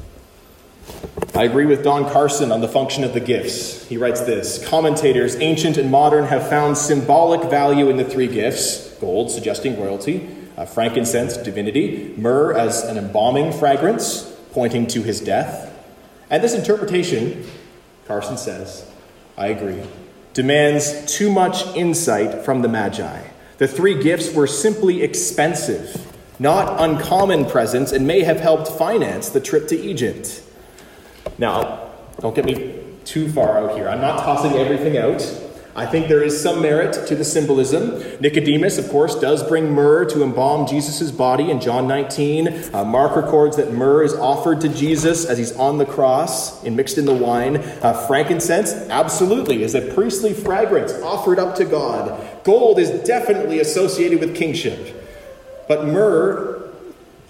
I 1.38 1.44
agree 1.44 1.68
with 1.68 1.84
Don 1.84 2.10
Carson 2.10 2.52
on 2.52 2.62
the 2.62 2.68
function 2.68 3.04
of 3.04 3.14
the 3.14 3.20
gifts. 3.20 3.88
He 3.88 3.96
writes 3.96 4.22
this 4.22 4.58
Commentators, 4.68 5.36
ancient 5.36 5.78
and 5.78 5.92
modern, 5.92 6.26
have 6.26 6.50
found 6.50 6.76
symbolic 6.76 7.48
value 7.48 7.92
in 7.92 7.98
the 7.98 8.04
three 8.04 8.26
gifts 8.26 8.92
gold, 8.96 9.30
suggesting 9.30 9.80
royalty, 9.80 10.28
uh, 10.58 10.66
frankincense, 10.66 11.38
divinity, 11.38 12.12
myrrh 12.18 12.54
as 12.54 12.84
an 12.86 12.98
embalming 12.98 13.54
fragrance, 13.54 14.36
pointing 14.52 14.88
to 14.88 15.04
his 15.04 15.22
death. 15.22 15.72
And 16.32 16.44
this 16.44 16.56
interpretation, 16.56 17.46
Carson 18.08 18.38
says, 18.38 18.90
I 19.38 19.50
agree, 19.50 19.84
demands 20.34 21.06
too 21.06 21.32
much 21.32 21.68
insight 21.76 22.46
from 22.46 22.64
the 22.64 22.68
Magi. 22.68 23.28
The 23.60 23.68
three 23.68 24.02
gifts 24.02 24.34
were 24.34 24.48
simply 24.48 25.04
expensive, 25.04 26.12
not 26.40 26.82
uncommon 26.82 27.46
presents, 27.46 27.92
and 27.92 28.08
may 28.08 28.24
have 28.24 28.40
helped 28.40 28.70
finance 28.70 29.30
the 29.30 29.40
trip 29.40 29.68
to 29.68 29.78
Egypt. 29.80 30.42
Now, 31.38 31.90
don't 32.20 32.36
get 32.36 32.46
me 32.46 32.84
too 33.06 33.32
far 33.32 33.60
out 33.60 33.76
here. 33.76 33.88
I'm 33.88 34.02
not 34.02 34.20
tossing 34.24 34.54
everything 34.54 34.98
out. 34.98 35.22
I 35.78 35.86
think 35.86 36.08
there 36.08 36.24
is 36.24 36.42
some 36.42 36.64
merit 36.64 37.08
to 37.08 37.16
the 37.16 37.24
symbolism. 37.24 38.02
Nicodemus, 38.20 38.80
of 38.80 38.90
course, 38.90 39.14
does 39.14 39.48
bring 39.48 39.72
myrrh 39.72 40.06
to 40.06 40.24
embalm 40.24 40.66
Jesus' 40.66 41.12
body 41.12 41.52
in 41.52 41.62
John 41.62 41.88
19. 41.88 42.74
Uh, 42.74 42.84
Mark 42.84 43.16
records 43.16 43.58
that 43.58 43.72
myrrh 43.72 44.02
is 44.02 44.16
offered 44.16 44.60
to 44.62 44.70
Jesus 44.70 45.26
as 45.26 45.38
he's 45.38 45.56
on 45.56 45.78
the 45.78 45.86
cross 45.86 46.64
and 46.64 46.76
mixed 46.76 46.98
in 46.98 47.06
the 47.06 47.14
wine. 47.14 47.58
Uh, 47.58 47.94
frankincense, 48.08 48.74
absolutely, 48.90 49.62
is 49.62 49.76
a 49.76 49.94
priestly 49.94 50.34
fragrance 50.34 50.94
offered 51.04 51.38
up 51.38 51.56
to 51.58 51.66
God. 51.66 52.44
Gold 52.44 52.80
is 52.80 52.90
definitely 53.08 53.60
associated 53.60 54.20
with 54.20 54.36
kingship. 54.36 54.96
But 55.68 55.86
myrrh 55.86 56.57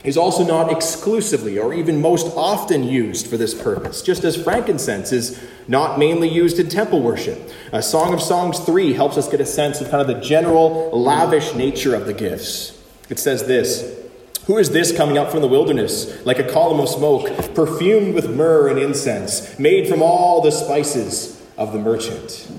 is 0.08 0.16
also 0.16 0.42
not 0.42 0.72
exclusively 0.72 1.60
or 1.60 1.74
even 1.74 2.02
most 2.02 2.34
often 2.38 2.82
used 2.82 3.28
for 3.28 3.36
this 3.36 3.54
purpose, 3.54 4.02
just 4.02 4.24
as 4.24 4.42
frankincense 4.42 5.12
is 5.12 5.46
not 5.68 6.00
mainly 6.00 6.30
used 6.30 6.60
in 6.60 6.70
temple 6.70 7.02
worship. 7.02 7.38
A 7.74 7.84
Song 7.84 8.14
of 8.14 8.22
Songs 8.22 8.58
3 8.62 8.94
helps 8.94 9.18
us 9.18 9.28
get 9.28 9.42
a 9.42 9.46
sense 9.46 9.82
of 9.82 9.90
kind 9.90 10.00
of 10.00 10.08
the 10.08 10.26
general 10.26 10.90
lavish 10.98 11.54
nature 11.56 11.94
of 11.94 12.06
the 12.06 12.14
gifts. 12.14 12.82
It 13.10 13.20
says 13.20 13.48
this 13.48 14.00
Who 14.46 14.58
is 14.58 14.70
this 14.70 14.96
coming 14.96 15.18
up 15.18 15.30
from 15.30 15.42
the 15.42 15.48
wilderness, 15.50 16.26
like 16.26 16.40
a 16.40 16.50
column 16.50 16.80
of 16.80 16.88
smoke, 16.88 17.28
perfumed 17.54 18.16
with 18.16 18.34
myrrh 18.34 18.70
and 18.70 18.80
incense, 18.80 19.60
made 19.60 19.90
from 19.90 20.02
all 20.02 20.42
the 20.42 20.52
spices 20.52 21.46
of 21.58 21.74
the 21.74 21.80
merchant? 21.80 22.50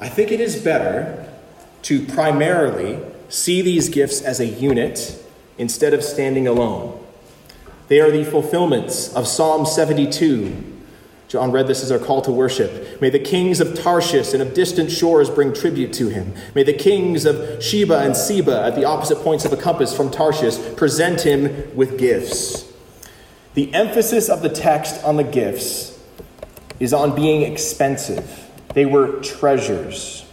I 0.00 0.08
think 0.08 0.32
it 0.32 0.40
is 0.40 0.60
better 0.60 1.28
to 1.82 2.04
primarily 2.06 2.98
see 3.28 3.62
these 3.62 3.88
gifts 3.88 4.20
as 4.20 4.40
a 4.40 4.46
unit 4.46 5.16
instead 5.60 5.92
of 5.92 6.02
standing 6.02 6.48
alone. 6.48 6.98
They 7.88 8.00
are 8.00 8.10
the 8.10 8.24
fulfillments 8.24 9.14
of 9.14 9.26
Psalm 9.26 9.66
72. 9.66 10.78
John 11.28 11.52
read 11.52 11.66
this 11.66 11.82
as 11.82 11.92
our 11.92 11.98
call 11.98 12.22
to 12.22 12.32
worship. 12.32 13.00
May 13.00 13.10
the 13.10 13.18
kings 13.18 13.60
of 13.60 13.78
Tarshish 13.78 14.32
and 14.32 14.42
of 14.42 14.54
distant 14.54 14.90
shores 14.90 15.28
bring 15.28 15.52
tribute 15.52 15.92
to 15.92 16.08
him. 16.08 16.34
May 16.54 16.62
the 16.62 16.72
kings 16.72 17.26
of 17.26 17.62
Sheba 17.62 17.98
and 17.98 18.16
Seba 18.16 18.62
at 18.64 18.74
the 18.74 18.84
opposite 18.84 19.18
points 19.18 19.44
of 19.44 19.52
a 19.52 19.56
compass 19.56 19.94
from 19.94 20.10
Tarshish 20.10 20.56
present 20.76 21.20
him 21.20 21.76
with 21.76 21.98
gifts. 21.98 22.72
The 23.54 23.72
emphasis 23.74 24.28
of 24.30 24.42
the 24.42 24.48
text 24.48 25.04
on 25.04 25.18
the 25.18 25.24
gifts 25.24 25.98
is 26.80 26.94
on 26.94 27.14
being 27.14 27.42
expensive. 27.42 28.48
They 28.72 28.86
were 28.86 29.20
treasures. 29.20 30.24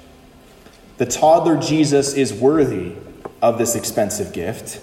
The 0.98 1.06
toddler 1.06 1.58
Jesus 1.58 2.14
is 2.14 2.34
worthy 2.34 2.94
of 3.42 3.58
this 3.58 3.76
expensive 3.76 4.32
gift. 4.32 4.82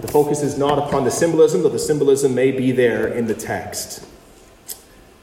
The 0.00 0.08
focus 0.08 0.42
is 0.42 0.56
not 0.56 0.78
upon 0.78 1.04
the 1.04 1.10
symbolism, 1.10 1.62
though 1.62 1.68
the 1.68 1.78
symbolism 1.78 2.34
may 2.34 2.52
be 2.52 2.72
there 2.72 3.06
in 3.06 3.26
the 3.26 3.34
text. 3.34 4.06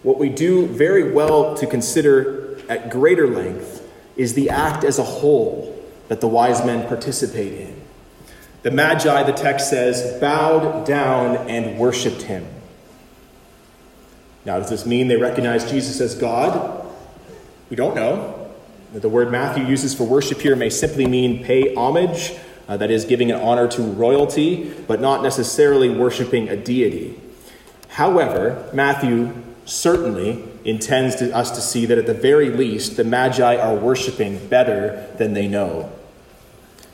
What 0.03 0.19
we 0.19 0.30
do 0.30 0.67
very 0.67 1.11
well 1.11 1.55
to 1.55 1.65
consider 1.65 2.59
at 2.69 2.89
greater 2.89 3.28
length 3.28 3.84
is 4.15 4.34
the 4.34 4.49
act 4.49 4.84
as 4.84 4.99
a 4.99 5.03
whole 5.03 5.73
that 6.09 6.21
the 6.21 6.28
wise 6.28 6.63
men 6.65 6.88
participate 6.88 7.53
in. 7.53 7.82
The 8.63 8.71
Magi, 8.71 9.23
the 9.23 9.32
text 9.32 9.69
says, 9.69 10.19
bowed 10.19 10.86
down 10.86 11.49
and 11.49 11.80
worshiped 11.80 12.23
him. 12.23 12.45
Now, 14.45 14.59
does 14.59 14.69
this 14.69 14.86
mean 14.86 15.07
they 15.07 15.17
recognize 15.17 15.69
Jesus 15.69 15.99
as 16.01 16.15
God? 16.15 16.86
We 17.69 17.75
don't 17.75 17.95
know. 17.95 18.49
The 18.93 19.09
word 19.09 19.32
Matthew 19.32 19.65
uses 19.65 19.93
for 19.93 20.05
worship 20.05 20.39
here 20.39 20.55
may 20.55 20.69
simply 20.69 21.05
mean 21.05 21.43
pay 21.43 21.75
homage 21.75 22.34
uh, 22.68 22.78
that 22.78 22.91
is, 22.91 23.05
giving 23.05 23.32
an 23.32 23.39
honor 23.39 23.68
to 23.68 23.82
royalty, 23.82 24.74
but 24.88 24.99
not 24.99 25.24
necessarily 25.24 25.89
worshiping 25.89 26.49
a 26.49 26.55
deity. 26.55 27.20
However, 27.89 28.70
Matthew 28.74 29.34
certainly 29.65 30.43
intends 30.63 31.15
to, 31.15 31.36
us 31.36 31.51
to 31.51 31.61
see 31.61 31.86
that 31.86 31.97
at 31.97 32.05
the 32.05 32.13
very 32.13 32.49
least, 32.49 32.97
the 32.97 33.03
Magi 33.03 33.55
are 33.55 33.76
worshiping 33.76 34.47
better 34.47 35.07
than 35.18 35.34
they 35.34 35.47
know. 35.47 35.91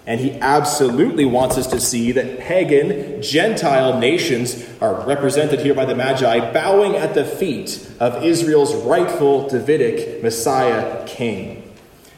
And 0.05 0.19
he 0.19 0.34
absolutely 0.39 1.24
wants 1.24 1.57
us 1.57 1.67
to 1.67 1.80
see 1.80 2.11
that 2.11 2.39
pagan, 2.39 3.21
Gentile 3.21 3.97
nations 3.99 4.67
are 4.82 5.05
represented 5.07 5.61
here 5.61 5.74
by 5.74 5.86
the 5.86 5.95
Magi, 5.95 6.51
bowing 6.51 6.95
at 6.95 7.13
the 7.13 7.24
feet 7.24 7.89
of 7.99 8.24
Israel's 8.24 8.76
rightful 8.76 9.47
Davidic 9.47 10.21
Messiah 10.21 11.05
king. 11.07 11.71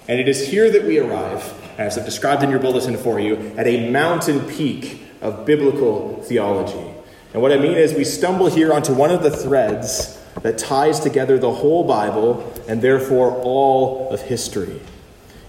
And 0.07 0.19
it 0.19 0.27
is 0.27 0.47
here 0.47 0.71
that 0.71 0.83
we 0.83 0.97
arrive 0.99 1.53
as 1.77 1.97
I've 1.97 2.05
described 2.05 2.43
in 2.43 2.49
your 2.49 2.59
bulletin 2.59 2.97
for 2.97 3.19
you, 3.19 3.53
at 3.57 3.67
a 3.67 3.89
mountain 3.89 4.41
peak 4.47 5.01
of 5.21 5.45
biblical 5.45 6.21
theology. 6.23 6.91
And 7.33 7.41
what 7.41 7.51
I 7.51 7.57
mean 7.57 7.77
is, 7.77 7.93
we 7.93 8.05
stumble 8.05 8.47
here 8.47 8.73
onto 8.73 8.93
one 8.93 9.11
of 9.11 9.21
the 9.21 9.31
threads 9.31 10.21
that 10.41 10.57
ties 10.57 10.99
together 10.99 11.37
the 11.37 11.51
whole 11.51 11.83
Bible 11.83 12.53
and 12.67 12.81
therefore 12.81 13.31
all 13.31 14.09
of 14.09 14.21
history. 14.21 14.79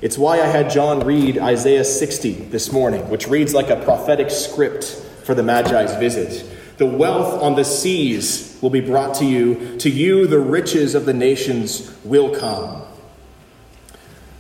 It's 0.01 0.19
why 0.19 0.41
I 0.41 0.47
had 0.47 0.71
John 0.71 1.01
read 1.01 1.39
Isaiah 1.39 1.85
60 1.85 2.33
this 2.47 2.73
morning, 2.73 3.09
which 3.09 3.29
reads 3.29 3.55
like 3.55 3.71
a 3.71 3.77
prophetic 3.77 4.31
script 4.31 4.85
for 5.25 5.35
the 5.35 5.43
Magi's 5.43 5.95
visit. 5.97 6.45
The 6.77 6.87
wealth 6.87 7.43
on 7.43 7.55
the 7.55 7.65
seas 7.65 8.59
will 8.61 8.71
be 8.71 8.81
brought 8.81 9.15
to 9.17 9.25
you. 9.25 9.77
To 9.79 9.89
you, 9.89 10.27
the 10.27 10.39
riches 10.39 10.95
of 10.95 11.07
the 11.07 11.15
nations 11.15 11.97
will 12.05 12.35
come. 12.35 12.83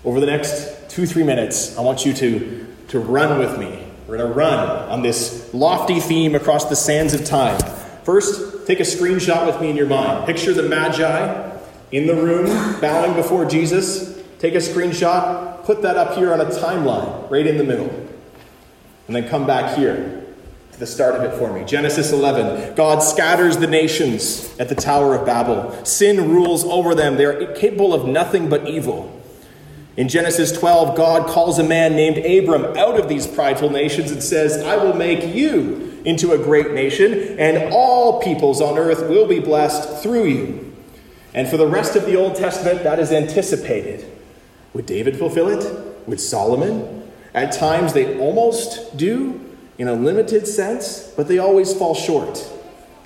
Over 0.04 0.20
the 0.20 0.26
next 0.26 0.75
two, 0.96 1.04
three 1.04 1.24
minutes, 1.24 1.76
I 1.76 1.82
want 1.82 2.06
you 2.06 2.14
to, 2.14 2.66
to 2.88 2.98
run 2.98 3.38
with 3.38 3.58
me. 3.58 3.86
We're 4.08 4.16
going 4.16 4.30
to 4.30 4.34
run 4.34 4.58
on 4.88 5.02
this 5.02 5.52
lofty 5.52 6.00
theme 6.00 6.34
across 6.34 6.70
the 6.70 6.74
sands 6.74 7.12
of 7.12 7.22
time. 7.22 7.60
First, 8.04 8.66
take 8.66 8.80
a 8.80 8.82
screenshot 8.82 9.44
with 9.44 9.60
me 9.60 9.68
in 9.68 9.76
your 9.76 9.88
mind. 9.88 10.24
Picture 10.24 10.54
the 10.54 10.62
Magi 10.62 11.58
in 11.92 12.06
the 12.06 12.14
room, 12.14 12.80
bowing 12.80 13.12
before 13.12 13.44
Jesus. 13.44 14.22
Take 14.38 14.54
a 14.54 14.56
screenshot, 14.56 15.64
put 15.66 15.82
that 15.82 15.98
up 15.98 16.16
here 16.16 16.32
on 16.32 16.40
a 16.40 16.46
timeline, 16.46 17.30
right 17.30 17.46
in 17.46 17.58
the 17.58 17.64
middle. 17.64 17.90
And 19.06 19.14
then 19.14 19.28
come 19.28 19.46
back 19.46 19.76
here 19.76 20.24
to 20.72 20.78
the 20.78 20.86
start 20.86 21.14
of 21.14 21.24
it 21.24 21.38
for 21.38 21.52
me. 21.52 21.66
Genesis 21.66 22.10
11. 22.10 22.74
God 22.74 23.00
scatters 23.00 23.58
the 23.58 23.66
nations 23.66 24.50
at 24.58 24.70
the 24.70 24.74
Tower 24.74 25.14
of 25.14 25.26
Babel. 25.26 25.84
Sin 25.84 26.30
rules 26.30 26.64
over 26.64 26.94
them. 26.94 27.16
They 27.16 27.26
are 27.26 27.52
capable 27.52 27.92
of 27.92 28.06
nothing 28.06 28.48
but 28.48 28.66
evil. 28.66 29.15
In 29.96 30.08
Genesis 30.08 30.52
12, 30.52 30.94
God 30.94 31.26
calls 31.28 31.58
a 31.58 31.64
man 31.64 31.96
named 31.96 32.18
Abram 32.18 32.76
out 32.76 33.00
of 33.00 33.08
these 33.08 33.26
prideful 33.26 33.70
nations 33.70 34.10
and 34.10 34.22
says, 34.22 34.62
I 34.62 34.76
will 34.76 34.92
make 34.92 35.34
you 35.34 36.02
into 36.04 36.32
a 36.32 36.38
great 36.38 36.72
nation, 36.72 37.38
and 37.38 37.72
all 37.72 38.20
peoples 38.20 38.60
on 38.60 38.76
earth 38.76 39.08
will 39.08 39.26
be 39.26 39.40
blessed 39.40 40.02
through 40.02 40.26
you. 40.26 40.76
And 41.32 41.48
for 41.48 41.56
the 41.56 41.66
rest 41.66 41.96
of 41.96 42.04
the 42.04 42.16
Old 42.16 42.36
Testament, 42.36 42.82
that 42.82 42.98
is 42.98 43.10
anticipated. 43.10 44.04
Would 44.74 44.86
David 44.86 45.16
fulfill 45.16 45.48
it? 45.48 46.06
Would 46.06 46.20
Solomon? 46.20 47.10
At 47.32 47.52
times 47.52 47.94
they 47.94 48.18
almost 48.18 48.96
do, 48.96 49.40
in 49.78 49.88
a 49.88 49.94
limited 49.94 50.46
sense, 50.46 51.12
but 51.16 51.26
they 51.26 51.38
always 51.38 51.74
fall 51.74 51.94
short. 51.94 52.50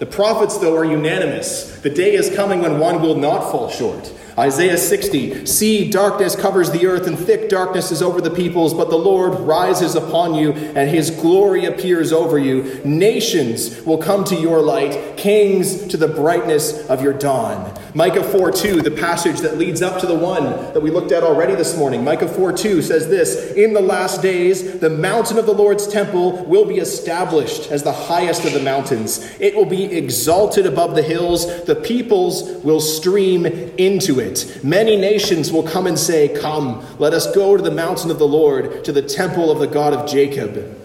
The 0.01 0.07
prophets, 0.07 0.57
though, 0.57 0.75
are 0.79 0.85
unanimous. 0.85 1.79
The 1.81 1.91
day 1.91 2.15
is 2.15 2.35
coming 2.35 2.63
when 2.63 2.79
one 2.79 3.03
will 3.03 3.17
not 3.17 3.53
fall 3.53 3.69
short. 3.69 4.11
Isaiah 4.39 4.79
60 4.79 5.45
See, 5.45 5.91
darkness 5.91 6.35
covers 6.35 6.71
the 6.71 6.87
earth, 6.87 7.07
and 7.07 7.19
thick 7.19 7.51
darkness 7.51 7.93
is 7.93 8.01
over 8.01 8.23
the 8.23 8.31
peoples, 8.31 8.73
but 8.73 8.89
the 8.89 8.97
Lord 8.97 9.39
rises 9.41 9.97
upon 9.97 10.35
you, 10.35 10.53
and 10.53 10.89
his 10.89 11.11
glory 11.11 11.67
appears 11.67 12.15
over 12.15 12.39
you. 12.39 12.81
Nations 12.83 13.83
will 13.83 13.99
come 13.99 14.25
to 14.25 14.35
your 14.35 14.63
light, 14.63 15.19
kings 15.19 15.87
to 15.89 15.99
the 15.99 16.09
brightness 16.09 16.89
of 16.89 17.03
your 17.03 17.13
dawn. 17.13 17.79
Micah 17.95 18.23
4 18.23 18.53
2, 18.53 18.83
the 18.83 18.91
passage 18.91 19.41
that 19.41 19.59
leads 19.59 19.83
up 19.83 20.01
to 20.01 20.07
the 20.07 20.15
one 20.15 20.45
that 20.45 20.81
we 20.81 20.91
looked 20.91 21.11
at 21.11 21.25
already 21.25 21.57
this 21.57 21.77
morning. 21.77 22.05
Micah 22.05 22.29
4 22.29 22.53
2 22.53 22.83
says 22.83 23.09
this 23.09 23.53
In 23.53 23.73
the 23.73 23.81
last 23.81 24.23
days, 24.23 24.79
the 24.79 24.91
mountain 24.91 25.39
of 25.39 25.47
the 25.47 25.53
Lord's 25.53 25.89
temple 25.89 26.45
will 26.45 26.65
be 26.65 26.77
established 26.77 27.71
as 27.71 27.83
the 27.83 27.93
highest 27.93 28.45
of 28.45 28.53
the 28.53 28.61
mountains. 28.61 29.29
It 29.41 29.57
will 29.57 29.65
be 29.65 29.85
exalted 29.85 30.67
above 30.67 30.95
the 30.95 31.03
hills. 31.03 31.65
The 31.65 31.75
peoples 31.75 32.63
will 32.63 32.81
stream 32.81 33.45
into 33.47 34.21
it. 34.21 34.61
Many 34.63 34.97
nations 34.97 35.51
will 35.51 35.65
come 35.65 35.89
and 35.89 35.99
say, 35.99 36.29
Come, 36.29 36.87
let 36.99 37.13
us 37.13 37.35
go 37.35 37.57
to 37.57 37.63
the 37.63 37.71
mountain 37.73 38.13
of 38.13 38.21
the 38.21 38.29
Lord, 38.29 38.85
to 38.85 38.93
the 38.93 39.03
temple 39.03 39.51
of 39.51 39.59
the 39.59 39.67
God 39.67 39.93
of 39.93 40.09
Jacob. 40.09 40.80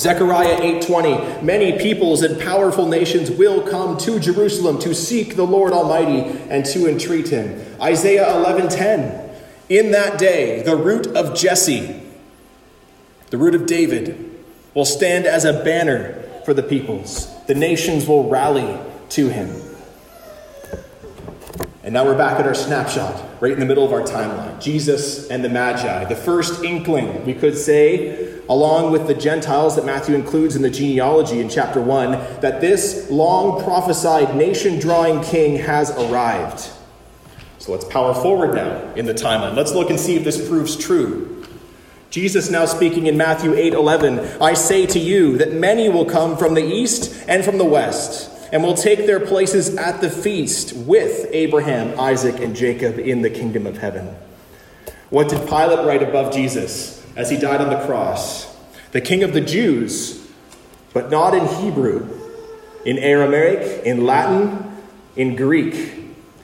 Zechariah 0.00 0.56
8:20 0.62 1.42
Many 1.42 1.78
peoples 1.78 2.22
and 2.22 2.40
powerful 2.40 2.86
nations 2.86 3.30
will 3.30 3.60
come 3.60 3.98
to 3.98 4.18
Jerusalem 4.18 4.78
to 4.78 4.94
seek 4.94 5.36
the 5.36 5.46
Lord 5.46 5.74
Almighty 5.74 6.38
and 6.48 6.64
to 6.66 6.88
entreat 6.88 7.28
him. 7.28 7.60
Isaiah 7.80 8.26
11:10 8.32 9.12
In 9.68 9.90
that 9.90 10.16
day 10.18 10.62
the 10.62 10.74
root 10.74 11.06
of 11.08 11.36
Jesse 11.36 12.00
the 13.28 13.36
root 13.36 13.54
of 13.54 13.66
David 13.66 14.28
will 14.74 14.86
stand 14.86 15.26
as 15.26 15.44
a 15.44 15.52
banner 15.52 16.24
for 16.44 16.54
the 16.54 16.62
peoples. 16.62 17.28
The 17.46 17.54
nations 17.54 18.08
will 18.08 18.28
rally 18.28 18.78
to 19.10 19.28
him. 19.28 19.69
And 21.82 21.94
now 21.94 22.04
we're 22.04 22.16
back 22.16 22.38
at 22.38 22.46
our 22.46 22.54
snapshot, 22.54 23.40
right 23.40 23.52
in 23.52 23.58
the 23.58 23.64
middle 23.64 23.86
of 23.86 23.92
our 23.92 24.02
timeline. 24.02 24.60
Jesus 24.60 25.30
and 25.30 25.42
the 25.42 25.48
Magi, 25.48 26.04
the 26.04 26.16
first 26.16 26.62
inkling, 26.62 27.24
we 27.24 27.32
could 27.32 27.56
say, 27.56 28.38
along 28.50 28.92
with 28.92 29.06
the 29.06 29.14
Gentiles 29.14 29.76
that 29.76 29.86
Matthew 29.86 30.14
includes 30.14 30.56
in 30.56 30.62
the 30.62 30.68
genealogy 30.68 31.40
in 31.40 31.48
chapter 31.48 31.80
1, 31.80 32.12
that 32.42 32.60
this 32.60 33.08
long 33.10 33.64
prophesied 33.64 34.36
nation 34.36 34.78
drawing 34.78 35.22
king 35.22 35.56
has 35.56 35.90
arrived. 35.92 36.68
So 37.58 37.72
let's 37.72 37.86
power 37.86 38.12
forward 38.12 38.54
now 38.54 38.92
in 38.94 39.06
the 39.06 39.14
timeline. 39.14 39.56
Let's 39.56 39.72
look 39.72 39.88
and 39.88 39.98
see 39.98 40.16
if 40.16 40.24
this 40.24 40.46
proves 40.48 40.76
true. 40.76 41.46
Jesus 42.10 42.50
now 42.50 42.66
speaking 42.66 43.06
in 43.06 43.16
Matthew 43.16 43.54
8 43.54 43.72
11, 43.72 44.42
I 44.42 44.52
say 44.52 44.84
to 44.84 44.98
you 44.98 45.38
that 45.38 45.54
many 45.54 45.88
will 45.88 46.04
come 46.04 46.36
from 46.36 46.52
the 46.52 46.62
east 46.62 47.24
and 47.26 47.42
from 47.42 47.56
the 47.56 47.64
west 47.64 48.39
and 48.52 48.62
will 48.62 48.74
take 48.74 49.06
their 49.06 49.20
places 49.20 49.76
at 49.76 50.00
the 50.00 50.10
feast 50.10 50.74
with 50.74 51.28
Abraham, 51.30 51.98
Isaac, 51.98 52.40
and 52.40 52.54
Jacob 52.54 52.98
in 52.98 53.22
the 53.22 53.30
kingdom 53.30 53.66
of 53.66 53.78
heaven. 53.78 54.14
What 55.10 55.28
did 55.28 55.48
Pilate 55.48 55.86
write 55.86 56.02
above 56.02 56.32
Jesus 56.32 57.04
as 57.16 57.30
he 57.30 57.36
died 57.36 57.60
on 57.60 57.70
the 57.70 57.84
cross? 57.86 58.56
The 58.92 59.00
king 59.00 59.22
of 59.22 59.32
the 59.32 59.40
Jews, 59.40 60.26
but 60.92 61.10
not 61.10 61.34
in 61.34 61.46
Hebrew, 61.62 62.18
in 62.84 62.98
Aramaic, 62.98 63.84
in 63.84 64.04
Latin, 64.04 64.76
in 65.16 65.36
Greek, 65.36 66.00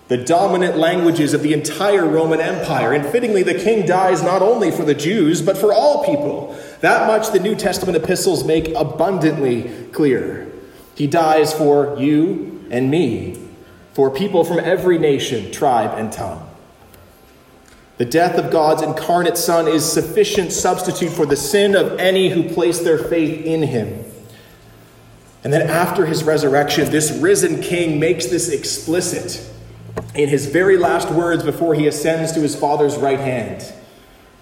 the 0.08 0.16
dominant 0.16 0.76
languages 0.76 1.34
of 1.34 1.42
the 1.42 1.52
entire 1.52 2.06
Roman 2.06 2.40
Empire. 2.40 2.92
And 2.92 3.04
fittingly, 3.06 3.42
the 3.42 3.54
king 3.54 3.86
dies 3.86 4.22
not 4.22 4.42
only 4.42 4.70
for 4.70 4.84
the 4.84 4.94
Jews, 4.94 5.42
but 5.42 5.58
for 5.58 5.72
all 5.72 6.04
people. 6.04 6.56
That 6.80 7.08
much 7.08 7.32
the 7.32 7.40
New 7.40 7.56
Testament 7.56 7.96
epistles 7.96 8.44
make 8.44 8.68
abundantly 8.76 9.88
clear. 9.92 10.52
He 10.96 11.06
dies 11.06 11.52
for 11.52 11.96
you 11.98 12.66
and 12.70 12.90
me, 12.90 13.38
for 13.92 14.10
people 14.10 14.44
from 14.44 14.58
every 14.58 14.98
nation, 14.98 15.52
tribe, 15.52 15.96
and 15.96 16.10
tongue. 16.10 16.42
The 17.98 18.06
death 18.06 18.38
of 18.38 18.50
God's 18.50 18.82
incarnate 18.82 19.36
Son 19.36 19.68
is 19.68 19.90
sufficient 19.90 20.52
substitute 20.52 21.10
for 21.10 21.26
the 21.26 21.36
sin 21.36 21.76
of 21.76 21.98
any 21.98 22.30
who 22.30 22.48
place 22.48 22.80
their 22.80 22.98
faith 22.98 23.44
in 23.44 23.62
him. 23.62 24.04
And 25.44 25.52
then 25.52 25.68
after 25.68 26.06
his 26.06 26.24
resurrection, 26.24 26.90
this 26.90 27.12
risen 27.12 27.62
king 27.62 28.00
makes 28.00 28.26
this 28.26 28.48
explicit 28.48 29.48
in 30.14 30.28
his 30.28 30.46
very 30.46 30.76
last 30.76 31.10
words 31.10 31.42
before 31.42 31.74
he 31.74 31.86
ascends 31.86 32.32
to 32.32 32.40
his 32.40 32.56
Father's 32.56 32.96
right 32.96 33.20
hand. 33.20 33.72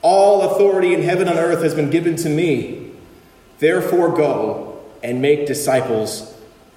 All 0.03 0.43
authority 0.43 0.95
in 0.95 1.03
heaven 1.03 1.29
and 1.29 1.39
earth 1.39 1.63
has 1.63 1.75
been 1.75 1.91
given 1.91 2.17
to 2.17 2.29
me. 2.29 2.93
Therefore, 3.59 4.17
go 4.17 4.83
and 5.03 5.21
make 5.21 5.47
disciples 5.47 6.34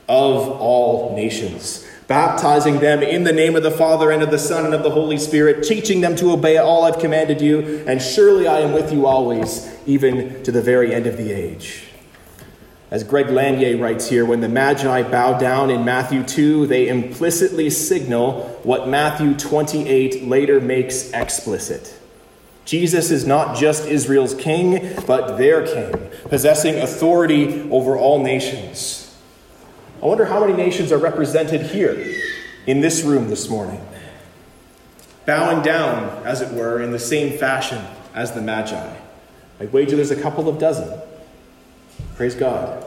of 0.10 0.50
all 0.62 1.16
nations, 1.16 1.86
baptizing 2.08 2.80
them 2.80 3.04
in 3.04 3.24
the 3.24 3.34
name 3.34 3.56
of 3.56 3.64
the 3.64 3.72
Father 3.72 4.12
and 4.12 4.24
of 4.24 4.32
the 4.32 4.40
Son 4.40 4.66
and 4.66 4.74
of 4.74 4.84
the 4.84 4.92
Holy 4.92 5.18
Spirit, 5.18 5.64
teaching 5.64 6.02
them 6.02 6.16
to 6.16 6.32
obey 6.32 6.58
all 6.58 6.86
I've 6.86 7.00
commanded 7.00 7.42
you, 7.42 7.84
and 7.88 8.02
surely 8.02 8.48
I 8.48 8.60
am 8.60 8.74
with 8.74 8.94
you 8.94 9.06
always, 9.06 9.70
even 9.86 10.42
to 10.44 10.52
the 10.52 10.62
very 10.62 10.94
end 10.94 11.08
of 11.08 11.18
the 11.18 11.32
age. 11.32 11.84
As 12.90 13.04
Greg 13.04 13.30
Lanier 13.30 13.76
writes 13.78 14.08
here, 14.08 14.24
when 14.24 14.40
the 14.40 14.48
Magi 14.48 15.04
bow 15.04 15.38
down 15.38 15.70
in 15.70 15.84
Matthew 15.84 16.24
2, 16.24 16.68
they 16.68 16.88
implicitly 16.88 17.70
signal 17.70 18.60
what 18.64 18.88
Matthew 18.88 19.34
28 19.34 20.26
later 20.26 20.62
makes 20.62 21.12
explicit. 21.12 21.94
Jesus 22.64 23.12
is 23.12 23.26
not 23.26 23.58
just 23.58 23.86
Israel's 23.88 24.34
king, 24.34 24.94
but 25.06 25.38
their 25.38 25.66
king, 25.66 26.10
possessing 26.30 26.76
authority 26.76 27.70
over 27.72 27.98
all 27.98 28.24
nations. 28.24 29.07
I 30.02 30.06
wonder 30.06 30.26
how 30.26 30.40
many 30.40 30.54
nations 30.54 30.92
are 30.92 31.00
represented 31.00 31.62
here 31.62 32.22
in 32.68 32.82
this 32.82 33.02
room 33.02 33.30
this 33.30 33.50
morning, 33.50 33.82
bowing 35.26 35.64
down, 35.64 36.24
as 36.24 36.42
it 36.42 36.54
were, 36.54 36.82
in 36.82 36.92
the 36.92 37.00
same 37.00 37.36
fashion 37.40 37.84
as 38.14 38.34
the 38.34 38.42
Magi. 38.42 38.96
I 39.60 39.66
wager 39.66 39.96
there's 39.96 40.12
a 40.12 40.22
couple 40.22 40.48
of 40.48 40.60
dozen. 40.60 41.00
Praise 42.16 42.36
God. 42.36 42.86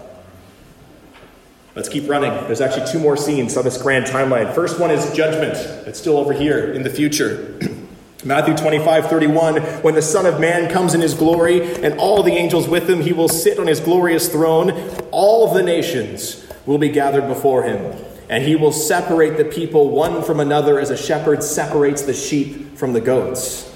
Let's 1.74 1.88
keep 1.88 2.08
running. 2.08 2.30
There's 2.46 2.60
actually 2.60 2.90
two 2.92 3.00
more 3.00 3.16
scenes 3.16 3.56
on 3.56 3.64
this 3.64 3.80
grand 3.80 4.06
timeline. 4.06 4.54
First 4.54 4.78
one 4.78 4.92
is 4.92 5.12
judgment. 5.12 5.56
It's 5.88 5.98
still 5.98 6.16
over 6.16 6.32
here 6.32 6.72
in 6.72 6.84
the 6.84 6.90
future. 6.90 7.58
Matthew 8.24 8.56
25, 8.56 9.06
31, 9.08 9.62
when 9.82 9.94
the 9.94 10.02
Son 10.02 10.26
of 10.26 10.38
Man 10.38 10.70
comes 10.70 10.94
in 10.94 11.00
his 11.00 11.14
glory 11.14 11.74
and 11.82 11.98
all 11.98 12.22
the 12.22 12.32
angels 12.32 12.68
with 12.68 12.88
him, 12.88 13.00
he 13.00 13.12
will 13.12 13.28
sit 13.28 13.58
on 13.58 13.66
his 13.66 13.80
glorious 13.80 14.28
throne. 14.28 14.70
All 15.10 15.52
the 15.52 15.62
nations 15.62 16.46
will 16.66 16.78
be 16.78 16.88
gathered 16.88 17.26
before 17.26 17.62
him, 17.64 17.96
and 18.28 18.44
he 18.44 18.56
will 18.56 18.72
separate 18.72 19.36
the 19.36 19.44
people 19.44 19.90
one 19.90 20.22
from 20.22 20.40
another 20.40 20.78
as 20.78 20.90
a 20.90 20.96
shepherd 20.96 21.42
separates 21.42 22.02
the 22.02 22.14
sheep 22.14 22.76
from 22.76 22.92
the 22.92 23.00
goats. 23.00 23.72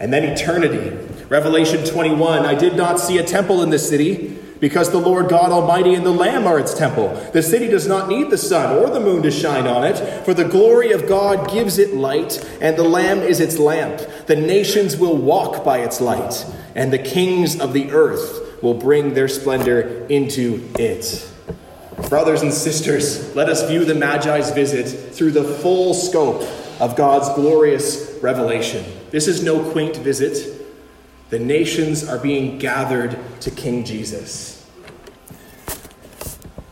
And 0.00 0.12
then 0.12 0.24
eternity. 0.24 0.90
Revelation 1.28 1.84
21 1.84 2.44
I 2.44 2.54
did 2.54 2.76
not 2.76 3.00
see 3.00 3.18
a 3.18 3.24
temple 3.24 3.62
in 3.62 3.70
this 3.70 3.88
city 3.88 4.38
because 4.60 4.90
the 4.90 4.98
Lord 4.98 5.28
God 5.28 5.50
Almighty 5.50 5.94
and 5.94 6.06
the 6.06 6.10
Lamb 6.10 6.46
are 6.46 6.58
its 6.58 6.72
temple. 6.74 7.08
The 7.32 7.42
city 7.42 7.68
does 7.68 7.86
not 7.86 8.08
need 8.08 8.30
the 8.30 8.38
sun 8.38 8.78
or 8.78 8.88
the 8.88 9.00
moon 9.00 9.22
to 9.22 9.30
shine 9.30 9.66
on 9.66 9.84
it, 9.84 10.24
for 10.24 10.32
the 10.32 10.44
glory 10.44 10.92
of 10.92 11.06
God 11.06 11.50
gives 11.50 11.78
it 11.78 11.94
light, 11.94 12.42
and 12.60 12.76
the 12.76 12.84
Lamb 12.84 13.18
is 13.18 13.40
its 13.40 13.58
lamp. 13.58 14.00
The 14.26 14.36
nations 14.36 14.96
will 14.96 15.16
walk 15.16 15.64
by 15.64 15.80
its 15.80 16.00
light, 16.00 16.46
and 16.74 16.92
the 16.92 16.98
kings 16.98 17.60
of 17.60 17.72
the 17.72 17.90
earth 17.90 18.62
will 18.62 18.74
bring 18.74 19.12
their 19.12 19.28
splendor 19.28 20.06
into 20.08 20.66
it. 20.78 21.30
Brothers 22.08 22.42
and 22.42 22.52
sisters, 22.52 23.34
let 23.34 23.48
us 23.48 23.68
view 23.68 23.84
the 23.84 23.94
Magi's 23.94 24.50
visit 24.50 25.14
through 25.14 25.30
the 25.30 25.44
full 25.44 25.94
scope 25.94 26.42
of 26.80 26.96
God's 26.96 27.32
glorious 27.34 28.18
revelation. 28.20 28.84
This 29.10 29.28
is 29.28 29.42
no 29.42 29.70
quaint 29.70 29.96
visit. 29.98 30.66
The 31.30 31.38
nations 31.38 32.08
are 32.08 32.18
being 32.18 32.58
gathered 32.58 33.16
to 33.40 33.50
King 33.50 33.84
Jesus. 33.84 34.68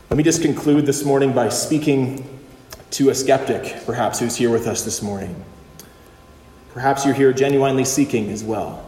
Let 0.09 0.17
me 0.17 0.23
just 0.23 0.41
conclude 0.41 0.85
this 0.85 1.05
morning 1.05 1.33
by 1.33 1.49
speaking 1.49 2.39
to 2.91 3.09
a 3.09 3.15
skeptic, 3.15 3.85
perhaps, 3.85 4.19
who's 4.19 4.35
here 4.35 4.49
with 4.49 4.67
us 4.67 4.83
this 4.83 5.01
morning. 5.01 5.43
Perhaps 6.73 7.05
you're 7.05 7.13
here 7.13 7.33
genuinely 7.33 7.85
seeking 7.85 8.29
as 8.29 8.43
well. 8.43 8.85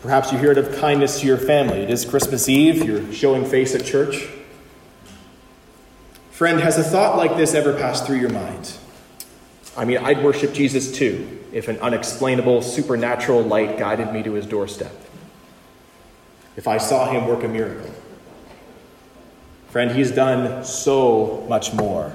Perhaps 0.00 0.32
you're 0.32 0.40
here 0.40 0.50
out 0.52 0.58
of 0.58 0.76
kindness 0.78 1.20
to 1.20 1.26
your 1.26 1.38
family. 1.38 1.80
It 1.80 1.90
is 1.90 2.04
Christmas 2.04 2.48
Eve, 2.48 2.84
you're 2.84 3.12
showing 3.12 3.44
face 3.44 3.74
at 3.74 3.84
church. 3.84 4.28
Friend, 6.38 6.60
has 6.60 6.78
a 6.78 6.84
thought 6.84 7.16
like 7.16 7.36
this 7.36 7.52
ever 7.52 7.72
passed 7.72 8.06
through 8.06 8.20
your 8.20 8.30
mind? 8.30 8.72
I 9.76 9.84
mean, 9.84 9.98
I'd 9.98 10.22
worship 10.22 10.52
Jesus 10.52 10.92
too 10.92 11.40
if 11.52 11.66
an 11.66 11.80
unexplainable 11.80 12.62
supernatural 12.62 13.42
light 13.42 13.76
guided 13.76 14.12
me 14.12 14.22
to 14.22 14.34
his 14.34 14.46
doorstep. 14.46 14.92
If 16.54 16.68
I 16.68 16.78
saw 16.78 17.10
him 17.10 17.26
work 17.26 17.42
a 17.42 17.48
miracle. 17.48 17.92
Friend, 19.70 19.90
he's 19.90 20.12
done 20.12 20.64
so 20.64 21.44
much 21.48 21.72
more. 21.72 22.12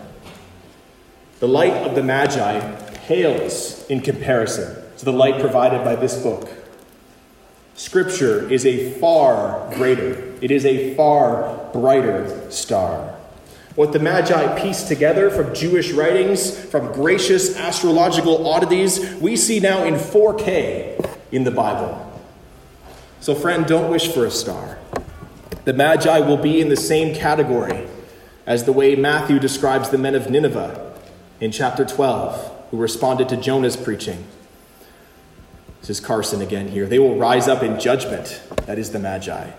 The 1.42 1.50
light 1.50 1.86
of 1.86 1.94
the 1.94 2.04
Magi 2.04 2.62
pales 3.06 3.86
in 3.88 4.00
comparison 4.00 4.74
to 5.00 5.04
the 5.04 5.12
light 5.12 5.42
provided 5.42 5.84
by 5.84 5.98
this 5.98 6.24
book. 6.24 6.48
Scripture 7.76 8.50
is 8.50 8.66
a 8.66 8.92
far 9.02 9.70
greater, 9.76 10.34
it 10.42 10.50
is 10.50 10.66
a 10.66 10.96
far 10.96 11.70
brighter 11.74 12.50
star. 12.50 13.13
What 13.76 13.92
the 13.92 14.00
Magi 14.00 14.62
pieced 14.62 14.88
together 14.88 15.32
from 15.32 15.56
Jewish 15.56 15.92
writings, 15.94 16.56
from 16.56 16.94
gracious 16.94 17.58
astrological 17.58 18.48
oddities, 18.48 19.16
we 19.16 19.36
see 19.36 19.60
now 19.60 19.84
in 19.84 19.96
4K 19.96 21.18
in 21.32 21.44
the 21.44 21.50
Bible. 21.52 22.22
So, 23.20 23.34
friend, 23.34 23.66
don't 23.66 23.90
wish 23.90 24.10
for 24.10 24.26
a 24.26 24.32
star. 24.32 24.78
The 25.66 25.74
Magi 25.74 26.20
will 26.20 26.38
be 26.38 26.62
in 26.62 26.70
the 26.70 26.78
same 26.78 27.16
category 27.16 27.88
as 28.46 28.66
the 28.66 28.74
way 28.74 28.96
Matthew 28.96 29.40
describes 29.40 29.90
the 29.90 29.98
men 29.98 30.14
of 30.14 30.30
Nineveh 30.30 30.94
in 31.40 31.52
chapter 31.52 31.84
12, 31.84 32.68
who 32.70 32.78
responded 32.78 33.28
to 33.30 33.38
Jonah's 33.38 33.78
preaching. 33.78 34.26
This 35.82 35.90
is 35.90 36.00
Carson 36.00 36.42
again 36.42 36.68
here. 36.68 36.86
They 36.86 37.00
will 37.00 37.18
rise 37.18 37.48
up 37.48 37.64
in 37.64 37.80
judgment. 37.80 38.40
That 38.68 38.78
is 38.78 38.92
the 38.92 39.00
Magi. 39.00 39.50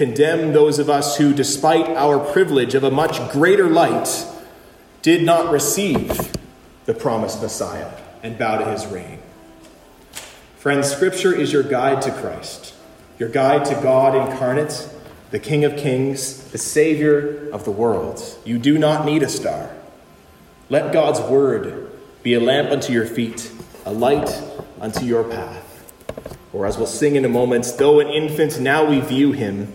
Condemn 0.00 0.54
those 0.54 0.78
of 0.78 0.88
us 0.88 1.18
who, 1.18 1.34
despite 1.34 1.86
our 1.90 2.18
privilege 2.32 2.74
of 2.74 2.82
a 2.82 2.90
much 2.90 3.20
greater 3.32 3.68
light, 3.68 4.26
did 5.02 5.22
not 5.22 5.52
receive 5.52 6.32
the 6.86 6.94
promised 6.94 7.42
Messiah 7.42 7.92
and 8.22 8.38
bow 8.38 8.56
to 8.56 8.64
his 8.70 8.86
reign. 8.86 9.18
Friends, 10.56 10.90
Scripture 10.90 11.34
is 11.34 11.52
your 11.52 11.62
guide 11.62 12.00
to 12.00 12.10
Christ, 12.12 12.72
your 13.18 13.28
guide 13.28 13.66
to 13.66 13.74
God 13.74 14.14
incarnate, 14.14 14.88
the 15.32 15.38
King 15.38 15.66
of 15.66 15.76
kings, 15.76 16.44
the 16.44 16.56
Savior 16.56 17.50
of 17.52 17.66
the 17.66 17.70
world. 17.70 18.22
You 18.42 18.58
do 18.58 18.78
not 18.78 19.04
need 19.04 19.22
a 19.22 19.28
star. 19.28 19.68
Let 20.70 20.94
God's 20.94 21.20
word 21.20 21.92
be 22.22 22.32
a 22.32 22.40
lamp 22.40 22.70
unto 22.70 22.90
your 22.94 23.04
feet, 23.04 23.52
a 23.84 23.92
light 23.92 24.42
unto 24.80 25.04
your 25.04 25.24
path. 25.24 25.92
Or 26.54 26.64
as 26.64 26.78
we'll 26.78 26.86
sing 26.86 27.16
in 27.16 27.26
a 27.26 27.28
moment, 27.28 27.74
though 27.76 28.00
an 28.00 28.08
infant, 28.08 28.58
now 28.58 28.86
we 28.86 29.00
view 29.00 29.32
him, 29.32 29.74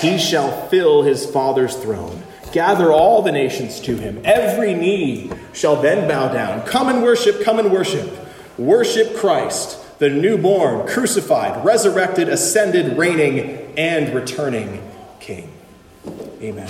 he 0.00 0.18
shall 0.18 0.68
fill 0.68 1.02
his 1.02 1.26
Father's 1.26 1.76
throne. 1.76 2.22
Gather 2.52 2.92
all 2.92 3.22
the 3.22 3.32
nations 3.32 3.80
to 3.80 3.96
him. 3.96 4.20
Every 4.24 4.74
knee 4.74 5.30
shall 5.52 5.80
then 5.80 6.08
bow 6.08 6.32
down. 6.32 6.66
Come 6.66 6.88
and 6.88 7.02
worship, 7.02 7.42
come 7.44 7.58
and 7.58 7.72
worship. 7.72 8.10
Worship 8.58 9.16
Christ, 9.16 9.98
the 9.98 10.10
newborn, 10.10 10.86
crucified, 10.86 11.64
resurrected, 11.64 12.28
ascended, 12.28 12.98
reigning, 12.98 13.72
and 13.76 14.14
returning 14.14 14.82
King. 15.20 15.52
Amen. 16.42 16.68